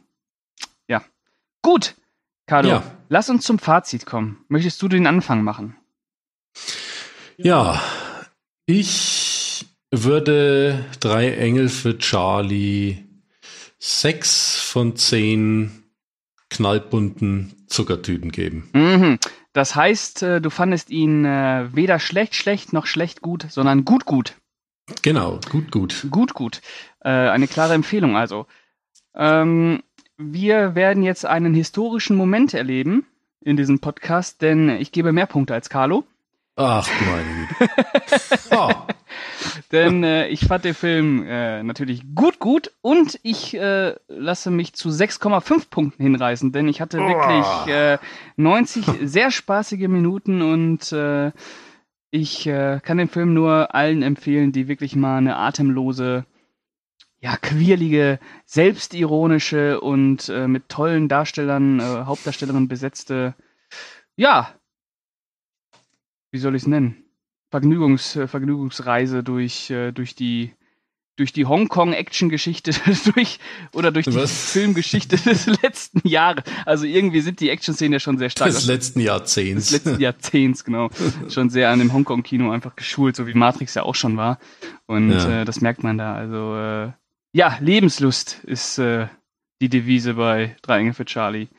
ja. 0.88 1.02
Gut, 1.62 1.96
Carlo, 2.48 2.70
Ja. 2.70 2.84
lass 3.10 3.30
uns 3.30 3.46
zum 3.46 3.60
Fazit 3.60 4.06
kommen. 4.06 4.44
Möchtest 4.48 4.82
du 4.82 4.88
den 4.88 5.08
Anfang 5.08 5.44
machen? 5.44 5.76
Ja, 7.38 7.82
ich 8.66 9.66
würde 9.92 10.86
drei 11.00 11.34
Engel 11.36 11.70
für 11.70 11.98
Charlie 11.98 13.06
sechs 13.80 14.60
von 14.60 14.96
zehn 14.96 15.84
knallbunten 16.50 17.66
Zuckertüten 17.68 18.32
geben. 18.32 18.70
Mhm. 18.74 19.20
Das 19.54 19.76
heißt, 19.76 20.24
äh, 20.24 20.42
du 20.42 20.50
fandest 20.50 20.90
ihn 20.90 21.26
äh, 21.26 21.68
weder 21.74 22.00
schlecht, 22.00 22.36
schlecht 22.36 22.74
noch 22.74 22.86
schlecht 22.86 23.22
gut, 23.22 23.46
sondern 23.50 23.86
gut, 23.86 24.06
gut. 24.06 24.36
Genau, 25.02 25.40
gut, 25.50 25.72
gut. 25.72 26.08
Gut, 26.10 26.34
gut. 26.34 26.62
Äh, 27.02 27.10
eine 27.10 27.48
klare 27.48 27.74
Empfehlung 27.74 28.16
also. 28.16 28.46
Ähm, 29.16 29.84
wir 30.18 30.76
werden 30.76 31.04
jetzt 31.04 31.26
einen 31.26 31.54
historischen 31.54 32.16
Moment 32.16 32.54
erleben 32.54 33.06
in 33.42 33.58
diesem 33.58 33.80
Podcast, 33.80 34.42
denn 34.42 34.70
ich 34.70 34.92
gebe 34.92 35.12
mehr 35.12 35.26
Punkte 35.26 35.54
als 35.54 35.70
Carlo. 35.70 36.06
Ach, 36.56 36.88
meine 37.06 37.48
Güte. 37.48 37.72
Oh, 38.52 38.72
Denn 39.72 40.04
äh, 40.04 40.28
ich 40.28 40.42
fand 40.42 40.66
den 40.66 40.74
Film 40.74 41.24
äh, 41.26 41.64
natürlich 41.64 42.04
gut, 42.14 42.40
gut 42.40 42.72
und 42.82 43.20
ich 43.24 43.54
äh, 43.56 43.96
lasse 44.08 44.52
mich 44.52 44.74
zu 44.74 44.90
6,5 44.90 45.70
Punkten 45.70 46.04
hinreißen, 46.04 46.52
denn 46.52 46.68
ich 46.68 46.82
hatte 46.82 46.98
wirklich 46.98 47.74
äh, 47.74 47.98
90 48.36 48.86
sehr 49.04 49.32
spaßige 49.32 49.88
Minuten 49.88 50.42
und 50.42 50.92
äh, 50.92 51.32
ich 52.10 52.46
äh, 52.48 52.82
kann 52.84 52.98
den 52.98 53.08
Film 53.08 53.34
nur 53.34 53.74
allen 53.74 54.04
empfehlen, 54.04 54.52
die 54.52 54.68
wirklich 54.68 54.98
mal 54.98 55.18
eine 55.18 55.38
atemlose, 55.38 56.26
ja, 57.22 57.38
quirlige, 57.38 58.20
selbstironische 58.46 59.80
und 59.80 60.28
äh, 60.28 60.48
mit 60.48 60.68
tollen 60.68 61.08
Darstellern, 61.08 61.80
äh, 61.80 61.84
Hauptdarstellerinnen 61.84 62.68
besetzte, 62.68 63.36
ja, 64.18 64.54
wie 66.32 66.40
soll 66.40 66.56
ich 66.56 66.64
es 66.64 66.68
nennen? 66.68 67.06
Vergnügungs, 67.52 68.16
äh, 68.16 68.28
Vergnügungsreise 68.28 69.24
durch, 69.24 69.70
äh, 69.70 69.92
durch 69.92 70.16
die 70.16 70.54
durch 71.18 71.34
die 71.34 71.46
Hongkong-Action-Geschichte 71.46 72.72
durch 73.14 73.38
oder 73.74 73.92
durch 73.92 74.06
die 74.08 74.16
Was? 74.16 74.52
Filmgeschichte 74.54 75.18
des 75.26 75.46
letzten 75.62 76.08
Jahres. 76.08 76.44
Also 76.66 76.86
irgendwie 76.86 77.20
sind 77.22 77.42
die 77.42 77.50
Action-Szenen 77.50 77.94
ja 77.94 78.00
schon 78.00 78.18
sehr 78.18 78.30
stark. 78.32 78.50
des 78.50 78.66
letzten 78.66 79.02
Jahrzehnts. 79.02 79.68
des 79.70 79.84
letzten 79.84 80.02
Jahrzehnts, 80.02 80.64
genau. 80.64 80.90
Schon 81.30 81.50
sehr 81.52 81.70
an 81.70 81.80
dem 81.80 81.94
Hongkong-Kino 81.94 82.50
einfach 82.50 82.76
geschult, 82.76 83.16
so 83.18 83.28
wie 83.28 83.34
Matrix 83.36 83.76
ja 83.76 83.84
auch 83.84 83.94
schon 83.94 84.18
war. 84.18 84.40
Und 84.88 85.12
Ja. 85.12 85.42
äh, 85.42 85.46
das 85.46 85.62
merkt 85.62 85.84
man 85.84 85.98
da. 85.98 86.16
Also 86.16 86.56
äh, 86.56 86.92
ja, 87.34 87.58
Lebenslust 87.60 88.40
ist 88.46 88.78
äh, 88.80 89.08
die 89.62 89.70
Devise 89.70 90.16
bei 90.16 90.56
Drei 90.64 90.80
Engel 90.80 90.94
für 90.94 91.06
Charlie. 91.06 91.50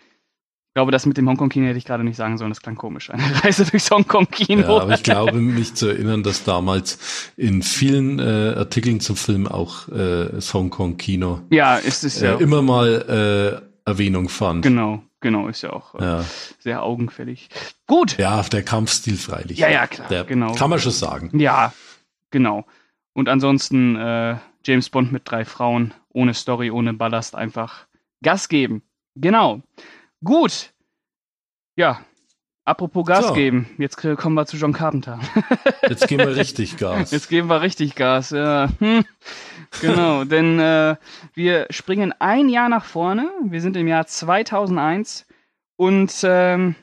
Ich 0.72 0.74
glaube, 0.74 0.90
das 0.90 1.04
mit 1.04 1.18
dem 1.18 1.28
Hongkong-Kino 1.28 1.66
hätte 1.66 1.76
ich 1.76 1.84
gerade 1.84 2.02
nicht 2.02 2.16
sagen 2.16 2.38
sollen, 2.38 2.50
das 2.50 2.62
klang 2.62 2.76
komisch. 2.76 3.10
Eine 3.10 3.22
Reise 3.44 3.66
durchs 3.66 3.90
Hongkong-Kino. 3.90 4.62
Ja, 4.62 4.80
aber 4.80 4.94
ich 4.94 5.02
glaube, 5.02 5.34
mich 5.34 5.74
zu 5.74 5.88
erinnern, 5.88 6.22
dass 6.22 6.44
damals 6.44 7.30
in 7.36 7.62
vielen 7.62 8.18
äh, 8.18 8.54
Artikeln 8.56 9.00
zum 9.00 9.16
Film 9.16 9.46
auch 9.46 9.88
äh, 9.88 10.30
das 10.32 10.54
Hongkong-Kino 10.54 11.42
Ja, 11.50 11.76
ist 11.76 12.04
es 12.04 12.22
ja. 12.22 12.36
äh, 12.38 12.42
immer 12.42 12.62
mal 12.62 13.60
äh, 13.84 13.90
Erwähnung 13.90 14.30
fand. 14.30 14.62
Genau, 14.62 15.02
genau, 15.20 15.48
ist 15.48 15.60
ja 15.60 15.74
auch 15.74 15.94
äh, 15.96 16.02
Ja. 16.04 16.24
sehr 16.58 16.82
augenfällig. 16.82 17.50
Gut. 17.86 18.16
ja, 18.16 18.40
der 18.42 18.62
Kampfstil 18.62 19.18
freilich. 19.18 19.58
Ja, 19.58 19.68
ja, 19.68 19.86
klar, 19.86 20.08
Der 20.08 20.24
genau. 20.24 20.54
Kann 20.54 20.70
man 20.70 20.78
schon 20.78 20.92
sagen. 20.92 21.38
Ja, 21.38 21.74
genau. 22.30 22.64
Und 23.12 23.28
ansonsten 23.28 23.96
äh, 23.96 24.36
James 24.64 24.88
Bond 24.88 25.12
mit 25.12 25.30
drei 25.30 25.44
Frauen, 25.44 25.92
ohne 26.14 26.32
Story, 26.32 26.70
ohne 26.70 26.94
Ballast, 26.94 27.34
einfach 27.34 27.84
Gas 28.22 28.48
geben. 28.48 28.80
Genau. 29.16 29.60
Gut. 30.24 30.72
Ja. 31.76 32.00
Apropos 32.64 33.04
Gas 33.04 33.26
So. 33.28 33.34
geben, 33.34 33.68
jetzt 33.78 33.96
kommen 33.96 34.34
wir 34.36 34.46
zu 34.46 34.56
John 34.56 34.72
Carpenter. 34.72 35.18
Jetzt 35.88 36.06
gehen 36.06 36.18
wir 36.18 36.36
richtig 36.36 36.76
Gas. 36.76 37.10
Jetzt 37.10 37.28
geben 37.28 37.48
wir 37.48 37.60
richtig 37.60 37.96
Gas, 37.96 38.30
ja. 38.30 38.68
Hm. 38.78 39.04
Genau, 39.80 40.22
denn 40.32 40.60
äh, 40.60 40.94
wir 41.34 41.66
springen 41.70 42.14
ein 42.20 42.48
Jahr 42.48 42.68
nach 42.68 42.84
vorne. 42.84 43.28
Wir 43.42 43.60
sind 43.60 43.76
im 43.76 43.88
Jahr 43.88 44.06
2001 44.06 45.26
und 45.74 46.14
ähm, 46.22 46.76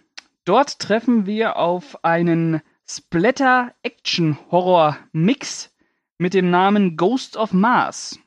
dort 0.44 0.80
treffen 0.80 1.26
wir 1.26 1.56
auf 1.56 2.04
einen 2.04 2.62
Splatter-Action-Horror-Mix 2.86 5.74
mit 6.18 6.34
dem 6.34 6.50
Namen 6.50 6.98
Ghost 6.98 7.38
of 7.38 7.54
Mars. 7.54 8.20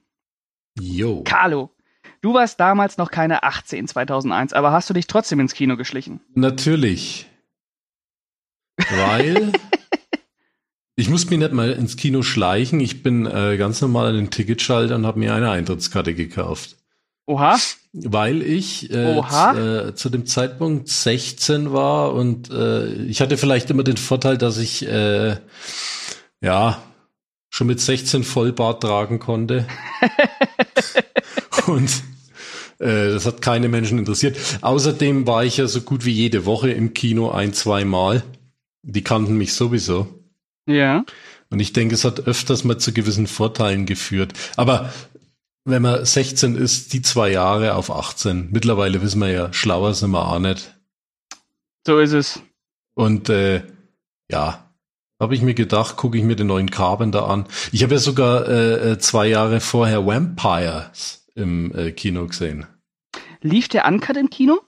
Jo. 0.81 1.23
Carlo, 1.25 1.69
du 2.23 2.35
warst 2.35 2.59
damals 2.59 2.97
noch 2.97 3.11
keine 3.11 3.43
18 3.43 3.87
2001, 3.87 4.53
aber 4.55 4.73
hast 4.73 4.89
du 4.89 4.95
dich 4.95 5.07
trotzdem 5.07 5.41
ins 5.41 5.53
Kino 5.55 5.77
geschlichen? 5.77 6.21
Natürlich. 6.35 7.27
Weil 8.77 9.53
ich 10.97 11.11
muss 11.11 11.29
mich 11.29 11.39
nicht 11.39 11.53
mal 11.53 11.73
ins 11.73 11.97
Kino 11.97 12.23
schleichen. 12.23 12.81
Ich 12.81 13.03
bin 13.03 13.27
äh, 13.27 13.57
ganz 13.59 13.81
normal 13.81 14.09
an 14.09 14.17
den 14.17 14.31
Ticketschalter 14.31 14.95
und 14.95 15.07
habe 15.07 15.19
mir 15.19 15.35
eine 15.35 15.51
Eintrittskarte 15.51 16.15
gekauft. 16.15 16.77
Oha, 17.25 17.57
Weil 17.93 18.43
ich 18.43 18.91
äh, 18.91 19.19
äh, 19.19 19.95
zu 19.95 20.11
dem 20.11 20.27
Zeitpunkt 20.27 20.89
16 20.89 21.73
war 21.73 22.15
und 22.15 22.51
äh, 22.51 22.93
ich 23.05 23.21
hatte 23.21 23.37
vielleicht 23.37 23.71
immer 23.71 23.85
den 23.85 23.97
Vorteil, 23.97 24.39
dass 24.39 24.59
ich 24.59 24.87
äh, 24.89 25.37
ja 26.41 26.83
schon 27.49 27.69
mit 27.69 27.81
16 27.81 28.25
Vollbart 28.25 28.83
tragen 28.83 29.21
konnte. 29.21 29.67
und 31.69 32.03
das 32.87 33.27
hat 33.27 33.43
keine 33.43 33.69
Menschen 33.69 33.99
interessiert. 33.99 34.37
Außerdem 34.61 35.27
war 35.27 35.45
ich 35.45 35.57
ja 35.59 35.67
so 35.67 35.83
gut 35.83 36.05
wie 36.05 36.13
jede 36.13 36.47
Woche 36.47 36.71
im 36.71 36.95
Kino 36.95 37.31
ein, 37.31 37.53
zwei 37.53 37.85
Mal. 37.85 38.23
Die 38.83 39.03
kannten 39.03 39.37
mich 39.37 39.55
sowieso. 39.55 40.09
ja. 40.67 41.05
Und 41.51 41.61
ich 41.61 41.75
denke, 41.75 41.95
es 41.95 42.05
hat 42.07 42.27
öfters 42.27 42.65
mal 42.65 42.79
zu 42.79 42.95
gewissen 42.95 43.27
Vorteilen 43.27 43.85
geführt. 43.85 44.33
Aber 44.57 44.91
wenn 45.67 45.83
man 45.83 46.03
16 46.05 46.57
ist, 46.57 46.95
die 46.95 47.03
zwei 47.03 47.31
Jahre 47.31 47.75
auf 47.75 47.91
18. 47.91 48.49
Mittlerweile 48.51 49.03
wissen 49.03 49.21
wir 49.21 49.29
ja, 49.29 49.53
schlauer 49.53 49.93
sind 49.93 50.13
wir 50.13 50.27
auch 50.27 50.39
nicht. 50.39 50.75
So 51.87 51.99
ist 51.99 52.13
es. 52.13 52.41
Und 52.95 53.29
äh, 53.29 53.63
ja, 54.31 54.73
habe 55.21 55.35
ich 55.35 55.43
mir 55.43 55.55
gedacht, 55.55 55.97
gucke 55.97 56.17
ich 56.17 56.25
mir 56.25 56.37
den 56.37 56.47
neuen 56.47 56.71
Carpenter 56.71 57.29
an. 57.29 57.47
Ich 57.71 57.83
habe 57.83 57.95
ja 57.95 58.01
sogar 58.01 58.49
äh, 58.49 58.93
äh, 58.93 58.99
zwei 58.99 59.29
Jahre 59.29 59.61
vorher 59.61 60.07
Vampires 60.07 61.27
im 61.35 61.73
äh, 61.77 61.93
Kino 61.93 62.27
gesehen. 62.27 62.67
Lief 63.43 63.69
der 63.69 63.87
Uncut 63.87 64.17
im 64.17 64.31
Kino? 64.31 64.61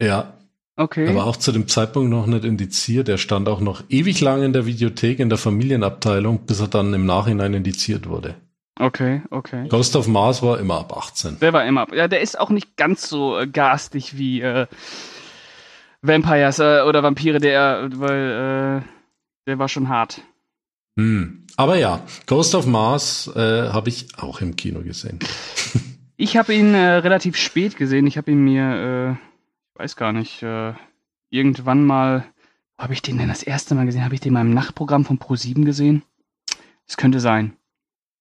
Ja, 0.00 0.34
Okay. 0.80 1.04
er 1.06 1.14
war 1.14 1.26
auch 1.26 1.36
zu 1.36 1.52
dem 1.52 1.68
Zeitpunkt 1.68 2.08
noch 2.08 2.26
nicht 2.26 2.42
indiziert. 2.42 3.10
Er 3.10 3.18
stand 3.18 3.50
auch 3.50 3.60
noch 3.60 3.82
ewig 3.90 4.22
lang 4.22 4.42
in 4.42 4.54
der 4.54 4.64
Videothek, 4.64 5.18
in 5.18 5.28
der 5.28 5.36
Familienabteilung, 5.36 6.46
bis 6.46 6.60
er 6.60 6.68
dann 6.68 6.94
im 6.94 7.04
Nachhinein 7.04 7.52
indiziert 7.52 8.08
wurde. 8.08 8.34
Okay, 8.78 9.20
okay. 9.30 9.68
Ghost 9.68 9.94
of 9.94 10.08
Mars 10.08 10.42
war 10.42 10.58
immer 10.58 10.78
ab 10.78 10.96
18. 10.96 11.38
Der 11.40 11.52
war 11.52 11.66
immer. 11.66 11.86
Ja, 11.94 12.08
der 12.08 12.22
ist 12.22 12.40
auch 12.40 12.48
nicht 12.48 12.78
ganz 12.78 13.06
so 13.06 13.38
äh, 13.38 13.46
garstig 13.46 14.16
wie 14.16 14.40
äh, 14.40 14.66
Vampires 16.00 16.60
äh, 16.60 16.80
oder 16.88 17.02
Vampire, 17.02 17.40
der, 17.40 17.90
weil 17.96 18.80
äh, 18.82 18.88
der 19.46 19.58
war 19.58 19.68
schon 19.68 19.90
hart. 19.90 20.22
Hm. 20.98 21.46
Aber 21.56 21.76
ja, 21.76 22.00
Ghost 22.24 22.54
of 22.54 22.64
Mars 22.66 23.30
äh, 23.36 23.68
habe 23.68 23.90
ich 23.90 24.06
auch 24.16 24.40
im 24.40 24.56
Kino 24.56 24.80
gesehen. 24.80 25.18
Ich 26.22 26.36
habe 26.36 26.54
ihn 26.54 26.74
äh, 26.74 26.96
relativ 26.96 27.34
spät 27.38 27.78
gesehen. 27.78 28.06
Ich 28.06 28.18
habe 28.18 28.30
ihn 28.30 28.44
mir, 28.44 28.62
äh, 28.62 29.10
ich 29.12 29.78
weiß 29.78 29.96
gar 29.96 30.12
nicht, 30.12 30.42
äh, 30.42 30.74
irgendwann 31.30 31.82
mal, 31.86 32.26
wo 32.76 32.84
habe 32.84 32.92
ich 32.92 33.00
den 33.00 33.16
denn 33.16 33.30
das 33.30 33.42
erste 33.42 33.74
Mal 33.74 33.86
gesehen? 33.86 34.04
Habe 34.04 34.16
ich 34.16 34.20
den 34.20 34.34
mal 34.34 34.42
im 34.42 34.52
Nachtprogramm 34.52 35.06
von 35.06 35.18
Pro7 35.18 35.64
gesehen? 35.64 36.02
Das 36.86 36.98
könnte 36.98 37.20
sein. 37.20 37.56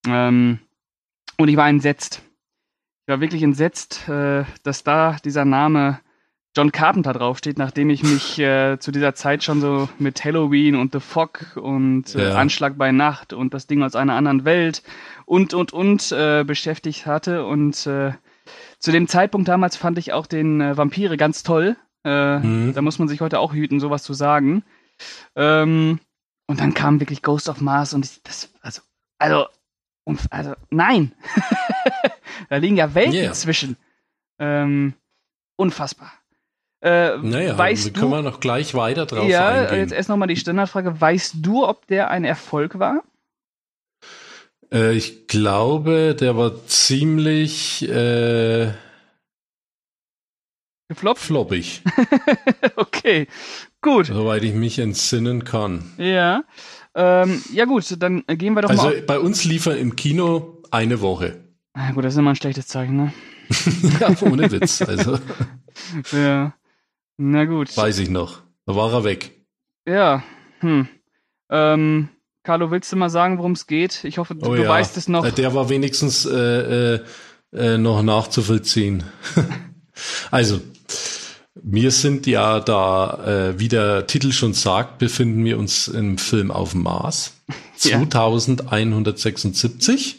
Ähm, 0.08 0.60
und 1.38 1.50
ich 1.50 1.58
war 1.58 1.68
entsetzt. 1.68 2.22
Ich 3.06 3.12
war 3.12 3.20
wirklich 3.20 3.44
entsetzt, 3.44 4.08
äh, 4.08 4.46
dass 4.64 4.86
da 4.86 5.18
dieser 5.26 5.44
Name 5.44 6.00
John 6.56 6.72
Carpenter 6.72 7.12
draufsteht, 7.12 7.58
nachdem 7.58 7.90
ich 7.90 8.02
mich 8.04 8.40
äh, 8.40 8.80
zu 8.80 8.92
dieser 8.92 9.14
Zeit 9.14 9.44
schon 9.44 9.60
so 9.60 9.90
mit 10.00 10.24
Halloween 10.24 10.76
und 10.76 10.94
The 10.94 11.02
Fog 11.02 11.58
und 11.58 12.16
äh, 12.16 12.30
Ja. 12.30 12.36
Anschlag 12.36 12.78
bei 12.78 12.94
Nacht 12.94 13.34
und 13.34 13.54
das 13.54 13.68
Ding 13.68 13.84
aus 13.84 13.96
einer 13.96 14.14
anderen 14.16 14.46
Welt 14.46 14.84
und 15.30 15.54
und 15.54 15.74
und 15.74 16.12
äh, 16.12 16.44
beschäftigt 16.44 17.06
hatte. 17.06 17.46
Und 17.46 17.86
äh, 17.86 18.14
zu 18.80 18.92
dem 18.92 19.08
Zeitpunkt 19.08 19.48
damals 19.48 19.76
fand 19.78 19.98
ich 20.00 20.12
auch 20.12 20.26
den 20.26 20.60
äh, 20.60 20.76
Vampire 20.76 21.18
ganz 21.18 21.44
toll. 21.44 21.78
Äh, 22.04 22.40
Mhm. 22.40 22.74
Da 22.74 22.82
muss 22.82 22.98
man 22.98 23.08
sich 23.08 23.22
heute 23.22 23.40
auch 23.40 23.54
hüten, 23.54 23.80
sowas 23.80 24.04
zu 24.04 24.14
sagen. 24.14 24.64
Ähm, 25.36 26.00
und 26.48 26.60
dann 26.60 26.74
kam 26.74 27.00
wirklich 27.00 27.22
Ghost 27.22 27.48
of 27.50 27.62
Mars 27.62 27.94
und 27.94 28.06
ich, 28.06 28.24
das, 28.24 28.52
also, 28.62 28.82
also, 29.20 29.46
also, 30.32 30.54
nein. 30.72 31.12
da 32.50 32.56
liegen 32.58 32.78
ja 32.78 32.96
Welten 32.96 33.14
Yeah. 33.14 33.34
zwischen. 33.34 33.78
Ähm, 34.40 34.94
unfassbar. 35.58 36.12
Äh, 36.82 37.18
Naja, 37.18 37.58
weißt 37.58 37.88
da 37.88 37.90
du, 37.92 38.00
können 38.00 38.12
wir 38.12 38.22
noch 38.22 38.40
gleich 38.40 38.74
weiter 38.74 39.06
drauf 39.06 39.28
ja, 39.28 39.50
eingehen. 39.50 39.80
jetzt 39.80 39.92
erst 39.92 40.08
nochmal 40.10 40.30
die 40.30 40.38
Standardfrage. 40.38 41.00
Weißt 41.00 41.36
du, 41.42 41.68
ob 41.68 41.86
der 41.88 42.10
ein 42.10 42.24
Erfolg 42.24 42.80
war? 42.80 43.04
Äh, 44.72 44.94
ich 44.94 45.28
glaube, 45.28 46.16
der 46.20 46.38
war 46.38 46.66
ziemlich 46.68 47.88
äh, 47.90 48.72
Gefloppt? 50.88 51.20
floppig, 51.20 51.82
okay, 52.76 53.28
gut. 53.82 54.08
soweit 54.08 54.44
ich 54.44 54.54
mich 54.56 54.80
entsinnen 54.80 55.44
kann. 55.44 55.84
Ja. 55.98 56.44
Ähm, 56.96 57.44
ja 57.54 57.66
gut, 57.66 57.96
dann 58.02 58.24
gehen 58.28 58.56
wir 58.56 58.64
doch 58.64 58.70
Also 58.72 58.86
mal. 58.90 59.02
bei 59.04 59.20
uns 59.20 59.44
lief 59.46 59.68
er 59.68 59.78
im 59.78 59.96
Kino 59.96 60.64
eine 60.72 61.00
Woche. 61.02 61.44
Ah, 61.74 61.92
gut, 61.92 62.04
das 62.06 62.14
ist 62.16 62.20
immer 62.20 62.32
ein 62.32 62.36
schlechtes 62.36 62.66
Zeichen, 62.68 62.96
ne? 62.96 63.14
ja, 64.00 64.16
ohne 64.22 64.52
Witz. 64.52 64.82
Also 64.82 65.20
Ja. 66.12 66.54
Na 67.18 67.46
gut. 67.46 67.76
weiß 67.78 68.00
ich 68.00 68.10
noch. 68.10 68.42
Da 68.66 68.76
war 68.76 68.92
er 68.92 69.04
weg. 69.04 69.32
Ja. 69.88 70.24
Hm. 70.62 70.88
Ähm, 71.52 72.10
Carlo, 72.44 72.72
willst 72.72 72.92
du 72.92 72.96
mal 72.96 73.10
sagen, 73.10 73.38
worum 73.38 73.52
es 73.54 73.68
geht? 73.68 74.04
Ich 74.04 74.18
hoffe, 74.18 74.34
du, 74.36 74.46
Oh 74.48 74.56
du 74.56 74.64
ja. 74.64 74.70
weißt 74.70 74.98
es 74.98 75.08
noch. 75.08 75.24
Äh, 75.26 75.32
Der 75.32 75.54
war 75.54 75.70
wenigstens 75.70 76.26
äh, 76.26 76.96
äh, 76.96 77.00
äh, 77.54 77.78
noch 77.78 78.02
nachzuvollziehen. 78.02 79.04
also, 80.32 80.60
wir 81.62 81.92
sind 81.92 82.26
ja 82.28 82.62
da, 82.62 83.50
äh, 83.52 83.60
wie 83.60 83.68
der 83.68 84.08
Titel 84.08 84.32
schon 84.32 84.54
sagt, 84.54 84.98
befinden 85.00 85.44
wir 85.44 85.60
uns 85.60 85.90
im 85.90 86.18
Film 86.18 86.50
auf 86.52 86.72
dem 86.72 86.84
Mars. 86.84 87.34
Ja. 87.82 87.98
2176 87.98 90.18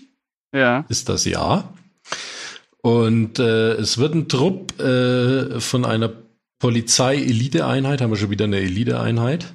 Ja. 0.55 0.87
ist 0.89 1.11
das 1.11 1.27
Jahr. 1.27 1.75
Und 2.81 3.39
äh, 3.39 3.73
es 3.75 3.99
wird 3.99 4.15
ein 4.15 4.29
Trupp 4.31 4.81
äh, 4.81 5.61
von 5.61 5.85
einer 5.85 6.11
Polizei-Elite-Einheit, 6.59 8.01
haben 8.01 8.09
wir 8.11 8.17
schon 8.17 8.31
wieder 8.31 8.47
eine 8.47 8.61
Elite-Einheit, 8.61 9.53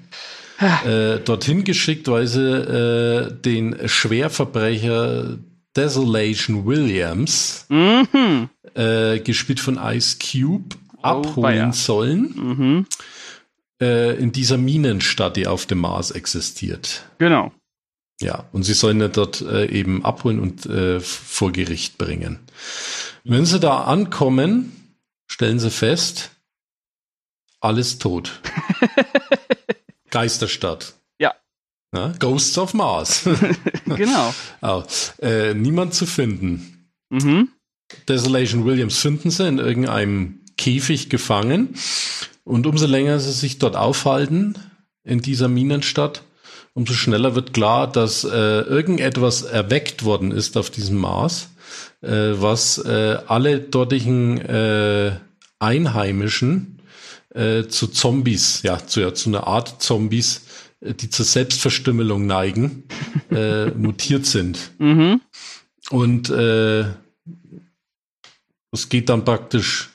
äh, 0.59 1.19
dorthin 1.19 1.63
geschickt, 1.63 2.07
weil 2.07 2.27
sie 2.27 2.41
äh, 2.41 3.31
den 3.41 3.75
Schwerverbrecher 3.87 5.37
Desolation 5.75 6.65
Williams, 6.65 7.65
Mhm. 7.69 8.49
äh, 8.75 9.19
gespielt 9.19 9.59
von 9.59 9.77
Ice 9.77 10.17
Cube, 10.19 10.75
Oh, 10.97 11.07
abholen 11.07 11.43
weia. 11.43 11.73
sollen 11.73 12.21
Mhm. 12.35 12.85
äh, 13.81 14.15
in 14.17 14.31
dieser 14.31 14.57
Minenstadt, 14.57 15.35
die 15.35 15.47
auf 15.47 15.65
dem 15.65 15.79
Mars 15.79 16.11
existiert. 16.11 17.03
Genau. 17.17 17.51
Ja, 18.21 18.45
und 18.53 18.63
sie 18.63 18.73
sollen 18.73 19.01
ihn 19.01 19.11
dort 19.11 19.41
äh, 19.41 19.65
eben 19.65 20.05
abholen 20.05 20.39
und 20.39 20.65
äh, 20.67 21.01
vor 21.01 21.51
Gericht 21.51 21.97
bringen. 21.97 22.39
Wenn 23.25 23.45
sie 23.45 23.59
da 23.59 23.81
ankommen, 23.83 24.71
stellen 25.27 25.59
sie 25.59 25.69
fest, 25.69 26.31
alles 27.59 27.97
tot. 27.99 28.39
Geisterstadt. 30.15 30.93
Ja. 31.19 31.35
Ja, 31.93 32.13
Ghosts 32.19 32.57
of 32.57 32.73
Mars. 32.73 33.23
genau. 33.85 34.33
oh, 34.61 34.83
äh, 35.21 35.53
niemand 35.53 35.93
zu 35.93 36.05
finden. 36.05 36.89
Mhm. 37.09 37.49
Desolation 38.07 38.63
Williams 38.63 38.97
finden 38.97 39.29
sie 39.29 39.45
in 39.45 39.57
irgendeinem 39.57 40.39
Käfig 40.57 41.09
gefangen. 41.09 41.75
Und 42.45 42.65
umso 42.65 42.85
länger 42.85 43.19
sie 43.19 43.33
sich 43.33 43.59
dort 43.59 43.75
aufhalten, 43.75 44.55
in 45.03 45.19
dieser 45.19 45.49
Minenstadt, 45.49 46.23
umso 46.73 46.93
schneller 46.93 47.35
wird 47.35 47.53
klar, 47.53 47.91
dass 47.91 48.23
äh, 48.23 48.61
irgendetwas 48.61 49.41
erweckt 49.41 50.05
worden 50.05 50.31
ist 50.31 50.55
auf 50.55 50.69
diesem 50.69 50.95
Mars, 50.95 51.49
äh, 51.99 52.09
was 52.35 52.77
äh, 52.77 53.17
alle 53.27 53.59
dortigen 53.59 54.37
äh, 54.39 55.17
Einheimischen 55.59 56.74
äh, 57.35 57.67
zu 57.67 57.87
Zombies, 57.87 58.61
ja 58.63 58.85
zu, 58.85 59.01
ja, 59.01 59.13
zu 59.13 59.29
einer 59.29 59.45
Art 59.47 59.81
Zombies, 59.81 60.41
äh, 60.81 60.93
die 60.93 61.09
zur 61.09 61.25
Selbstverstümmelung 61.25 62.25
neigen, 62.25 62.83
äh, 63.31 63.65
mutiert 63.77 64.25
sind. 64.25 64.71
Mhm. 64.79 65.21
Und 65.89 66.29
äh, 66.29 66.85
es 68.71 68.89
geht 68.89 69.09
dann 69.09 69.23
praktisch 69.25 69.89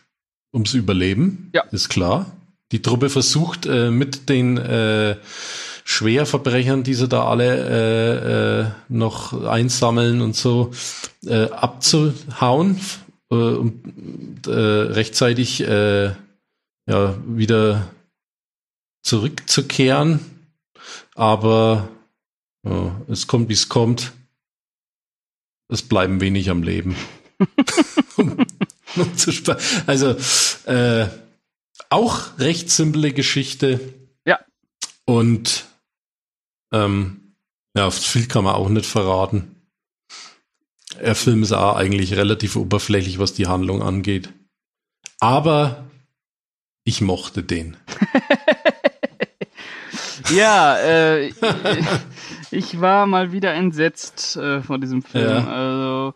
ums 0.53 0.75
Überleben, 0.75 1.51
Ja. 1.55 1.63
ist 1.71 1.89
klar. 1.89 2.31
Die 2.73 2.83
Truppe 2.83 3.11
versucht 3.11 3.67
äh, 3.67 3.91
mit 3.91 4.29
den 4.29 4.57
äh, 4.57 5.17
Schwerverbrechern, 5.85 6.85
die 6.85 6.95
sie 6.95 7.09
da 7.09 7.25
alle 7.25 7.57
äh, 7.69 8.61
äh, 8.61 8.67
noch 8.89 9.33
einsammeln 9.45 10.21
und 10.21 10.37
so, 10.37 10.71
äh, 11.27 11.47
abzuhauen 11.51 12.79
äh, 13.31 13.35
und 13.35 14.47
äh, 14.47 14.51
rechtzeitig 14.53 15.63
äh, 15.63 16.13
ja, 16.91 17.17
wieder 17.25 17.95
zurückzukehren. 19.03 20.19
Aber 21.15 21.89
ja, 22.65 23.01
es 23.09 23.29
kommt, 23.29 23.49
wie 23.49 23.55
es 23.55 23.69
kommt. 23.69 24.13
Es 25.69 25.83
bleiben 25.83 26.21
wenig 26.21 26.51
am 26.51 26.65
Leben. 26.65 26.97
um, 28.17 28.45
um 28.97 29.13
also 29.87 30.17
äh, 30.67 31.07
auch 31.91 32.39
recht 32.39 32.71
simple 32.71 33.13
Geschichte. 33.13 33.79
Ja. 34.27 34.41
Und 35.05 35.67
ähm, 36.73 37.35
ja, 37.77 37.89
viel 37.93 38.27
kann 38.27 38.43
man 38.43 38.57
auch 38.57 38.69
nicht 38.69 38.87
verraten. 38.87 39.55
Der 41.01 41.15
Film 41.15 41.45
ist 41.45 41.53
auch 41.53 41.77
eigentlich 41.77 42.15
relativ 42.15 42.57
oberflächlich, 42.57 43.21
was 43.21 43.33
die 43.33 43.47
Handlung 43.47 43.81
angeht. 43.81 44.33
Aber 45.21 45.90
ich 46.85 47.01
mochte 47.01 47.43
den. 47.43 47.77
Ja, 50.31 50.77
äh, 50.77 51.27
ich, 51.27 51.35
ich 52.51 52.81
war 52.81 53.07
mal 53.07 53.33
wieder 53.33 53.55
entsetzt 53.55 54.37
äh, 54.37 54.63
von 54.63 54.81
diesem 54.81 55.03
Film. 55.03 55.29
Ja. 55.29 55.47
Also, 55.47 56.15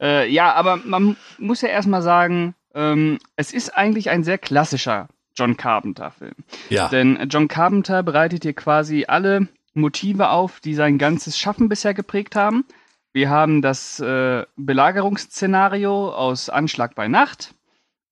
äh, 0.00 0.30
ja, 0.30 0.52
aber 0.52 0.76
man 0.76 1.16
muss 1.38 1.62
ja 1.62 1.68
erstmal 1.68 2.02
sagen, 2.02 2.54
ähm, 2.74 3.18
es 3.36 3.52
ist 3.52 3.76
eigentlich 3.76 4.10
ein 4.10 4.24
sehr 4.24 4.38
klassischer 4.38 5.08
John 5.36 5.56
Carpenter-Film. 5.56 6.34
Ja. 6.68 6.88
Denn 6.88 7.28
John 7.30 7.48
Carpenter 7.48 8.02
bereitet 8.02 8.42
hier 8.42 8.54
quasi 8.54 9.04
alle 9.06 9.48
Motive 9.74 10.30
auf, 10.30 10.60
die 10.60 10.74
sein 10.74 10.98
ganzes 10.98 11.38
Schaffen 11.38 11.68
bisher 11.68 11.94
geprägt 11.94 12.36
haben. 12.36 12.64
Wir 13.12 13.30
haben 13.30 13.62
das 13.62 14.00
äh, 14.00 14.44
Belagerungsszenario 14.56 16.12
aus 16.12 16.50
Anschlag 16.50 16.94
bei 16.94 17.08
Nacht. 17.08 17.54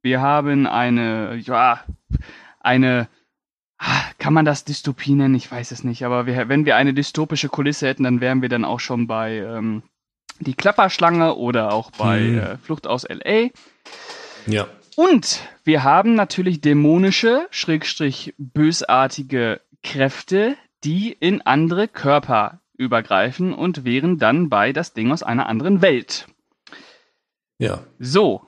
Wir 0.04 0.20
haben 0.20 0.66
eine, 0.66 1.36
ja, 1.36 1.82
eine, 2.60 3.08
ah, 3.78 4.02
kann 4.18 4.34
man 4.34 4.44
das 4.44 4.64
Dystopie 4.64 5.14
nennen? 5.14 5.34
Ich 5.34 5.50
weiß 5.50 5.70
es 5.70 5.82
nicht. 5.82 6.04
Aber 6.04 6.26
wir, 6.26 6.50
wenn 6.50 6.66
wir 6.66 6.76
eine 6.76 6.92
dystopische 6.92 7.48
Kulisse 7.48 7.86
hätten, 7.86 8.04
dann 8.04 8.20
wären 8.20 8.42
wir 8.42 8.50
dann 8.50 8.66
auch 8.66 8.80
schon 8.80 9.06
bei 9.06 9.38
ähm, 9.38 9.82
Die 10.40 10.52
Klapperschlange 10.52 11.36
oder 11.36 11.72
auch 11.72 11.90
bei 11.92 12.18
Hm. 12.20 12.38
äh, 12.38 12.56
Flucht 12.58 12.86
aus 12.86 13.04
L.A. 13.04 13.48
ja. 14.46 14.66
Und 14.94 15.40
wir 15.64 15.84
haben 15.84 16.14
natürlich 16.14 16.60
dämonische, 16.60 17.48
schrägstrich 17.50 18.34
bösartige 18.36 19.62
Kräfte, 19.82 20.56
die 20.84 21.12
in 21.12 21.40
andere 21.40 21.88
Körper 21.88 22.60
übergreifen 22.76 23.54
und 23.54 23.86
wären 23.86 24.18
dann 24.18 24.50
bei 24.50 24.74
das 24.74 24.92
Ding 24.92 25.10
aus 25.12 25.22
einer 25.22 25.46
anderen 25.46 25.80
Welt. 25.80 26.26
Ja. 27.58 27.82
So, 27.98 28.46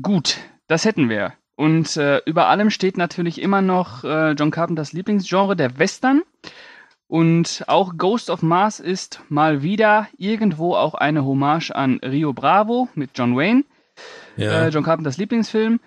gut, 0.00 0.36
das 0.66 0.84
hätten 0.84 1.08
wir. 1.08 1.32
Und 1.56 1.96
äh, 1.96 2.18
über 2.26 2.48
allem 2.48 2.70
steht 2.70 2.96
natürlich 2.98 3.40
immer 3.40 3.62
noch 3.62 4.02
äh, 4.04 4.32
John 4.32 4.50
Carpenters 4.50 4.92
Lieblingsgenre, 4.92 5.54
der 5.56 5.78
Western. 5.78 6.22
Und 7.06 7.64
auch 7.68 7.92
Ghost 7.96 8.28
of 8.30 8.42
Mars 8.42 8.80
ist 8.80 9.20
mal 9.28 9.62
wieder 9.62 10.08
irgendwo 10.16 10.74
auch 10.74 10.94
eine 10.94 11.24
Hommage 11.24 11.70
an 11.70 12.00
Rio 12.02 12.32
Bravo 12.32 12.88
mit 12.94 13.10
John 13.14 13.36
Wayne, 13.36 13.64
Ja. 14.36 14.64
äh, 14.66 14.68
John 14.70 14.82
Carpenters 14.82 15.16
Lieblingsfilm. 15.18 15.78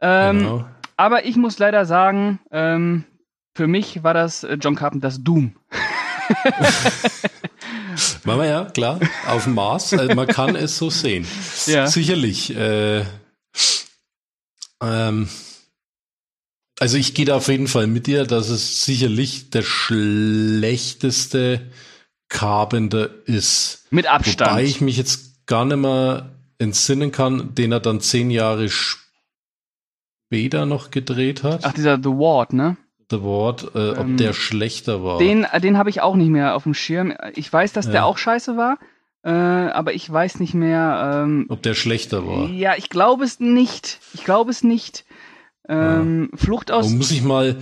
Ähm, 0.00 0.38
genau. 0.38 0.64
aber 0.96 1.24
ich 1.24 1.36
muss 1.36 1.58
leider 1.60 1.84
sagen, 1.84 2.40
ähm, 2.50 3.04
für 3.54 3.68
mich 3.68 4.02
war 4.02 4.14
das 4.14 4.42
äh, 4.44 4.54
John 4.60 4.74
Carpenters 4.74 5.22
Doom. 5.22 5.54
Machen 8.24 8.40
wir 8.40 8.46
ja, 8.46 8.64
klar, 8.64 8.98
auf 9.28 9.44
dem 9.44 9.54
Mars. 9.54 9.92
Also 9.92 10.14
man 10.14 10.26
kann 10.26 10.56
es 10.56 10.78
so 10.78 10.90
sehen. 10.90 11.26
Ja. 11.66 11.86
Sicherlich. 11.86 12.56
Äh, 12.56 13.04
ähm, 14.82 15.28
also 16.80 16.96
ich 16.96 17.14
gehe 17.14 17.26
da 17.26 17.36
auf 17.36 17.48
jeden 17.48 17.68
Fall 17.68 17.86
mit 17.86 18.06
dir, 18.06 18.24
dass 18.24 18.48
es 18.48 18.84
sicherlich 18.84 19.50
der 19.50 19.62
schlechteste 19.62 21.70
Carpenter 22.28 23.10
ist. 23.26 23.86
Mit 23.90 24.06
Abstand. 24.06 24.50
Wobei 24.50 24.64
ich 24.64 24.80
mich 24.80 24.96
jetzt 24.96 25.46
gar 25.46 25.64
nicht 25.64 25.76
mehr 25.76 26.30
entsinnen 26.58 27.12
kann, 27.12 27.54
den 27.54 27.72
er 27.72 27.80
dann 27.80 28.00
zehn 28.00 28.30
Jahre 28.30 28.68
später 30.30 30.66
noch 30.66 30.90
gedreht 30.90 31.42
hat. 31.42 31.64
Ach, 31.64 31.72
dieser 31.72 31.96
The 31.98 32.08
Ward, 32.10 32.52
ne? 32.52 32.76
The 33.10 33.20
Ward, 33.22 33.64
äh, 33.74 33.90
ob 33.90 33.98
Ähm, 34.06 34.16
der 34.16 34.32
schlechter 34.32 35.04
war. 35.04 35.18
Den, 35.18 35.44
äh, 35.44 35.60
den 35.60 35.76
habe 35.76 35.90
ich 35.90 36.00
auch 36.00 36.16
nicht 36.16 36.30
mehr 36.30 36.56
auf 36.56 36.62
dem 36.62 36.72
Schirm. 36.74 37.12
Ich 37.34 37.52
weiß, 37.52 37.72
dass 37.74 37.86
der 37.86 37.96
Ja. 37.96 38.04
auch 38.04 38.16
scheiße 38.16 38.56
war, 38.56 38.78
äh, 39.24 39.30
aber 39.30 39.94
ich 39.94 40.10
weiß 40.10 40.40
nicht 40.40 40.54
mehr. 40.54 41.22
Ähm, 41.24 41.46
Ob 41.48 41.62
der 41.62 41.74
schlechter 41.74 42.26
war. 42.26 42.48
Ja, 42.48 42.74
ich 42.76 42.88
glaube 42.88 43.24
es 43.24 43.40
nicht. 43.40 44.00
Ich 44.14 44.24
glaube 44.24 44.50
es 44.50 44.64
nicht. 44.64 45.04
Ähm, 45.68 46.30
ja. 46.32 46.38
Flucht 46.38 46.70
aus. 46.72 46.86
Und 46.86 46.98
muss 46.98 47.10
ich 47.12 47.22
mal. 47.22 47.56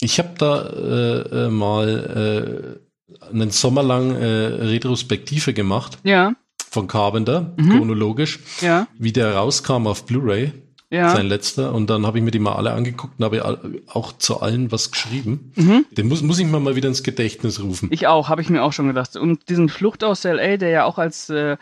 Ich 0.00 0.18
habe 0.18 0.30
da 0.36 0.66
äh, 0.66 1.46
äh, 1.46 1.50
mal 1.50 2.80
äh, 3.22 3.30
einen 3.30 3.50
Sommer 3.50 3.82
lang 3.82 4.14
äh, 4.14 4.24
Retrospektive 4.26 5.54
gemacht. 5.54 5.98
Ja. 6.04 6.34
Von 6.70 6.86
Carpenter, 6.86 7.54
mhm. 7.56 7.70
chronologisch. 7.70 8.40
Ja. 8.60 8.86
Wie 8.98 9.12
der 9.12 9.34
rauskam 9.34 9.86
auf 9.86 10.06
Blu-ray 10.06 10.52
ja. 10.90 11.10
sein 11.10 11.26
letzter. 11.26 11.72
Und 11.74 11.88
dann 11.88 12.06
habe 12.06 12.18
ich 12.18 12.24
mir 12.24 12.30
die 12.30 12.38
mal 12.38 12.54
alle 12.54 12.72
angeguckt 12.72 13.14
und 13.18 13.24
habe 13.24 13.80
auch 13.86 14.12
zu 14.12 14.40
allen 14.40 14.70
was 14.72 14.90
geschrieben. 14.90 15.52
Mhm. 15.54 15.86
Den 15.90 16.08
muss, 16.08 16.22
muss 16.22 16.38
ich 16.38 16.46
mir 16.46 16.60
mal 16.60 16.76
wieder 16.76 16.88
ins 16.88 17.02
Gedächtnis 17.02 17.62
rufen. 17.62 17.88
Ich 17.92 18.06
auch, 18.06 18.28
habe 18.28 18.42
ich 18.42 18.50
mir 18.50 18.62
auch 18.62 18.72
schon 18.72 18.88
gedacht. 18.88 19.16
Und 19.16 19.48
diesen 19.48 19.68
Flucht 19.68 20.04
aus 20.04 20.24
L.A., 20.24 20.56
der 20.56 20.70
ja 20.70 20.84
auch 20.84 20.98
als 20.98 21.30
äh, 21.30 21.56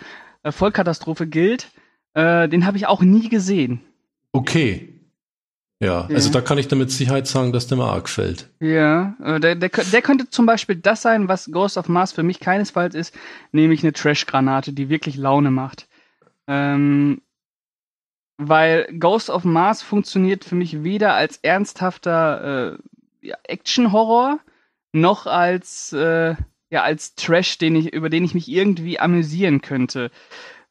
Vollkatastrophe 0.44 1.26
gilt, 1.26 1.70
äh, 2.14 2.48
den 2.48 2.66
habe 2.66 2.76
ich 2.76 2.86
auch 2.86 3.02
nie 3.02 3.28
gesehen. 3.28 3.80
Okay. 4.32 4.94
Ja, 5.80 6.08
ja, 6.08 6.16
also 6.16 6.32
da 6.32 6.40
kann 6.40 6.58
ich 6.58 6.66
damit 6.66 6.90
Sicherheit 6.90 7.28
sagen, 7.28 7.52
dass 7.52 7.68
der 7.68 7.78
mir 7.78 7.84
arg 7.84 8.04
gefällt. 8.04 8.48
Ja, 8.58 9.14
äh, 9.22 9.38
der, 9.38 9.54
der, 9.54 9.68
der 9.68 10.02
könnte 10.02 10.28
zum 10.28 10.44
Beispiel 10.44 10.74
das 10.74 11.02
sein, 11.02 11.28
was 11.28 11.52
Ghost 11.52 11.76
of 11.76 11.88
Mars 11.88 12.12
für 12.12 12.24
mich 12.24 12.40
keinesfalls 12.40 12.96
ist, 12.96 13.14
nämlich 13.52 13.84
eine 13.84 13.92
Trash-Granate, 13.92 14.72
die 14.72 14.88
wirklich 14.88 15.16
Laune 15.16 15.52
macht. 15.52 15.86
Ähm, 16.48 17.20
weil 18.38 18.88
Ghost 18.98 19.28
of 19.28 19.44
Mars 19.44 19.82
funktioniert 19.82 20.44
für 20.44 20.54
mich 20.54 20.84
weder 20.84 21.14
als 21.14 21.38
ernsthafter 21.38 22.78
äh, 23.22 23.32
Action-Horror 23.42 24.38
noch 24.92 25.26
als 25.26 25.92
äh, 25.92 26.36
ja 26.70 26.82
als 26.82 27.14
Trash, 27.16 27.58
den 27.58 27.76
ich 27.76 27.92
über 27.92 28.08
den 28.08 28.24
ich 28.24 28.34
mich 28.34 28.48
irgendwie 28.48 29.00
amüsieren 29.00 29.60
könnte. 29.60 30.10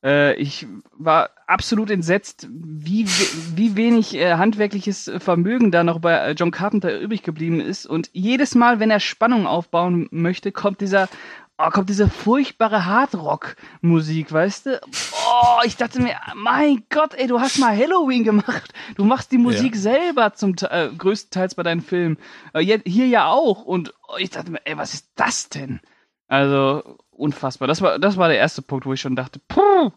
Äh, 0.04 0.36
ich 0.36 0.66
war 0.94 1.32
absolut 1.46 1.92
entsetzt, 1.92 2.48
wie 2.50 3.06
wie 3.06 3.76
wenig 3.76 4.16
äh, 4.16 4.36
handwerkliches 4.36 5.12
Vermögen 5.18 5.70
da 5.72 5.84
noch 5.84 6.00
bei 6.00 6.14
äh, 6.14 6.32
John 6.32 6.52
Carpenter 6.52 7.00
übrig 7.00 7.24
geblieben 7.24 7.60
ist 7.60 7.86
und 7.86 8.10
jedes 8.14 8.56
Mal, 8.56 8.80
wenn 8.80 8.92
er 8.92 9.02
Spannung 9.02 9.46
aufbauen 9.46 10.08
möchte, 10.12 10.52
kommt 10.54 10.80
dieser 10.82 11.10
oh, 11.58 11.70
kommt 11.70 11.90
diese 11.90 12.10
furchtbare 12.10 12.86
Hardrock-Musik, 12.86 14.32
weißt 14.32 14.66
du? 14.68 14.82
Oh, 14.82 15.60
ich 15.66 15.78
dachte 15.78 16.02
mir, 16.02 16.16
mein 16.36 16.84
Gott, 16.90 17.14
ey, 17.16 17.28
du 17.28 17.40
hast 17.40 17.60
mal 17.60 17.76
Halloween 17.76 18.24
gemacht. 18.24 18.74
Du 18.96 19.04
machst 19.04 19.32
die 19.32 19.38
Musik 19.38 19.76
ja. 19.76 19.82
selber 19.82 20.34
zum 20.34 20.56
äh, 20.70 20.90
größtenteils 20.90 21.56
bei 21.56 21.64
deinen 21.64 21.82
Filmen. 21.82 22.18
Äh, 22.54 22.80
hier 22.86 23.08
ja 23.08 23.28
auch. 23.28 23.64
Und 23.64 23.94
oh, 24.08 24.18
ich 24.18 24.30
dachte 24.30 24.52
mir, 24.52 24.66
ey, 24.66 24.78
was 24.78 24.94
ist 24.94 25.10
das 25.16 25.50
denn? 25.50 25.80
Also, 26.28 26.98
unfassbar. 27.10 27.68
Das 27.68 27.82
war, 27.82 28.00
das 28.00 28.18
war 28.18 28.28
der 28.28 28.38
erste 28.38 28.62
Punkt, 28.62 28.86
wo 28.86 28.94
ich 28.94 29.02
schon 29.02 29.16
dachte, 29.16 29.40
puh. 29.48 29.92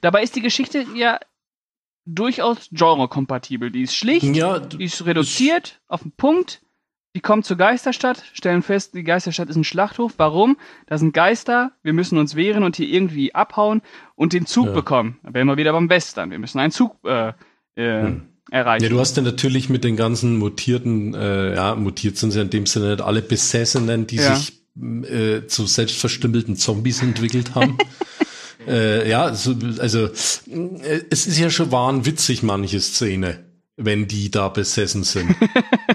Dabei 0.00 0.22
ist 0.22 0.36
die 0.36 0.42
Geschichte 0.42 0.86
ja 0.94 1.18
durchaus 2.04 2.68
genrekompatibel. 2.70 3.70
Die 3.70 3.82
ist 3.82 3.94
schlicht, 3.94 4.24
ja, 4.36 4.58
die 4.58 4.84
ist 4.84 5.04
reduziert 5.04 5.80
auf 5.88 6.02
den 6.02 6.12
Punkt 6.12 6.62
die 7.14 7.20
kommen 7.20 7.42
zur 7.42 7.56
Geisterstadt, 7.56 8.22
stellen 8.32 8.62
fest, 8.62 8.94
die 8.94 9.04
Geisterstadt 9.04 9.50
ist 9.50 9.56
ein 9.56 9.64
Schlachthof. 9.64 10.14
Warum? 10.16 10.56
Da 10.86 10.96
sind 10.96 11.12
Geister, 11.12 11.72
wir 11.82 11.92
müssen 11.92 12.16
uns 12.16 12.36
wehren 12.36 12.64
und 12.64 12.76
hier 12.76 12.88
irgendwie 12.88 13.34
abhauen 13.34 13.82
und 14.14 14.32
den 14.32 14.46
Zug 14.46 14.66
ja. 14.66 14.72
bekommen. 14.72 15.18
Da 15.22 15.34
wären 15.34 15.46
wir 15.46 15.58
wieder 15.58 15.72
beim 15.72 15.90
Western. 15.90 16.30
Wir 16.30 16.38
müssen 16.38 16.58
einen 16.58 16.72
Zug 16.72 16.96
äh, 17.04 17.32
äh, 17.74 18.02
hm. 18.02 18.22
erreichen. 18.50 18.84
Ja, 18.84 18.88
du 18.88 18.98
hast 18.98 19.16
ja 19.18 19.22
natürlich 19.22 19.68
mit 19.68 19.84
den 19.84 19.96
ganzen 19.96 20.38
mutierten, 20.38 21.14
äh, 21.14 21.54
ja, 21.54 21.74
mutiert 21.74 22.16
sind 22.16 22.30
sie 22.30 22.40
in 22.40 22.48
dem 22.48 22.64
Sinne 22.64 22.92
nicht 22.92 23.02
alle 23.02 23.20
Besessenen, 23.20 24.06
die 24.06 24.16
ja. 24.16 24.34
sich 24.34 24.62
äh, 24.80 25.46
zu 25.46 25.66
selbstverstümmelten 25.66 26.56
Zombies 26.56 27.02
entwickelt 27.02 27.54
haben. 27.54 27.76
äh, 28.66 29.06
ja, 29.08 29.24
also, 29.24 29.54
also 29.78 30.06
es 30.06 30.46
ist 30.46 31.38
ja 31.38 31.50
schon 31.50 31.70
wahnwitzig, 31.72 32.42
manche 32.42 32.80
Szene, 32.80 33.44
wenn 33.76 34.08
die 34.08 34.30
da 34.30 34.48
besessen 34.48 35.04
sind. 35.04 35.36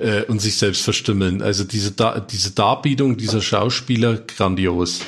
äh, 0.00 0.24
und 0.24 0.40
sich 0.40 0.56
selbst 0.56 0.82
verstümmeln. 0.82 1.42
Also 1.42 1.64
diese, 1.64 1.92
da 1.92 2.18
diese 2.20 2.52
Darbietung 2.52 3.16
dieser 3.16 3.40
Schauspieler 3.40 4.16
grandios. 4.16 5.00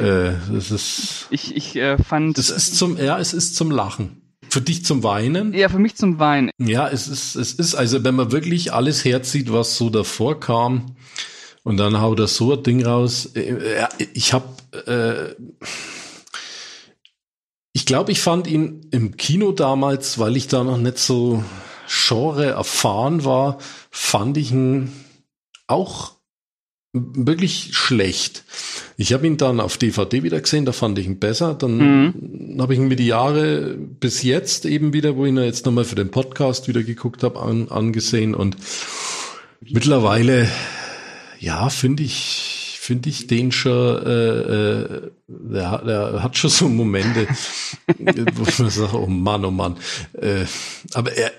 Äh, 0.00 0.32
das 0.52 0.70
ist. 0.70 1.26
Ich, 1.30 1.54
ich 1.54 1.76
äh, 1.76 1.98
fand. 1.98 2.38
Das 2.38 2.50
ist 2.50 2.76
zum, 2.76 2.96
ja, 2.96 3.18
es 3.18 3.32
ist 3.32 3.56
zum 3.56 3.70
Lachen. 3.70 4.22
Für 4.48 4.60
dich 4.60 4.84
zum 4.84 5.04
Weinen? 5.04 5.52
Ja, 5.52 5.68
für 5.68 5.78
mich 5.78 5.94
zum 5.94 6.18
Weinen. 6.18 6.50
Ja, 6.58 6.88
es 6.88 7.06
ist, 7.06 7.36
es 7.36 7.52
ist, 7.52 7.76
also 7.76 8.02
wenn 8.02 8.16
man 8.16 8.32
wirklich 8.32 8.72
alles 8.72 9.04
herzieht, 9.04 9.52
was 9.52 9.76
so 9.76 9.90
davor 9.90 10.40
kam, 10.40 10.96
und 11.62 11.76
dann 11.76 12.00
haut 12.00 12.18
er 12.18 12.26
so 12.26 12.54
ein 12.54 12.62
Ding 12.62 12.84
raus. 12.84 13.26
Äh, 13.34 13.86
ich 14.14 14.32
hab, 14.32 14.62
äh, 14.88 15.34
ich 17.72 17.86
glaube, 17.86 18.12
ich 18.12 18.20
fand 18.20 18.46
ihn 18.46 18.88
im 18.90 19.16
Kino 19.16 19.52
damals, 19.52 20.18
weil 20.18 20.36
ich 20.36 20.48
da 20.48 20.64
noch 20.64 20.78
nicht 20.78 20.98
so 20.98 21.44
Genre 21.90 22.46
erfahren 22.46 23.24
war, 23.24 23.58
fand 23.90 24.36
ich 24.36 24.52
ihn 24.52 24.92
auch 25.66 26.12
wirklich 26.92 27.70
schlecht. 27.72 28.44
Ich 28.96 29.12
habe 29.12 29.26
ihn 29.26 29.36
dann 29.36 29.60
auf 29.60 29.76
DVD 29.76 30.22
wieder 30.22 30.40
gesehen, 30.40 30.64
da 30.64 30.72
fand 30.72 30.98
ich 30.98 31.06
ihn 31.06 31.18
besser. 31.18 31.54
Dann 31.54 31.78
mhm. 31.78 32.60
habe 32.60 32.74
ich 32.74 32.80
ihn 32.80 32.88
mir 32.88 32.96
die 32.96 33.06
Jahre 33.06 33.76
bis 33.76 34.22
jetzt 34.22 34.66
eben 34.66 34.92
wieder, 34.92 35.16
wo 35.16 35.24
ich 35.24 35.30
ihn 35.30 35.38
jetzt 35.38 35.66
nochmal 35.66 35.84
für 35.84 35.96
den 35.96 36.10
Podcast 36.10 36.68
wieder 36.68 36.82
geguckt 36.82 37.24
habe, 37.24 37.40
an, 37.40 37.68
angesehen. 37.70 38.34
Und 38.34 38.56
mittlerweile, 39.60 40.48
ja, 41.40 41.70
finde 41.70 42.04
ich, 42.04 42.78
finde 42.80 43.08
ich 43.08 43.26
den 43.26 43.52
schon, 43.52 44.06
äh, 44.06 44.40
äh, 44.40 45.10
der, 45.28 45.78
der 45.78 46.22
hat 46.22 46.36
schon 46.36 46.50
so 46.50 46.68
Momente, 46.68 47.26
wo 48.34 48.44
ich 48.48 48.58
mir 48.58 48.70
sage, 48.70 48.96
oh 48.96 49.06
Mann, 49.06 49.44
oh 49.44 49.50
Mann. 49.50 49.76
Äh, 50.12 50.44
aber 50.94 51.12
er, 51.12 51.30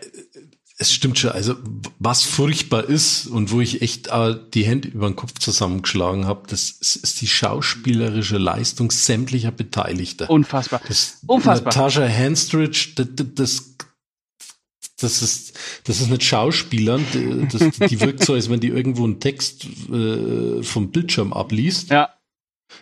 es 0.82 0.92
stimmt 0.92 1.20
schon. 1.20 1.32
Also 1.32 1.56
was 2.00 2.24
furchtbar 2.24 2.86
ist 2.86 3.28
und 3.28 3.52
wo 3.52 3.62
ich 3.62 3.82
echt 3.82 4.08
äh, 4.08 4.36
die 4.54 4.64
Hände 4.64 4.88
über 4.90 5.08
den 5.08 5.16
Kopf 5.16 5.38
zusammengeschlagen 5.38 6.26
habe, 6.26 6.48
das 6.48 6.72
ist, 6.72 6.96
ist, 6.98 7.22
die 7.22 7.28
schauspielerische 7.28 8.38
Leistung 8.38 8.90
sämtlicher 8.90 9.52
Beteiligter. 9.52 10.30
Unfassbar. 10.30 10.82
Das, 10.88 11.20
Unfassbar. 11.28 11.74
Natasha 11.74 12.04
Henstridge, 12.04 12.94
das, 12.96 13.08
das, 13.36 13.76
das 14.98 15.22
ist 15.22 15.60
das 15.84 16.02
ist 16.02 16.10
nicht 16.10 16.24
Schauspielern, 16.24 17.06
das, 17.52 17.90
die 17.90 18.00
wirkt 18.02 18.26
so, 18.26 18.34
als 18.34 18.50
wenn 18.50 18.60
die 18.60 18.68
irgendwo 18.68 19.04
einen 19.04 19.20
Text 19.20 19.66
äh, 19.92 20.64
vom 20.64 20.92
Bildschirm 20.92 21.34
abliest. 21.34 21.90
Ja. 21.90 22.10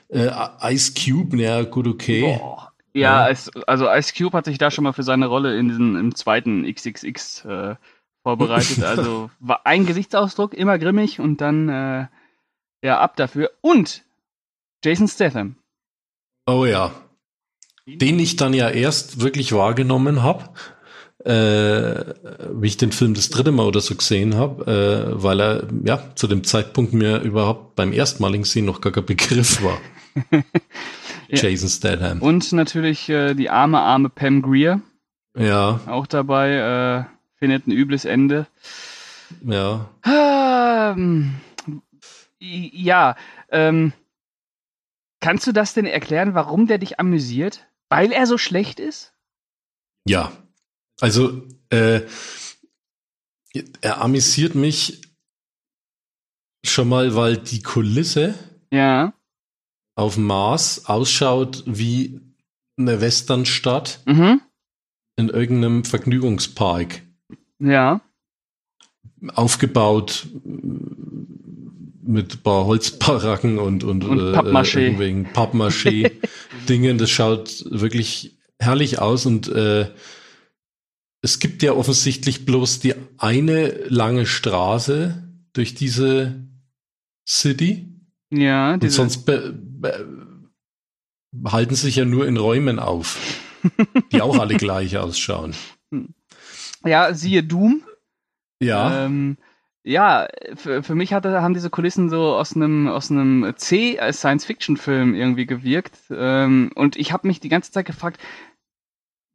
Äh, 0.07 0.29
Ice 0.73 0.93
Cube, 0.93 1.41
ja 1.41 1.63
gut 1.63 1.87
okay. 1.87 2.21
Boah. 2.21 2.68
Ja, 2.93 3.25
ja. 3.25 3.29
Es, 3.29 3.51
also 3.67 3.89
Ice 3.89 4.13
Cube 4.17 4.35
hat 4.35 4.45
sich 4.45 4.57
da 4.57 4.71
schon 4.71 4.83
mal 4.83 4.93
für 4.93 5.03
seine 5.03 5.27
Rolle 5.27 5.57
in 5.57 5.69
diesem, 5.69 5.95
im 5.95 6.15
zweiten 6.15 6.63
XXX 6.71 7.45
äh, 7.45 7.75
vorbereitet. 8.23 8.83
Also 8.83 9.29
war 9.39 9.65
ein 9.65 9.85
Gesichtsausdruck, 9.85 10.53
immer 10.53 10.77
grimmig 10.79 11.19
und 11.19 11.41
dann 11.41 11.69
äh, 11.69 12.07
ja 12.83 12.99
ab 12.99 13.15
dafür. 13.15 13.51
Und 13.61 14.03
Jason 14.83 15.07
Statham. 15.07 15.55
Oh 16.45 16.65
ja. 16.65 16.91
Den 17.85 18.19
ich 18.19 18.35
dann 18.35 18.53
ja 18.53 18.69
erst 18.69 19.21
wirklich 19.21 19.51
wahrgenommen 19.51 20.21
habe, 20.21 20.49
äh, 21.25 22.13
wie 22.53 22.67
ich 22.67 22.77
den 22.77 22.91
Film 22.91 23.13
das 23.13 23.29
dritte 23.29 23.51
Mal 23.51 23.65
oder 23.65 23.81
so 23.81 23.95
gesehen 23.95 24.35
habe, 24.35 25.15
äh, 25.17 25.23
weil 25.23 25.41
er 25.41 25.67
ja 25.83 26.15
zu 26.15 26.27
dem 26.27 26.43
Zeitpunkt 26.43 26.93
mir 26.93 27.19
überhaupt 27.21 27.75
beim 27.75 27.93
erstmaligen 27.93 28.45
Sehen 28.45 28.65
noch 28.65 28.79
gar 28.81 28.93
kein 28.93 29.05
Begriff 29.05 29.63
war. 29.63 29.79
Jason 31.31 31.69
Statham. 31.69 32.21
Und 32.21 32.51
natürlich 32.51 33.09
äh, 33.09 33.33
die 33.33 33.49
arme, 33.49 33.79
arme 33.79 34.09
Pam 34.09 34.41
Greer. 34.41 34.81
Ja. 35.37 35.79
Auch 35.85 36.07
dabei, 36.07 37.07
äh, 37.07 37.37
findet 37.37 37.67
ein 37.67 37.71
übles 37.71 38.05
Ende. 38.05 38.47
Ja. 39.43 39.89
Ähm, 40.05 41.35
ja, 42.39 43.15
ähm, 43.49 43.93
kannst 45.19 45.45
du 45.47 45.51
das 45.51 45.73
denn 45.73 45.85
erklären, 45.85 46.33
warum 46.33 46.67
der 46.67 46.77
dich 46.79 46.99
amüsiert? 46.99 47.67
Weil 47.89 48.11
er 48.11 48.25
so 48.25 48.37
schlecht 48.37 48.79
ist? 48.79 49.13
Ja. 50.05 50.31
Also, 50.99 51.47
äh, 51.69 52.01
er 53.81 54.01
amüsiert 54.01 54.55
mich 54.55 55.01
schon 56.63 56.89
mal, 56.89 57.15
weil 57.15 57.37
die 57.37 57.61
Kulisse 57.61 58.35
ja 58.71 59.13
auf 59.99 60.15
dem 60.15 60.23
Mars 60.23 60.85
ausschaut 60.85 61.63
wie 61.67 62.21
eine 62.77 63.01
Westernstadt 63.01 63.99
mhm. 64.05 64.41
in 65.17 65.29
irgendeinem 65.29 65.83
Vergnügungspark. 65.83 67.01
Ja. 67.59 68.01
Aufgebaut 69.33 70.27
mit 72.01 72.33
ein 72.33 72.39
paar 72.41 72.65
Holzbaracken 72.65 73.59
und, 73.59 73.83
und, 73.83 74.05
und 74.05 74.19
äh, 74.19 74.31
irgendwelchen 74.31 75.27
Pappmaché-Dingen. 75.33 76.97
Das 76.97 77.09
schaut 77.09 77.65
wirklich 77.69 78.37
herrlich 78.57 78.99
aus 78.99 79.25
und 79.25 79.49
äh, 79.49 79.91
es 81.21 81.39
gibt 81.39 81.61
ja 81.61 81.73
offensichtlich 81.73 82.45
bloß 82.45 82.79
die 82.79 82.95
eine 83.17 83.73
lange 83.89 84.25
Straße 84.25 85.29
durch 85.51 85.75
diese 85.75 86.47
City. 87.27 87.89
Ja, 88.31 88.75
und 88.75 88.89
sonst 88.89 89.25
halten 91.45 91.75
sich 91.75 91.95
ja 91.95 92.05
nur 92.05 92.27
in 92.27 92.37
Räumen 92.37 92.79
auf, 92.79 93.17
die 94.11 94.21
auch 94.21 94.39
alle 94.39 94.55
gleich 94.57 94.97
ausschauen. 94.97 95.53
Ja, 96.85 97.13
siehe 97.13 97.43
Doom. 97.43 97.83
Ja. 98.61 99.05
Ähm, 99.05 99.37
ja, 99.83 100.27
für, 100.55 100.83
für 100.83 100.95
mich 100.95 101.13
hatte, 101.13 101.41
haben 101.41 101.53
diese 101.53 101.69
Kulissen 101.69 102.09
so 102.09 102.35
aus 102.35 102.55
einem 102.55 102.87
aus 102.89 103.09
einem 103.09 103.53
C 103.55 103.97
als 103.97 104.19
Science-Fiction-Film 104.19 105.15
irgendwie 105.15 105.45
gewirkt. 105.45 105.97
Ähm, 106.11 106.71
und 106.75 106.97
ich 106.97 107.13
habe 107.13 107.27
mich 107.27 107.39
die 107.39 107.49
ganze 107.49 107.71
Zeit 107.71 107.85
gefragt, 107.85 108.19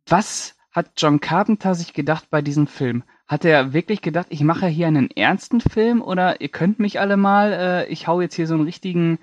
was 0.07 0.57
hat 0.71 0.93
John 0.97 1.21
Carpenter 1.21 1.75
sich 1.75 1.95
gedacht 1.95 2.29
bei 2.31 2.43
diesem 2.43 2.67
Film? 2.67 3.05
Hat 3.27 3.45
er 3.45 3.73
wirklich 3.73 4.03
gedacht, 4.03 4.27
ich 4.31 4.43
mache 4.43 4.67
hier 4.67 4.87
einen 4.87 5.11
ernsten 5.11 5.61
Film 5.61 6.03
oder 6.03 6.41
ihr 6.43 6.49
könnt 6.49 6.79
mich 6.79 7.01
alle 7.01 7.17
mal, 7.17 7.53
äh, 7.53 7.87
ich 7.87 8.07
hau 8.07 8.21
jetzt 8.21 8.35
hier 8.35 8.47
so 8.47 8.55
einen 8.55 8.65
richtigen, 8.65 9.19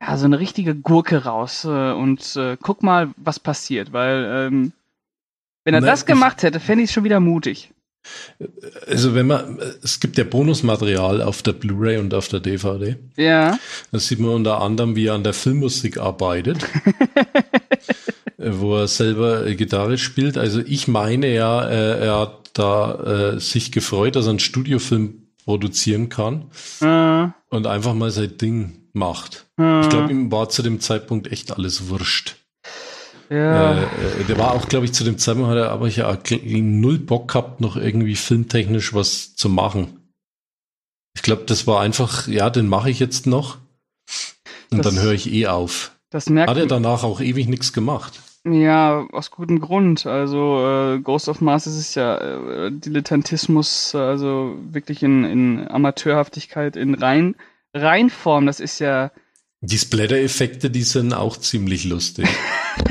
ja, 0.00 0.16
so 0.16 0.24
eine 0.26 0.38
richtige 0.38 0.74
Gurke 0.74 1.24
raus 1.24 1.64
äh, 1.64 1.92
und 1.92 2.36
äh, 2.36 2.56
guck 2.60 2.82
mal, 2.82 3.10
was 3.16 3.40
passiert, 3.40 3.92
weil 3.92 4.24
ähm, 4.30 4.72
wenn 5.64 5.74
er 5.74 5.80
Na, 5.80 5.86
das 5.86 6.06
gemacht 6.06 6.42
hätte, 6.42 6.60
fände 6.60 6.84
ich 6.84 6.90
es 6.90 6.94
schon 6.94 7.04
wieder 7.04 7.20
mutig. 7.20 7.72
Also 8.86 9.14
wenn 9.14 9.26
man, 9.26 9.58
es 9.82 9.98
gibt 9.98 10.16
ja 10.16 10.24
Bonusmaterial 10.24 11.22
auf 11.22 11.42
der 11.42 11.52
Blu-ray 11.52 11.98
und 11.98 12.14
auf 12.14 12.28
der 12.28 12.40
DVD. 12.40 12.96
Ja. 13.16 13.58
Da 13.90 13.98
sieht 13.98 14.20
man 14.20 14.30
unter 14.30 14.60
anderem, 14.60 14.94
wie 14.94 15.06
er 15.06 15.14
an 15.14 15.24
der 15.24 15.32
Filmmusik 15.32 15.98
arbeitet, 15.98 16.58
äh, 18.38 18.50
wo 18.52 18.76
er 18.76 18.86
selber 18.86 19.46
äh, 19.46 19.56
Gitarre 19.56 19.98
spielt. 19.98 20.38
Also 20.38 20.60
ich 20.60 20.86
meine 20.86 21.34
ja, 21.34 21.68
äh, 21.68 22.06
er 22.06 22.20
hat 22.20 22.50
da 22.52 23.34
äh, 23.34 23.40
sich 23.40 23.72
gefreut, 23.72 24.14
dass 24.16 24.26
er 24.26 24.30
einen 24.30 24.38
Studiofilm 24.38 25.26
produzieren 25.44 26.08
kann 26.08 26.50
Äh, 26.80 27.28
und 27.56 27.66
einfach 27.66 27.94
mal 27.94 28.10
sein 28.10 28.36
Ding 28.38 28.76
macht. 28.92 29.46
äh, 29.58 29.80
Ich 29.80 29.88
glaube, 29.88 30.10
ihm 30.10 30.30
war 30.30 30.48
zu 30.48 30.62
dem 30.62 30.80
Zeitpunkt 30.80 31.30
echt 31.32 31.52
alles 31.52 31.88
wurscht. 31.88 32.36
ja. 33.30 33.74
Äh, 33.74 33.82
äh, 33.82 34.24
der 34.28 34.38
war 34.38 34.52
auch, 34.52 34.68
glaube 34.68 34.84
ich, 34.86 34.92
zu 34.92 35.04
dem 35.04 35.18
Zeitpunkt 35.18 35.50
hat 35.50 35.56
er 35.58 35.70
aber 35.72 35.88
ja 35.88 36.16
null 36.30 36.98
Bock 36.98 37.28
gehabt, 37.28 37.60
noch 37.60 37.76
irgendwie 37.76 38.16
filmtechnisch 38.16 38.94
was 38.94 39.34
zu 39.34 39.48
machen. 39.48 39.98
Ich 41.16 41.22
glaube, 41.22 41.44
das 41.46 41.66
war 41.66 41.80
einfach, 41.80 42.28
ja, 42.28 42.50
den 42.50 42.68
mache 42.68 42.90
ich 42.90 42.98
jetzt 43.00 43.26
noch. 43.26 43.58
Und 44.70 44.78
Das- 44.84 44.94
dann 44.94 45.02
höre 45.02 45.12
ich 45.12 45.32
eh 45.32 45.46
auf. 45.46 45.92
das 46.10 46.28
merkt 46.28 46.50
Hat 46.50 46.58
er 46.58 46.66
danach 46.66 47.02
auch 47.04 47.20
ewig 47.20 47.48
nichts 47.48 47.72
gemacht. 47.72 48.20
Ja, 48.48 49.06
aus 49.12 49.30
gutem 49.32 49.60
Grund. 49.60 50.06
Also 50.06 50.94
äh, 50.94 51.00
Ghost 51.00 51.28
of 51.28 51.40
Mars 51.40 51.66
ist 51.66 51.96
ja 51.96 52.16
äh, 52.16 52.70
Dilettantismus, 52.70 53.94
also 53.94 54.56
wirklich 54.70 55.02
in, 55.02 55.24
in 55.24 55.68
Amateurhaftigkeit, 55.68 56.76
in 56.76 56.94
rein 56.94 57.34
Reinform. 57.74 58.46
Das 58.46 58.60
ist 58.60 58.78
ja 58.78 59.10
Die 59.62 59.78
Splatter-Effekte, 59.78 60.70
die 60.70 60.82
sind 60.82 61.12
auch 61.12 61.36
ziemlich 61.36 61.84
lustig. 61.84 62.28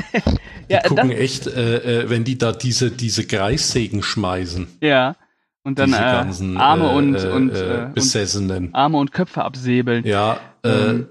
ja 0.68 0.82
Die 0.82 0.89
gucken 0.89 1.10
das, 1.12 1.20
echt, 1.20 1.47
äh, 1.47 2.01
äh, 2.01 2.10
wenn 2.10 2.26
die 2.26 2.38
da 2.38 2.51
diese, 2.51 2.91
diese 2.91 3.26
Kreissägen 3.26 4.03
schmeißen. 4.03 4.68
ja 4.82 5.16
und 5.64 5.80
dann 5.80 5.93
äh, 5.93 5.97
ganzen 5.97 6.58
Arme 6.58 6.91
äh, 6.91 6.95
und 6.95 7.16
und, 7.16 7.49
äh, 7.56 7.86
und 7.86 7.95
Besessenen. 7.95 8.74
Arme 8.74 8.97
und 8.97 9.12
Köpfe 9.12 9.43
absäbeln. 9.43 10.06
Ja, 10.06 10.39
äh, 10.64 10.70
Ähm, 10.70 11.08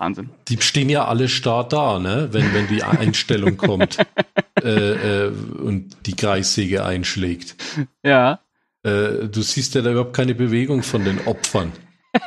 Wahnsinn. 0.00 0.30
die 0.48 0.60
stehen 0.60 0.88
ja 0.88 1.04
alle 1.04 1.28
starr 1.28 1.68
da, 1.68 1.98
ne? 1.98 2.28
Wenn, 2.32 2.54
wenn 2.54 2.66
die 2.68 2.82
Einstellung 2.82 3.58
kommt 3.58 3.98
äh, 4.62 5.26
äh, 5.26 5.28
und 5.28 5.94
die 6.06 6.16
Kreissäge 6.16 6.84
einschlägt. 6.86 7.56
Ja. 8.02 8.40
Äh, 8.82 9.28
du 9.28 9.42
siehst 9.42 9.74
ja 9.74 9.82
da 9.82 9.90
überhaupt 9.90 10.16
keine 10.16 10.34
Bewegung 10.34 10.82
von 10.82 11.04
den 11.04 11.26
Opfern. 11.26 11.72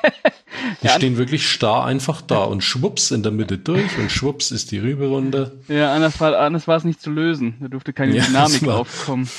Die 0.81 0.87
Ja. 0.87 0.93
stehen 0.93 1.17
wirklich 1.17 1.49
starr 1.49 1.83
einfach 1.85 2.21
da 2.21 2.43
und 2.43 2.63
schwupps 2.63 3.11
in 3.11 3.21
der 3.23 3.31
Mitte 3.33 3.57
durch 3.57 3.97
und 3.97 4.11
schwupps 4.11 4.51
ist 4.51 4.71
die 4.71 4.79
Rübe 4.79 5.07
runter. 5.07 5.51
Ja, 5.67 5.93
anders 5.93 6.19
war, 6.21 6.37
anders 6.37 6.67
war 6.67 6.77
es 6.77 6.83
nicht 6.85 7.01
zu 7.01 7.09
lösen. 7.11 7.55
Da 7.59 7.67
durfte 7.67 7.91
keine 7.91 8.15
Ja, 8.15 8.23
Dynamik 8.23 8.65
war- 8.65 8.77
aufkommen. 8.79 9.29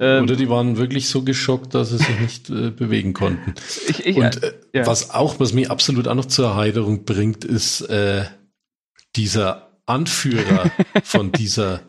Ähm, 0.00 0.24
Oder 0.24 0.36
die 0.36 0.48
waren 0.48 0.76
wirklich 0.78 1.08
so 1.08 1.22
geschockt, 1.22 1.74
dass 1.74 1.90
sie 1.90 1.98
sich 1.98 2.18
nicht 2.20 2.50
äh, 2.50 2.70
bewegen 2.70 3.12
konnten. 3.12 3.54
ich, 3.88 4.06
ich, 4.06 4.16
Und 4.16 4.42
äh, 4.42 4.54
ja. 4.72 4.86
was 4.86 5.10
auch, 5.10 5.38
was 5.38 5.52
mich 5.52 5.70
absolut 5.70 6.08
auch 6.08 6.14
noch 6.14 6.24
zur 6.26 6.48
Erheiterung 6.48 7.04
bringt, 7.04 7.44
ist 7.44 7.82
äh, 7.82 8.24
dieser 9.16 9.70
Anführer 9.86 10.70
von 11.04 11.30
dieser 11.32 11.80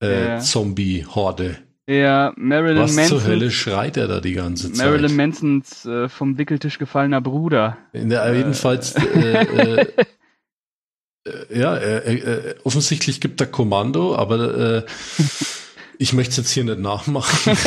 äh. 0.00 0.38
Zombie-Horde. 0.38 1.58
Ja, 1.88 2.32
Marilyn 2.36 2.82
Was 2.82 2.94
Manson. 2.94 3.18
zur 3.18 3.28
Hölle 3.28 3.50
schreit 3.50 3.96
er 3.96 4.08
da 4.08 4.20
die 4.20 4.32
ganze 4.34 4.72
Zeit? 4.72 4.86
Marilyn 4.86 5.16
Mansons 5.16 5.84
äh, 5.84 6.08
vom 6.08 6.38
Wickeltisch 6.38 6.78
gefallener 6.78 7.20
Bruder. 7.20 7.78
In 7.92 8.08
der, 8.08 8.34
jedenfalls, 8.34 8.94
äh, 8.94 9.42
äh, 9.42 9.86
äh, 11.24 11.58
ja, 11.58 11.76
äh, 11.76 12.14
äh, 12.14 12.54
offensichtlich 12.64 13.20
gibt 13.20 13.40
er 13.40 13.46
Kommando, 13.46 14.16
aber 14.16 14.78
äh, 14.78 14.86
ich 15.98 16.12
möchte 16.12 16.32
es 16.32 16.36
jetzt 16.38 16.50
hier 16.50 16.64
nicht 16.64 16.80
nachmachen. 16.80 17.56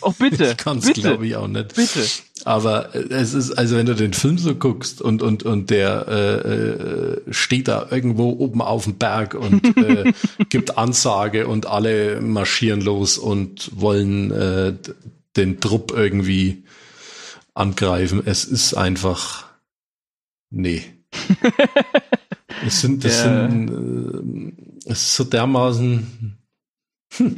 Oh, 0.00 0.12
bitte. 0.18 0.44
Ich 0.50 0.56
kann 0.58 0.78
es, 0.78 0.92
glaube 0.92 1.26
ich, 1.26 1.36
auch 1.36 1.48
nicht. 1.48 1.74
Bitte. 1.74 2.04
Aber 2.44 2.94
äh, 2.94 2.98
es 3.10 3.34
ist, 3.34 3.52
also 3.52 3.76
wenn 3.76 3.86
du 3.86 3.94
den 3.94 4.12
Film 4.12 4.38
so 4.38 4.54
guckst 4.54 5.00
und, 5.00 5.22
und, 5.22 5.42
und 5.44 5.70
der 5.70 6.06
äh, 6.08 6.50
äh, 6.52 7.22
steht 7.32 7.68
da 7.68 7.88
irgendwo 7.90 8.30
oben 8.30 8.60
auf 8.62 8.84
dem 8.84 8.96
Berg 8.96 9.34
und 9.34 9.76
äh, 9.78 10.12
gibt 10.50 10.76
Ansage 10.78 11.46
und 11.46 11.66
alle 11.66 12.20
marschieren 12.20 12.80
los 12.80 13.18
und 13.18 13.70
wollen 13.74 14.30
äh, 14.30 14.74
den 15.36 15.60
Trupp 15.60 15.92
irgendwie 15.96 16.64
angreifen. 17.54 18.22
Es 18.24 18.44
ist 18.44 18.74
einfach, 18.74 19.46
nee. 20.50 20.82
Es 22.66 22.80
sind, 22.80 23.04
das 23.04 23.24
Ja. 23.24 23.48
sind, 23.50 24.54
äh, 24.86 24.90
es 24.90 25.02
ist 25.02 25.16
so 25.16 25.24
dermaßen, 25.24 26.36
hm. 27.16 27.36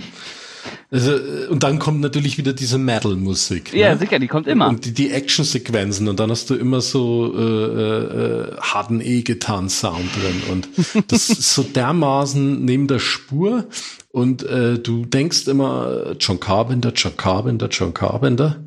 Also, 0.91 1.13
äh, 1.13 1.47
und 1.49 1.63
dann 1.63 1.79
kommt 1.79 2.01
natürlich 2.01 2.39
wieder 2.39 2.53
diese 2.53 2.79
Metal-Musik. 2.79 3.75
Ja, 3.75 3.93
ne? 3.93 3.99
sicher, 3.99 4.19
die 4.19 4.29
kommt 4.29 4.47
immer. 4.47 4.69
Und 4.69 4.85
die, 4.85 4.93
die 4.93 5.11
Action-Sequenzen 5.11 6.09
und 6.09 6.21
dann 6.21 6.31
hast 6.31 6.49
du 6.51 6.55
immer 6.55 6.81
so 6.81 7.35
äh, 7.37 7.43
äh, 7.43 8.57
harten 8.61 9.01
E-Gitarren-Sound 9.01 10.11
drin 10.15 10.43
und 10.53 10.69
das 11.13 11.31
ist 11.31 11.55
so 11.55 11.63
dermaßen 11.63 12.65
neben 12.65 12.87
der 12.87 13.01
Spur 13.01 13.67
und 14.11 14.45
äh, 14.45 14.79
du 14.79 15.05
denkst 15.05 15.49
immer 15.49 16.15
John 16.21 16.39
Carpenter, 16.39 16.93
John 16.95 17.17
Carpenter, 17.17 17.69
John 17.69 17.93
Carpenter. 17.93 18.65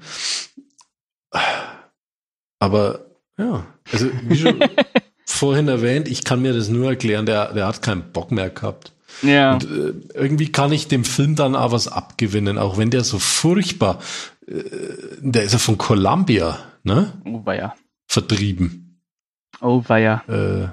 Aber 2.60 3.06
ja, 3.38 3.66
also 3.92 4.10
wie 4.24 4.38
schon 4.38 4.60
vorhin 5.26 5.70
erwähnt, 5.70 6.10
ich 6.10 6.26
kann 6.26 6.42
mir 6.42 6.54
das 6.54 6.68
nur 6.68 6.90
erklären, 6.90 7.26
der, 7.26 7.54
der 7.54 7.68
hat 7.68 7.82
keinen 7.82 8.12
Bock 8.12 8.32
mehr 8.32 8.50
gehabt. 8.50 8.92
Ja. 9.22 9.54
Und 9.54 9.64
äh, 9.66 9.94
irgendwie 10.14 10.52
kann 10.52 10.72
ich 10.72 10.88
dem 10.88 11.04
Film 11.06 11.36
dann 11.36 11.56
auch 11.56 11.72
was 11.72 11.88
abgewinnen, 11.88 12.58
auch 12.58 12.78
wenn 12.78 12.90
der 12.92 13.04
so 13.04 13.20
furchtbar, 13.20 14.00
äh, 14.48 14.64
der 15.20 15.44
ist 15.44 15.54
ja 15.54 15.60
von 15.60 15.78
Columbia, 15.78 16.58
ne? 16.84 17.14
Oh, 17.26 17.42
weia. 17.46 17.76
Vertrieben. 18.08 19.02
Oh, 19.62 19.84
weia. 19.88 20.24
Äh, 20.28 20.70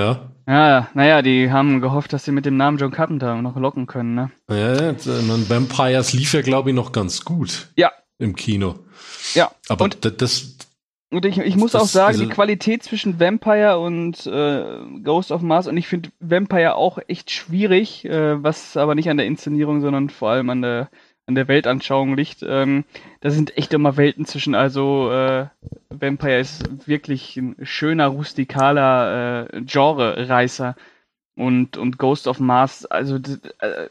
ja. 0.00 0.30
Ja, 0.46 0.88
naja, 0.94 1.20
die 1.22 1.50
haben 1.50 1.80
gehofft, 1.80 2.12
dass 2.12 2.24
sie 2.24 2.32
mit 2.32 2.46
dem 2.46 2.56
Namen 2.56 2.78
John 2.78 2.90
Carpenter 2.90 3.40
noch 3.42 3.56
locken 3.56 3.86
können, 3.86 4.14
ne? 4.14 4.30
Ja, 4.50 4.90
jetzt, 4.90 5.06
äh, 5.06 5.48
Vampires 5.50 6.12
lief 6.14 6.32
ja, 6.34 6.40
glaube 6.42 6.70
ich, 6.70 6.76
noch 6.76 6.92
ganz 6.92 7.24
gut 7.24 7.68
Ja. 7.76 7.92
im 8.18 8.34
Kino. 8.34 8.78
Ja. 9.34 9.50
Aber 9.68 9.84
und 9.86 10.04
da- 10.04 10.10
das, 10.10 10.56
und 11.10 11.24
ich, 11.24 11.38
ich 11.38 11.56
muss 11.56 11.72
das- 11.72 11.82
auch 11.82 11.86
sagen, 11.86 12.08
also- 12.14 12.24
die 12.24 12.30
Qualität 12.30 12.82
zwischen 12.82 13.18
Vampire 13.18 13.78
und 13.78 14.26
äh, 14.26 14.64
Ghost 15.02 15.32
of 15.32 15.42
Mars, 15.42 15.66
und 15.66 15.76
ich 15.76 15.88
finde 15.88 16.10
Vampire 16.20 16.74
auch 16.74 16.98
echt 17.08 17.30
schwierig, 17.30 18.04
äh, 18.04 18.42
was 18.42 18.76
aber 18.76 18.94
nicht 18.94 19.08
an 19.10 19.16
der 19.16 19.26
Inszenierung, 19.26 19.80
sondern 19.80 20.10
vor 20.10 20.30
allem 20.30 20.50
an 20.50 20.62
der 20.62 20.88
an 21.26 21.34
der 21.34 21.46
Weltanschauung 21.46 22.16
liegt. 22.16 22.38
Ähm, 22.42 22.84
da 23.20 23.28
sind 23.28 23.58
echt 23.58 23.74
immer 23.74 23.98
Welten 23.98 24.24
zwischen. 24.24 24.54
Also 24.54 25.10
äh, 25.12 25.48
Vampire 25.90 26.38
ist 26.40 26.88
wirklich 26.88 27.36
ein 27.36 27.54
schöner, 27.64 28.06
rustikaler 28.06 29.48
äh, 29.52 29.60
Genre-Reißer. 29.60 30.74
Und, 31.36 31.76
und 31.76 31.98
Ghost 31.98 32.26
of 32.28 32.40
Mars, 32.40 32.86
also 32.86 33.16
äh, 33.16 33.88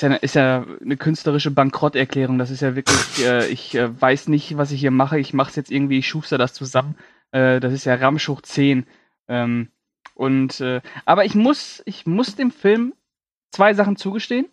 ist 0.00 0.02
ja, 0.02 0.08
eine, 0.08 0.16
ist 0.16 0.34
ja 0.34 0.66
eine 0.80 0.96
künstlerische 0.96 1.50
Bankrotterklärung. 1.50 2.38
Das 2.38 2.50
ist 2.50 2.62
ja 2.62 2.74
wirklich, 2.74 3.26
äh, 3.26 3.46
ich 3.48 3.74
äh, 3.74 4.00
weiß 4.00 4.28
nicht, 4.28 4.56
was 4.56 4.72
ich 4.72 4.80
hier 4.80 4.90
mache. 4.90 5.18
Ich 5.18 5.34
mache 5.34 5.50
es 5.50 5.56
jetzt 5.56 5.70
irgendwie, 5.70 5.98
ich 5.98 6.08
schuster 6.08 6.38
das 6.38 6.54
zusammen. 6.54 6.96
Äh, 7.32 7.60
das 7.60 7.72
ist 7.72 7.84
ja 7.84 7.94
Ramschuch 7.94 8.40
10. 8.40 8.86
Ähm, 9.28 9.68
und 10.14 10.60
äh, 10.60 10.80
aber 11.04 11.24
ich 11.26 11.34
muss, 11.34 11.82
ich 11.84 12.06
muss 12.06 12.34
dem 12.34 12.50
Film 12.50 12.94
zwei 13.50 13.74
Sachen 13.74 13.96
zugestehen. 13.96 14.46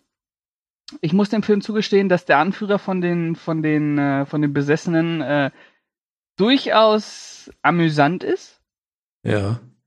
Ich 1.00 1.12
muss 1.12 1.30
dem 1.30 1.42
Film 1.42 1.60
zugestehen, 1.62 2.08
dass 2.08 2.24
der 2.24 2.38
Anführer 2.38 2.78
von 2.78 3.00
den, 3.00 3.34
von 3.34 3.62
den, 3.62 3.98
äh, 3.98 4.26
von 4.26 4.42
den 4.42 4.52
Besessenen 4.52 5.20
äh, 5.22 5.50
durchaus 6.36 7.50
amüsant 7.62 8.22
ist. 8.22 8.60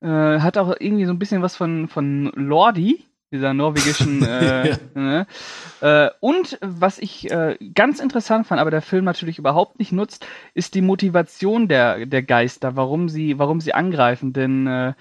ja. 0.04 0.42
Hat 0.42 0.58
auch 0.58 0.76
irgendwie 0.80 1.06
so 1.06 1.12
ein 1.12 1.20
bisschen 1.20 1.44
was 1.44 1.56
von, 1.56 1.88
von 1.88 2.32
Lordi, 2.34 3.06
dieser 3.32 3.54
norwegischen. 3.54 4.22
Äh, 4.32 4.78
ne? 4.94 5.28
äh, 5.82 6.10
und 6.20 6.58
was 6.62 7.00
ich 7.00 7.30
äh, 7.32 7.58
ganz 7.74 8.00
interessant 8.00 8.48
fand, 8.48 8.62
aber 8.62 8.72
der 8.72 8.82
Film 8.82 9.06
natürlich 9.06 9.40
überhaupt 9.40 9.80
nicht 9.80 9.92
nutzt, 9.92 10.26
ist 10.54 10.76
die 10.76 10.82
Motivation 10.82 11.68
der, 11.68 12.06
der 12.06 12.24
Geister, 12.24 12.76
warum 12.76 13.10
sie, 13.10 13.40
warum 13.40 13.62
sie 13.62 13.74
angreifen. 13.74 14.34
Denn 14.34 14.68
äh, 14.68 14.94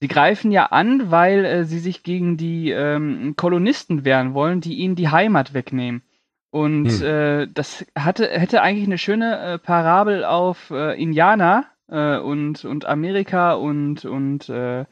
Sie 0.00 0.08
greifen 0.08 0.52
ja 0.52 0.66
an, 0.66 1.10
weil 1.10 1.44
äh, 1.44 1.64
sie 1.64 1.78
sich 1.78 2.02
gegen 2.02 2.36
die 2.36 2.70
ähm, 2.70 3.34
Kolonisten 3.36 4.04
wehren 4.04 4.34
wollen, 4.34 4.60
die 4.60 4.74
ihnen 4.74 4.94
die 4.94 5.08
Heimat 5.08 5.54
wegnehmen. 5.54 6.02
Und 6.50 6.90
Hm. 6.90 7.02
äh, 7.02 7.48
das 7.52 7.86
hatte, 7.98 8.28
hätte 8.28 8.62
eigentlich 8.62 8.86
eine 8.86 8.98
schöne 8.98 9.38
äh, 9.38 9.58
Parabel 9.58 10.24
auf 10.24 10.70
äh, 10.70 11.00
Indianer 11.00 11.66
äh, 11.88 12.18
und, 12.18 12.64
und 12.64 12.84
Amerika 12.84 13.54
und, 13.54 14.04
und 14.04 14.48
äh, 14.50 14.84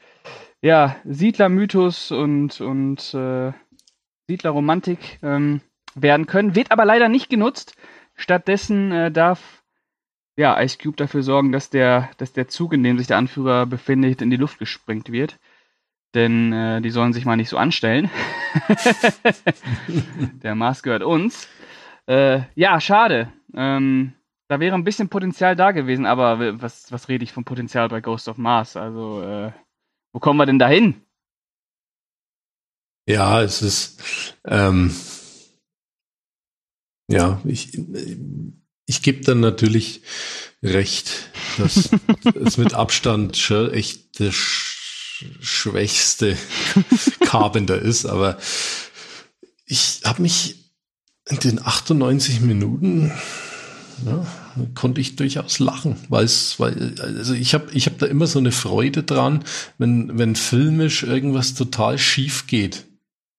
ja, 0.64 0.96
Siedlermythos 1.04 2.10
und, 2.10 2.58
und 2.62 3.12
äh, 3.12 3.52
Siedlerromantik 4.26 5.18
ähm, 5.22 5.60
werden 5.94 6.24
können. 6.24 6.54
Wird 6.54 6.72
aber 6.72 6.86
leider 6.86 7.10
nicht 7.10 7.28
genutzt. 7.28 7.76
Stattdessen 8.14 8.90
äh, 8.90 9.12
darf 9.12 9.62
ja, 10.36 10.58
Ice 10.62 10.78
Cube 10.82 10.96
dafür 10.96 11.22
sorgen, 11.22 11.52
dass 11.52 11.68
der, 11.68 12.10
dass 12.16 12.32
der 12.32 12.48
Zug, 12.48 12.72
in 12.72 12.82
dem 12.82 12.96
sich 12.96 13.06
der 13.06 13.18
Anführer 13.18 13.66
befindet, 13.66 14.22
in 14.22 14.30
die 14.30 14.38
Luft 14.38 14.58
gesprengt 14.58 15.12
wird. 15.12 15.38
Denn 16.14 16.54
äh, 16.54 16.80
die 16.80 16.90
sollen 16.90 17.12
sich 17.12 17.26
mal 17.26 17.36
nicht 17.36 17.50
so 17.50 17.58
anstellen. 17.58 18.08
der 20.42 20.54
Mars 20.54 20.82
gehört 20.82 21.02
uns. 21.02 21.46
Äh, 22.06 22.40
ja, 22.54 22.80
schade. 22.80 23.30
Ähm, 23.54 24.14
da 24.48 24.60
wäre 24.60 24.74
ein 24.76 24.84
bisschen 24.84 25.10
Potenzial 25.10 25.56
da 25.56 25.72
gewesen, 25.72 26.06
aber 26.06 26.62
was, 26.62 26.90
was 26.90 27.10
rede 27.10 27.22
ich 27.22 27.32
vom 27.32 27.44
Potenzial 27.44 27.88
bei 27.90 28.00
Ghost 28.00 28.28
of 28.28 28.38
Mars? 28.38 28.78
Also, 28.78 29.20
äh, 29.22 29.52
wo 30.14 30.20
kommen 30.20 30.38
wir 30.38 30.46
denn 30.46 30.60
da 30.60 30.68
hin? 30.68 31.02
Ja, 33.06 33.42
es 33.42 33.60
ist, 33.60 34.00
ähm, 34.46 34.94
ja, 37.10 37.42
ich, 37.44 37.78
ich 38.86 39.02
gebe 39.02 39.22
dann 39.24 39.40
natürlich 39.40 40.02
recht, 40.62 41.30
dass 41.58 41.90
es 42.34 42.56
mit 42.56 42.72
Abstand 42.72 43.36
schon 43.36 43.72
echt 43.72 44.18
der 44.20 44.32
sch 44.32 45.26
schwächste 45.40 46.36
Carpenter 47.20 47.80
ist, 47.80 48.06
aber 48.06 48.38
ich 49.64 50.00
habe 50.04 50.22
mich 50.22 50.72
in 51.28 51.38
den 51.38 51.64
98 51.64 52.40
Minuten 52.40 53.12
ja, 54.04 54.26
konnte 54.74 55.00
ich 55.00 55.16
durchaus 55.16 55.58
lachen, 55.58 55.96
weil 56.08 56.24
es, 56.24 56.58
weil, 56.60 56.94
also 57.00 57.34
ich 57.34 57.54
habe 57.54 57.70
ich 57.72 57.86
hab 57.86 57.98
da 57.98 58.06
immer 58.06 58.26
so 58.26 58.38
eine 58.38 58.52
Freude 58.52 59.02
dran, 59.02 59.44
wenn, 59.78 60.18
wenn 60.18 60.36
filmisch 60.36 61.02
irgendwas 61.02 61.54
total 61.54 61.98
schief 61.98 62.46
geht. 62.46 62.84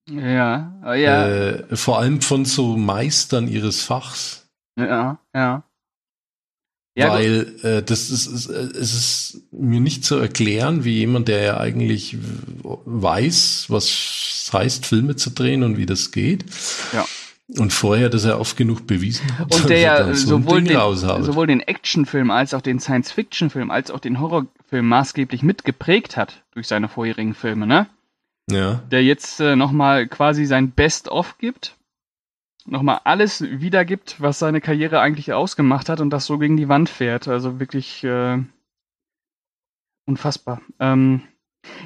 Ja, 0.09 0.73
äh, 0.85 1.03
ja, 1.03 1.27
Äh, 1.27 1.75
vor 1.75 1.99
allem 1.99 2.21
von 2.21 2.45
so 2.45 2.77
Meistern 2.77 3.47
ihres 3.47 3.83
Fachs. 3.83 4.47
ja, 4.77 5.19
ja. 5.33 5.63
Ja, 6.97 7.09
weil 7.09 7.55
äh, 7.63 7.83
das 7.83 8.09
ist, 8.09 8.25
ist, 8.25 8.47
äh, 8.47 8.53
es 8.79 8.93
ist 8.93 9.41
mir 9.51 9.81
nicht 9.81 10.05
zu 10.05 10.15
erklären, 10.15 10.85
wie 10.85 10.93
jemand, 10.99 11.27
der 11.27 11.43
ja 11.43 11.57
eigentlich 11.57 12.15
weiß, 12.63 13.65
was 13.67 13.83
es 14.45 14.53
heißt, 14.53 14.85
Filme 14.85 15.17
zu 15.17 15.31
drehen 15.31 15.63
und 15.63 15.77
wie 15.77 15.85
das 15.85 16.11
geht. 16.11 16.45
Ja. 16.93 17.05
Und 17.47 17.71
vorher 17.73 18.09
das 18.09 18.25
er 18.25 18.39
oft 18.39 18.57
genug 18.57 18.87
bewiesen 18.87 19.37
hat. 19.37 19.53
Und 19.53 19.69
der 19.69 19.79
ja 19.79 20.03
so 20.13 20.35
ein 20.35 20.43
sowohl, 20.43 20.63
Ding 20.63 20.77
den, 20.77 21.23
sowohl 21.23 21.47
den 21.47 21.61
Actionfilm 21.61 22.31
als 22.31 22.53
auch 22.53 22.61
den 22.61 22.79
Science-Fiction-Film 22.79 23.69
als 23.69 23.91
auch 23.91 23.99
den 23.99 24.19
Horrorfilm 24.19 24.87
maßgeblich 24.87 25.43
mitgeprägt 25.43 26.17
hat 26.17 26.43
durch 26.53 26.67
seine 26.67 26.89
vorherigen 26.89 27.35
Filme, 27.35 27.67
ne? 27.67 27.87
ja. 28.49 28.81
Der 28.91 29.03
jetzt 29.03 29.39
äh, 29.39 29.55
nochmal 29.55 30.07
quasi 30.07 30.45
sein 30.45 30.71
Best-of 30.71 31.37
gibt, 31.37 31.75
nochmal 32.65 33.01
alles 33.03 33.41
wiedergibt, 33.41 34.19
was 34.19 34.39
seine 34.39 34.61
Karriere 34.61 34.99
eigentlich 34.99 35.33
ausgemacht 35.33 35.89
hat 35.89 36.01
und 36.01 36.09
das 36.09 36.25
so 36.25 36.37
gegen 36.37 36.57
die 36.57 36.69
Wand 36.69 36.89
fährt. 36.89 37.27
Also 37.27 37.59
wirklich 37.59 38.03
äh, 38.03 38.39
unfassbar. 40.05 40.61
Ähm, 40.79 41.21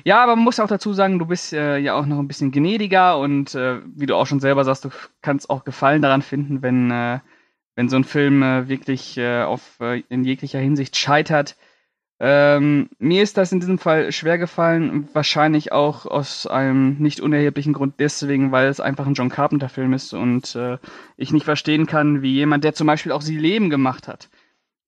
ja, 0.03 0.21
aber 0.23 0.35
man 0.35 0.45
muss 0.45 0.59
auch 0.59 0.67
dazu 0.67 0.93
sagen, 0.93 1.19
du 1.19 1.25
bist 1.25 1.53
äh, 1.53 1.77
ja 1.77 1.93
auch 1.95 2.05
noch 2.05 2.19
ein 2.19 2.27
bisschen 2.27 2.51
gnädiger 2.51 3.17
und 3.17 3.55
äh, 3.55 3.79
wie 3.85 4.05
du 4.05 4.15
auch 4.15 4.25
schon 4.27 4.39
selber 4.39 4.63
sagst, 4.63 4.85
du 4.85 4.89
kannst 5.21 5.49
auch 5.49 5.63
Gefallen 5.63 6.01
daran 6.01 6.21
finden, 6.21 6.61
wenn, 6.61 6.91
äh, 6.91 7.19
wenn 7.75 7.89
so 7.89 7.95
ein 7.95 8.03
Film 8.03 8.43
äh, 8.43 8.67
wirklich 8.67 9.17
äh, 9.17 9.43
auf, 9.43 9.79
äh, 9.79 10.03
in 10.09 10.23
jeglicher 10.23 10.59
Hinsicht 10.59 10.97
scheitert. 10.97 11.55
Ähm, 12.21 12.89
mir 12.99 13.23
ist 13.23 13.37
das 13.37 13.53
in 13.53 13.61
diesem 13.61 13.77
Fall 13.79 14.11
schwer 14.11 14.37
gefallen, 14.37 15.07
wahrscheinlich 15.13 15.71
auch 15.71 16.05
aus 16.05 16.47
einem 16.47 16.97
nicht 16.99 17.21
unerheblichen 17.21 17.71
Grund 17.71 17.95
deswegen, 17.99 18.51
weil 18.51 18.67
es 18.67 18.81
einfach 18.81 19.07
ein 19.07 19.13
John 19.13 19.29
Carpenter-Film 19.29 19.93
ist 19.93 20.13
und 20.13 20.57
ich 21.15 21.31
nicht 21.31 21.45
verstehen 21.45 21.85
kann, 21.85 22.21
wie 22.21 22.33
jemand, 22.33 22.65
der 22.65 22.73
zum 22.73 22.87
Beispiel 22.87 23.13
auch 23.13 23.21
Sie 23.21 23.37
Leben 23.37 23.69
gemacht 23.69 24.09
hat, 24.09 24.27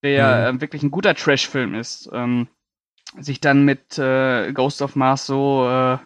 der 0.03 0.51
Mhm. 0.51 0.59
wirklich 0.59 0.83
ein 0.83 0.91
guter 0.91 1.15
Trash-Film 1.15 1.73
ist, 1.73 2.09
ähm, 2.11 2.49
sich 3.19 3.41
dann 3.41 3.65
mit 3.65 3.97
äh, 3.97 4.51
Ghost 4.53 4.81
of 4.81 4.95
Mars 4.95 5.25
so, 5.25 5.65
äh, 5.65 5.97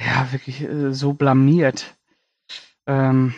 ja, 0.00 0.28
wirklich 0.30 0.62
äh, 0.62 0.92
so 0.92 1.12
blamiert. 1.12 1.96
Ähm, 2.86 3.34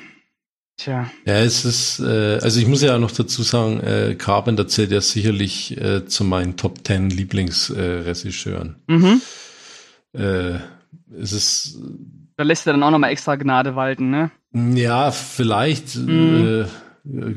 tja. 0.77 1.11
Ja, 1.25 1.39
es 1.39 1.65
ist, 1.65 2.01
äh, 2.01 2.39
also 2.43 2.61
ich 2.61 2.67
muss 2.67 2.83
ja 2.83 2.95
auch 2.95 3.01
noch 3.01 3.11
dazu 3.11 3.43
sagen, 3.43 3.81
äh, 3.81 4.15
Carpenter 4.15 4.69
zählt 4.69 4.93
ja 4.93 5.01
sicherlich 5.01 5.81
äh, 5.81 6.07
zu 6.07 6.25
meinen 6.25 6.57
Top 6.57 6.85
Ten 6.85 7.11
Lieblingsregisseuren. 7.11 8.77
Mhm. 8.87 9.23
Äh, 10.13 10.59
es 11.19 11.33
ist 11.33 11.79
Da 12.37 12.45
lässt 12.45 12.67
er 12.67 12.75
dann 12.75 12.83
auch 12.83 12.91
nochmal 12.91 13.11
extra 13.11 13.37
Gnade 13.37 13.75
walten, 13.75 14.11
ne? 14.11 14.31
Ja, 14.53 15.11
vielleicht 15.13 15.97
Mhm. 15.97 16.67
Äh, 17.17 17.35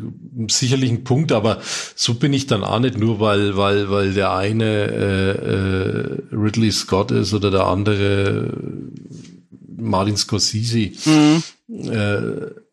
sicherlich 0.49 0.91
ein 0.91 1.03
Punkt, 1.03 1.31
aber 1.31 1.61
so 1.95 2.15
bin 2.15 2.33
ich 2.33 2.47
dann 2.47 2.63
auch 2.63 2.79
nicht 2.79 2.97
nur, 2.97 3.19
weil 3.19 3.57
weil 3.57 3.89
weil 3.89 4.13
der 4.13 4.33
eine 4.33 4.65
äh, 4.65 5.31
äh, 5.31 6.17
Ridley 6.31 6.71
Scott 6.71 7.11
ist 7.11 7.33
oder 7.33 7.51
der 7.51 7.67
andere 7.67 8.47
äh, 8.47 9.81
Martin 9.81 10.17
Scorsese. 10.17 10.91
Mhm. 11.05 11.43
Äh, 11.89 12.63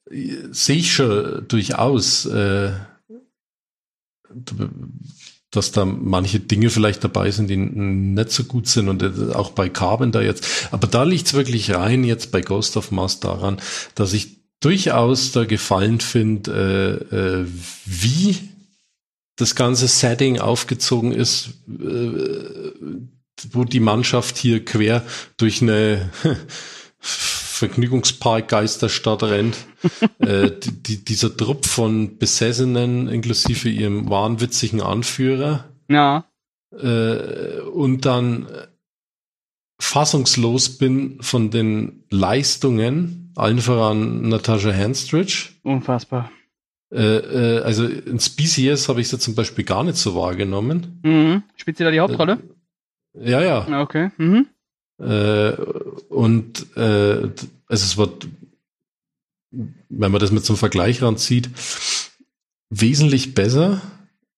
sehe 0.51 0.77
ich 0.77 0.93
schon 0.93 1.47
durchaus, 1.49 2.27
äh, 2.27 2.73
dass 5.51 5.73
da 5.73 5.85
manche 5.85 6.41
Dinge 6.41 6.71
vielleicht 6.71 7.03
dabei 7.03 7.31
sind, 7.31 7.49
die 7.49 7.57
nicht 7.57 8.31
so 8.31 8.45
gut 8.45 8.67
sind 8.67 8.89
und 8.89 9.03
äh, 9.03 9.35
auch 9.35 9.51
bei 9.51 9.69
Carpenter 9.69 10.23
jetzt. 10.23 10.69
Aber 10.71 10.87
da 10.87 11.03
liegt's 11.05 11.35
wirklich 11.35 11.75
rein 11.75 12.05
jetzt 12.05 12.33
bei 12.33 12.41
Ghost 12.41 12.77
of 12.77 12.91
Mars 12.91 13.21
daran, 13.21 13.61
dass 13.95 14.13
ich 14.13 14.40
durchaus 14.61 15.33
da 15.33 15.45
gefallen 15.45 16.01
finde, 16.01 17.07
äh, 17.13 17.17
äh, 17.17 17.47
wie 17.87 18.37
das 19.37 19.55
ganze 19.55 19.89
Setting 19.89 20.39
aufgezogen 20.39 21.13
ist, 21.13 21.51
äh, 21.69 22.73
wo 23.53 23.65
die 23.65 23.81
Mannschaft 23.81 24.37
hier 24.37 24.65
quer 24.65 25.03
durch 25.39 25.63
eine 25.63 26.11
Vergnügungspark-Geisterstadt 27.01 29.23
rennt. 29.23 29.57
äh, 30.19 30.51
die, 30.51 30.83
die, 30.83 31.05
dieser 31.05 31.35
Trupp 31.37 31.67
von 31.67 32.19
Besessenen, 32.19 33.09
inklusive 33.09 33.69
ihrem 33.69 34.11
wahnwitzigen 34.11 34.83
Anführer, 34.83 35.65
Ja. 35.89 36.27
äh, 36.73 37.61
und 37.61 38.05
dann 38.05 38.47
fassungslos 39.79 40.77
bin 40.77 41.23
von 41.23 41.51
den 41.51 42.05
Leistungen, 42.11 43.20
allen 43.37 43.59
voran 43.61 44.29
Natasha 44.29 44.73
Handstridge. 44.73 45.51
Unfassbar. 45.63 46.31
Äh, 46.93 46.99
äh, 46.99 47.63
also 47.63 47.87
in 47.87 48.19
Species 48.19 48.89
habe 48.89 49.01
ich 49.01 49.09
sie 49.09 49.19
zum 49.19 49.35
Beispiel 49.35 49.65
gar 49.65 49.85
nicht 49.85 49.97
so 49.97 50.15
wahrgenommen. 50.15 51.01
Mhm. 51.05 51.43
Spielt 51.57 51.77
sie 51.77 51.85
da 51.85 51.91
die 51.91 52.01
Hauptrolle? 52.01 52.39
Ja, 53.15 53.41
ja. 53.41 53.67
Ja, 53.69 53.81
Okay. 53.83 54.11
Mhm. 54.19 54.47
Äh, 54.99 55.53
und 56.09 56.77
äh, 56.77 57.31
also 57.31 57.45
es 57.69 57.97
war, 57.97 58.09
wenn 59.51 60.13
man 60.13 60.21
das 60.21 60.31
mit 60.31 60.47
einem 60.49 60.59
Vergleich 60.59 61.01
ranzieht, 61.03 61.49
wesentlich 62.69 63.35
besser. 63.35 63.81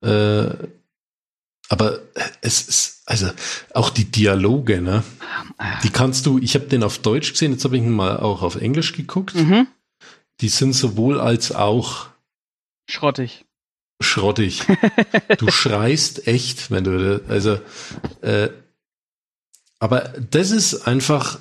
Äh, 0.02 0.68
aber 1.72 2.00
es 2.42 2.68
ist, 2.68 3.02
also 3.06 3.30
auch 3.72 3.88
die 3.88 4.04
Dialoge, 4.04 4.82
ne? 4.82 5.02
Die 5.82 5.88
kannst 5.88 6.26
du, 6.26 6.36
ich 6.36 6.54
habe 6.54 6.66
den 6.66 6.82
auf 6.82 6.98
Deutsch 6.98 7.32
gesehen, 7.32 7.52
jetzt 7.52 7.64
habe 7.64 7.78
ich 7.78 7.82
ihn 7.82 7.90
mal 7.90 8.18
auch 8.18 8.42
auf 8.42 8.56
Englisch 8.56 8.92
geguckt. 8.92 9.34
Mhm. 9.34 9.66
Die 10.42 10.50
sind 10.50 10.74
sowohl 10.74 11.18
als 11.18 11.50
auch 11.50 12.08
Schrottig. 12.86 13.46
schrottig. 14.02 14.64
Du 15.38 15.50
schreist 15.50 16.26
echt, 16.26 16.70
wenn 16.70 16.84
du, 16.84 17.24
also, 17.26 17.58
äh, 18.20 18.50
aber 19.78 20.00
das 20.30 20.50
ist 20.50 20.86
einfach 20.86 21.40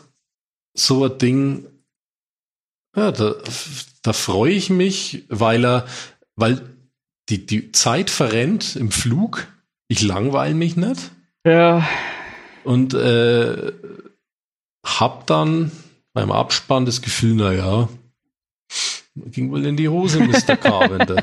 so 0.74 1.04
ein 1.04 1.18
Ding, 1.18 1.68
ja, 2.96 3.12
da, 3.12 3.36
da 4.02 4.14
freue 4.14 4.54
ich 4.54 4.70
mich, 4.70 5.26
weil 5.28 5.66
er, 5.66 5.86
weil 6.38 6.74
die, 7.28 7.46
die 7.46 7.74
Zeit 7.74 8.10
verrennt 8.10 8.78
im 8.78 8.92
Flug. 8.92 9.46
Ich 9.92 10.02
langweile 10.04 10.54
mich 10.56 10.78
nicht 10.78 11.12
Ja. 11.46 11.86
und 12.64 12.94
äh, 12.94 13.74
hab 14.86 15.28
dann 15.28 15.70
beim 16.14 16.32
Abspann 16.32 16.86
das 16.86 17.02
Gefühl, 17.02 17.36
na 17.36 17.52
ja, 17.52 17.90
ging 19.18 19.52
wohl 19.52 19.66
in 19.66 19.76
die 19.76 19.90
Hose, 19.90 20.22
Mr. 20.24 20.56
Carpenter. 20.56 21.22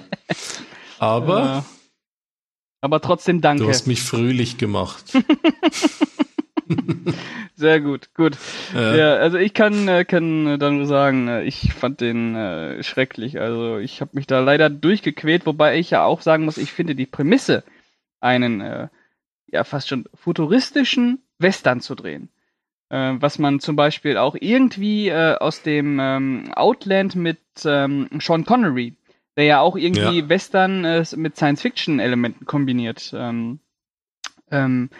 Aber 0.98 1.38
Ja. 1.40 1.64
Aber 2.82 3.00
trotzdem 3.00 3.40
danke. 3.40 3.62
Du 3.64 3.70
hast 3.70 3.86
mich 3.86 4.02
fröhlich 4.02 4.58
gemacht. 4.58 5.02
Sehr 7.56 7.80
gut, 7.80 8.10
gut. 8.14 8.36
Ja. 8.74 8.94
Ja, 8.94 9.14
also 9.14 9.38
ich 9.38 9.54
kann, 9.54 9.88
äh, 9.88 10.04
kann 10.04 10.58
dann 10.60 10.76
nur 10.76 10.86
sagen, 10.86 11.26
äh, 11.26 11.42
ich 11.44 11.72
fand 11.72 12.02
den 12.02 12.34
äh, 12.36 12.82
schrecklich. 12.84 13.40
Also 13.40 13.78
ich 13.78 14.02
habe 14.02 14.10
mich 14.12 14.26
da 14.26 14.40
leider 14.40 14.68
durchgequält, 14.68 15.46
wobei 15.46 15.78
ich 15.78 15.88
ja 15.90 16.04
auch 16.04 16.20
sagen 16.20 16.44
muss, 16.44 16.58
ich 16.58 16.70
finde 16.72 16.94
die 16.94 17.06
Prämisse, 17.06 17.64
einen 18.20 18.60
äh, 18.60 18.88
ja 19.46 19.64
fast 19.64 19.88
schon 19.88 20.06
futuristischen 20.14 21.22
Western 21.38 21.80
zu 21.80 21.94
drehen. 21.94 22.28
Äh, 22.90 23.14
was 23.20 23.38
man 23.38 23.60
zum 23.60 23.76
Beispiel 23.76 24.16
auch 24.16 24.36
irgendwie 24.38 25.08
äh, 25.08 25.36
aus 25.36 25.62
dem 25.62 25.98
ähm, 26.00 26.52
Outland 26.54 27.16
mit 27.16 27.38
ähm, 27.64 28.08
Sean 28.18 28.44
Connery, 28.44 28.94
der 29.36 29.44
ja 29.44 29.60
auch 29.60 29.76
irgendwie 29.76 30.20
Ja. 30.20 30.28
Western 30.28 30.84
äh, 30.84 31.04
mit 31.16 31.36
Science-Fiction-Elementen 31.36 32.46
kombiniert. 32.46 33.12
Ähm, 33.14 33.60
ähm, 34.50 34.90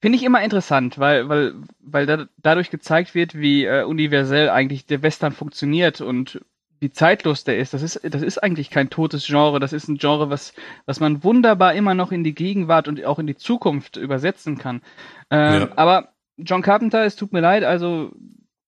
Finde 0.00 0.18
ich 0.18 0.24
immer 0.24 0.42
interessant, 0.42 0.98
weil, 0.98 1.28
weil, 1.30 1.54
weil 1.80 2.04
da, 2.04 2.26
dadurch 2.36 2.70
gezeigt 2.70 3.14
wird, 3.14 3.34
wie 3.34 3.64
äh, 3.64 3.84
universell 3.84 4.50
eigentlich 4.50 4.84
der 4.84 5.02
Western 5.02 5.32
funktioniert 5.32 6.02
und 6.02 6.40
wie 6.84 6.92
zeitlos 6.92 7.44
der 7.44 7.58
ist. 7.58 7.72
Das 7.74 7.82
ist, 7.82 8.00
das 8.04 8.22
ist 8.22 8.38
eigentlich 8.38 8.68
kein 8.70 8.90
totes 8.90 9.26
Genre. 9.26 9.58
Das 9.58 9.72
ist 9.72 9.88
ein 9.88 9.96
Genre, 9.98 10.28
was, 10.30 10.52
was 10.86 11.00
man 11.00 11.24
wunderbar 11.24 11.74
immer 11.74 11.94
noch 11.94 12.12
in 12.12 12.22
die 12.22 12.34
Gegenwart 12.34 12.86
und 12.88 13.02
auch 13.04 13.18
in 13.18 13.26
die 13.26 13.36
Zukunft 13.36 13.96
übersetzen 13.96 14.58
kann. 14.58 14.82
Ähm, 15.30 15.62
Ja. 15.62 15.68
Aber 15.76 16.10
John 16.36 16.62
Carpenter, 16.62 17.04
es 17.04 17.16
tut 17.16 17.32
mir 17.32 17.40
leid, 17.40 17.64
also 17.64 18.12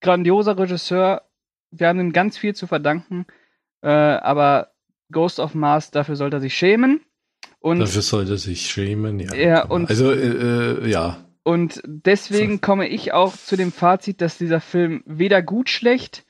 grandioser 0.01 0.59
Regisseur. 0.59 1.23
Wir 1.71 1.89
haben 1.89 2.01
ihm 2.01 2.13
ganz 2.13 2.39
viel 2.39 2.55
zu 2.55 2.67
verdanken. 2.67 3.27
Äh, 3.83 3.89
aber 3.91 4.73
Ghost 5.13 5.39
of 5.39 5.55
Mars, 5.55 5.91
dafür 5.91 6.17
sollte 6.17 6.39
er 6.39 6.41
sich 6.41 6.55
schämen. 6.57 7.01
Und 7.61 7.81
Dafür 7.81 8.03
sollte 8.03 8.33
er 8.33 8.39
sich 8.39 8.63
schämen, 8.71 9.21
ja. 9.21 9.35
Ja, 9.35 9.65
und- 9.67 9.91
also, 9.91 10.11
äh, 10.13 10.85
äh, 10.85 10.89
ja. 10.91 11.19
Und 11.43 11.81
deswegen 11.87 12.61
komme 12.61 12.89
ich 12.89 13.13
auch 13.13 13.37
zu 13.37 13.57
dem 13.57 13.71
Fazit, 13.73 14.21
dass 14.21 14.37
dieser 14.39 14.61
Film 14.61 15.03
weder 15.07 15.43
gut 15.43 15.69
schlecht 15.71 16.25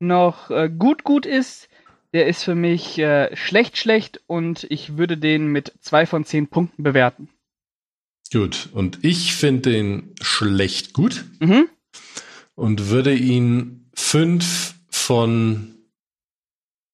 noch 0.00 0.50
äh, 0.50 0.68
gut 0.68 1.04
gut 1.04 1.26
ist. 1.26 1.68
Der 2.14 2.26
ist 2.26 2.42
für 2.42 2.54
mich 2.54 2.98
äh, 2.98 3.34
schlecht 3.36 3.76
schlecht 3.76 4.20
und 4.26 4.64
ich 4.70 4.96
würde 4.96 5.18
den 5.18 5.48
mit 5.48 5.74
zwei 5.80 6.06
von 6.06 6.24
zehn 6.24 6.48
Punkten 6.48 6.82
bewerten. 6.82 7.28
Gut. 8.32 8.68
Und 8.72 8.98
ich 9.04 9.34
finde 9.34 9.70
den 9.70 10.14
schlecht 10.20 10.92
gut 10.94 11.24
Mhm. 11.40 11.68
und 12.54 12.88
würde 12.88 13.14
ihn 13.14 13.90
fünf 13.94 14.74
von 14.90 15.74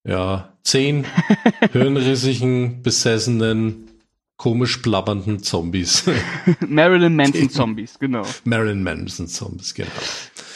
ja, 0.07 0.53
zehn 0.65 1.07
hirnrissigen, 1.73 2.83
besessenen, 2.83 3.89
komisch 4.37 4.83
blabbernden 4.83 5.43
Zombies. 5.43 6.05
Marilyn 6.67 7.15
Manson 7.17 7.49
Zombies, 7.51 7.99
genau. 7.99 8.27
Marilyn 8.45 8.83
Manson 8.83 9.29
Zombies, 9.29 9.75
genau. 9.75 9.91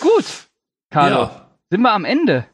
Gut, 0.01 0.25
Carlo, 0.91 1.17
Ja, 1.17 1.48
sind 1.71 1.83
wir 1.83 1.93
am 1.93 2.05
Ende? 2.05 2.47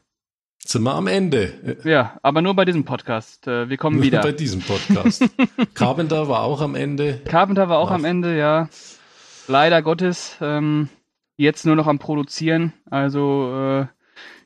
sind 0.67 0.81
wir 0.81 0.95
am 0.95 1.05
Ende. 1.05 1.77
Ja, 1.83 2.17
aber 2.23 2.41
nur 2.41 2.55
bei 2.55 2.65
diesem 2.65 2.85
Podcast. 2.85 3.45
Äh, 3.47 3.69
wir 3.69 3.77
kommen 3.77 3.99
Bei 3.99 4.05
wieder. 4.05 4.33
diesem 4.33 4.61
Podcast. 4.61 5.23
Carpenter 5.75 6.27
war 6.27 6.41
auch 6.41 6.59
am 6.59 6.73
Ende. 6.73 7.21
Carpenter 7.25 7.69
war 7.69 7.77
auch 7.77 7.89
Ja. 7.91 7.95
am 7.95 8.03
Ende, 8.03 8.35
ja. 8.35 8.67
Leider 9.47 9.83
Gottes. 9.83 10.37
Ähm, 10.41 10.89
jetzt 11.37 11.67
nur 11.67 11.75
noch 11.75 11.85
am 11.85 11.99
Produzieren. 11.99 12.73
Also 12.89 13.53
äh, 13.83 13.85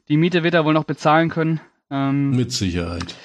die 0.09 0.17
Miete 0.17 0.43
wird 0.43 0.55
er 0.55 0.65
wohl 0.65 0.74
noch 0.74 0.84
bezahlen 0.84 1.30
können. 1.30 1.61
Ähm, 1.89 2.32
Mit 2.32 2.51
Sicherheit. 2.51 3.15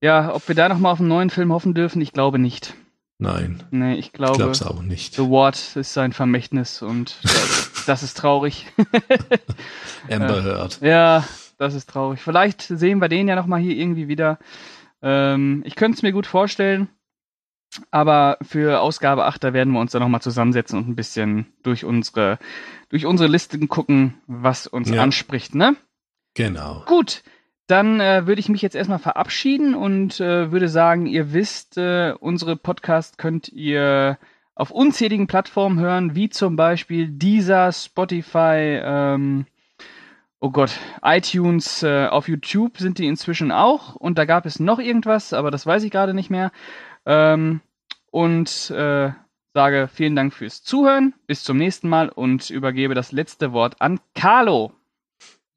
Ja, 0.00 0.32
ob 0.32 0.46
wir 0.46 0.54
da 0.54 0.68
noch 0.68 0.78
mal 0.78 0.92
auf 0.92 1.00
einen 1.00 1.08
neuen 1.08 1.30
Film 1.30 1.52
hoffen 1.52 1.74
dürfen, 1.74 2.00
ich 2.00 2.12
glaube 2.12 2.38
nicht. 2.38 2.72
Nein, 3.20 3.64
Nee, 3.72 3.94
ich 3.94 3.98
ich 4.06 4.12
glaube, 4.12 4.36
glaub's 4.38 4.62
auch 4.62 4.80
nicht. 4.82 5.14
The 5.16 5.22
Ward 5.28 5.74
ist 5.76 5.92
sein 5.92 6.12
Vermächtnis 6.12 6.82
und 6.82 7.16
das, 7.24 7.84
das 7.86 8.02
ist 8.04 8.16
traurig. 8.16 8.66
Amber 10.10 10.42
Heard. 10.44 10.80
ja, 10.80 11.24
das 11.58 11.74
ist 11.74 11.90
traurig. 11.90 12.20
Vielleicht 12.20 12.62
sehen 12.62 13.00
wir 13.00 13.08
den 13.08 13.26
ja 13.28 13.34
noch 13.34 13.46
mal 13.46 13.60
hier 13.60 13.76
irgendwie 13.76 14.06
wieder. 14.08 14.38
Ähm, 15.02 15.62
ich 15.66 15.74
könnte 15.74 15.96
es 15.96 16.02
mir 16.02 16.12
gut 16.12 16.26
vorstellen, 16.26 16.88
aber 17.90 18.38
für 18.42 18.80
Ausgabe 18.80 19.24
8, 19.26 19.42
da 19.42 19.52
werden 19.52 19.72
wir 19.72 19.80
uns 19.80 19.92
dann 19.92 20.02
noch 20.02 20.08
mal 20.08 20.20
zusammensetzen 20.20 20.78
und 20.78 20.88
ein 20.88 20.96
bisschen 20.96 21.46
durch 21.64 21.84
unsere, 21.84 22.38
durch 22.88 23.04
unsere 23.04 23.28
Listen 23.28 23.68
gucken, 23.68 24.14
was 24.28 24.66
uns 24.68 24.90
Ja. 24.90 25.02
anspricht, 25.02 25.54
ne? 25.56 25.76
Genau. 26.34 26.84
Gut, 26.86 27.22
dann 27.68 28.00
äh, 28.00 28.26
würde 28.26 28.40
ich 28.40 28.48
mich 28.48 28.62
jetzt 28.62 28.74
erstmal 28.74 28.98
verabschieden 28.98 29.74
und 29.74 30.20
äh, 30.20 30.50
würde 30.50 30.68
sagen, 30.68 31.06
ihr 31.06 31.34
wisst, 31.34 31.76
äh, 31.76 32.14
unsere 32.18 32.56
Podcast 32.56 33.18
könnt 33.18 33.50
ihr 33.50 34.18
auf 34.54 34.70
unzähligen 34.70 35.26
Plattformen 35.26 35.78
hören, 35.78 36.14
wie 36.14 36.30
zum 36.30 36.56
Beispiel 36.56 37.08
Deezer, 37.08 37.70
Spotify, 37.70 38.80
ähm, 38.82 39.46
oh 40.40 40.50
Gott, 40.50 40.72
iTunes, 41.02 41.82
äh, 41.82 42.06
auf 42.06 42.26
YouTube 42.26 42.78
sind 42.78 42.98
die 42.98 43.06
inzwischen 43.06 43.52
auch 43.52 43.94
und 43.96 44.16
da 44.16 44.24
gab 44.24 44.46
es 44.46 44.58
noch 44.58 44.78
irgendwas, 44.78 45.34
aber 45.34 45.50
das 45.50 45.66
weiß 45.66 45.84
ich 45.84 45.90
gerade 45.90 46.14
nicht 46.14 46.30
mehr. 46.30 46.50
Ähm, 47.04 47.60
und 48.10 48.70
äh, 48.70 49.12
sage 49.52 49.88
vielen 49.92 50.16
Dank 50.16 50.32
fürs 50.32 50.62
Zuhören, 50.62 51.12
bis 51.26 51.44
zum 51.44 51.58
nächsten 51.58 51.90
Mal 51.90 52.08
und 52.08 52.48
übergebe 52.48 52.94
das 52.94 53.12
letzte 53.12 53.52
Wort 53.52 53.76
an 53.80 54.00
Carlo. 54.14 54.72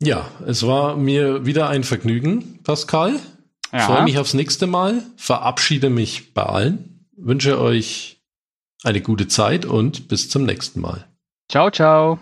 Ja, 0.03 0.25
es 0.47 0.65
war 0.65 0.97
mir 0.97 1.45
wieder 1.45 1.69
ein 1.69 1.83
Vergnügen, 1.83 2.59
Pascal. 2.63 3.19
Ja. 3.71 3.79
Freue 3.81 4.03
mich 4.03 4.17
aufs 4.17 4.33
nächste 4.33 4.65
Mal. 4.65 5.03
Verabschiede 5.15 5.89
mich 5.89 6.33
bei 6.33 6.43
allen. 6.43 7.07
Wünsche 7.15 7.59
euch 7.61 8.19
eine 8.83 9.01
gute 9.01 9.27
Zeit 9.27 9.65
und 9.65 10.07
bis 10.07 10.27
zum 10.27 10.43
nächsten 10.43 10.81
Mal. 10.81 11.05
Ciao, 11.49 11.69
ciao. 11.69 12.19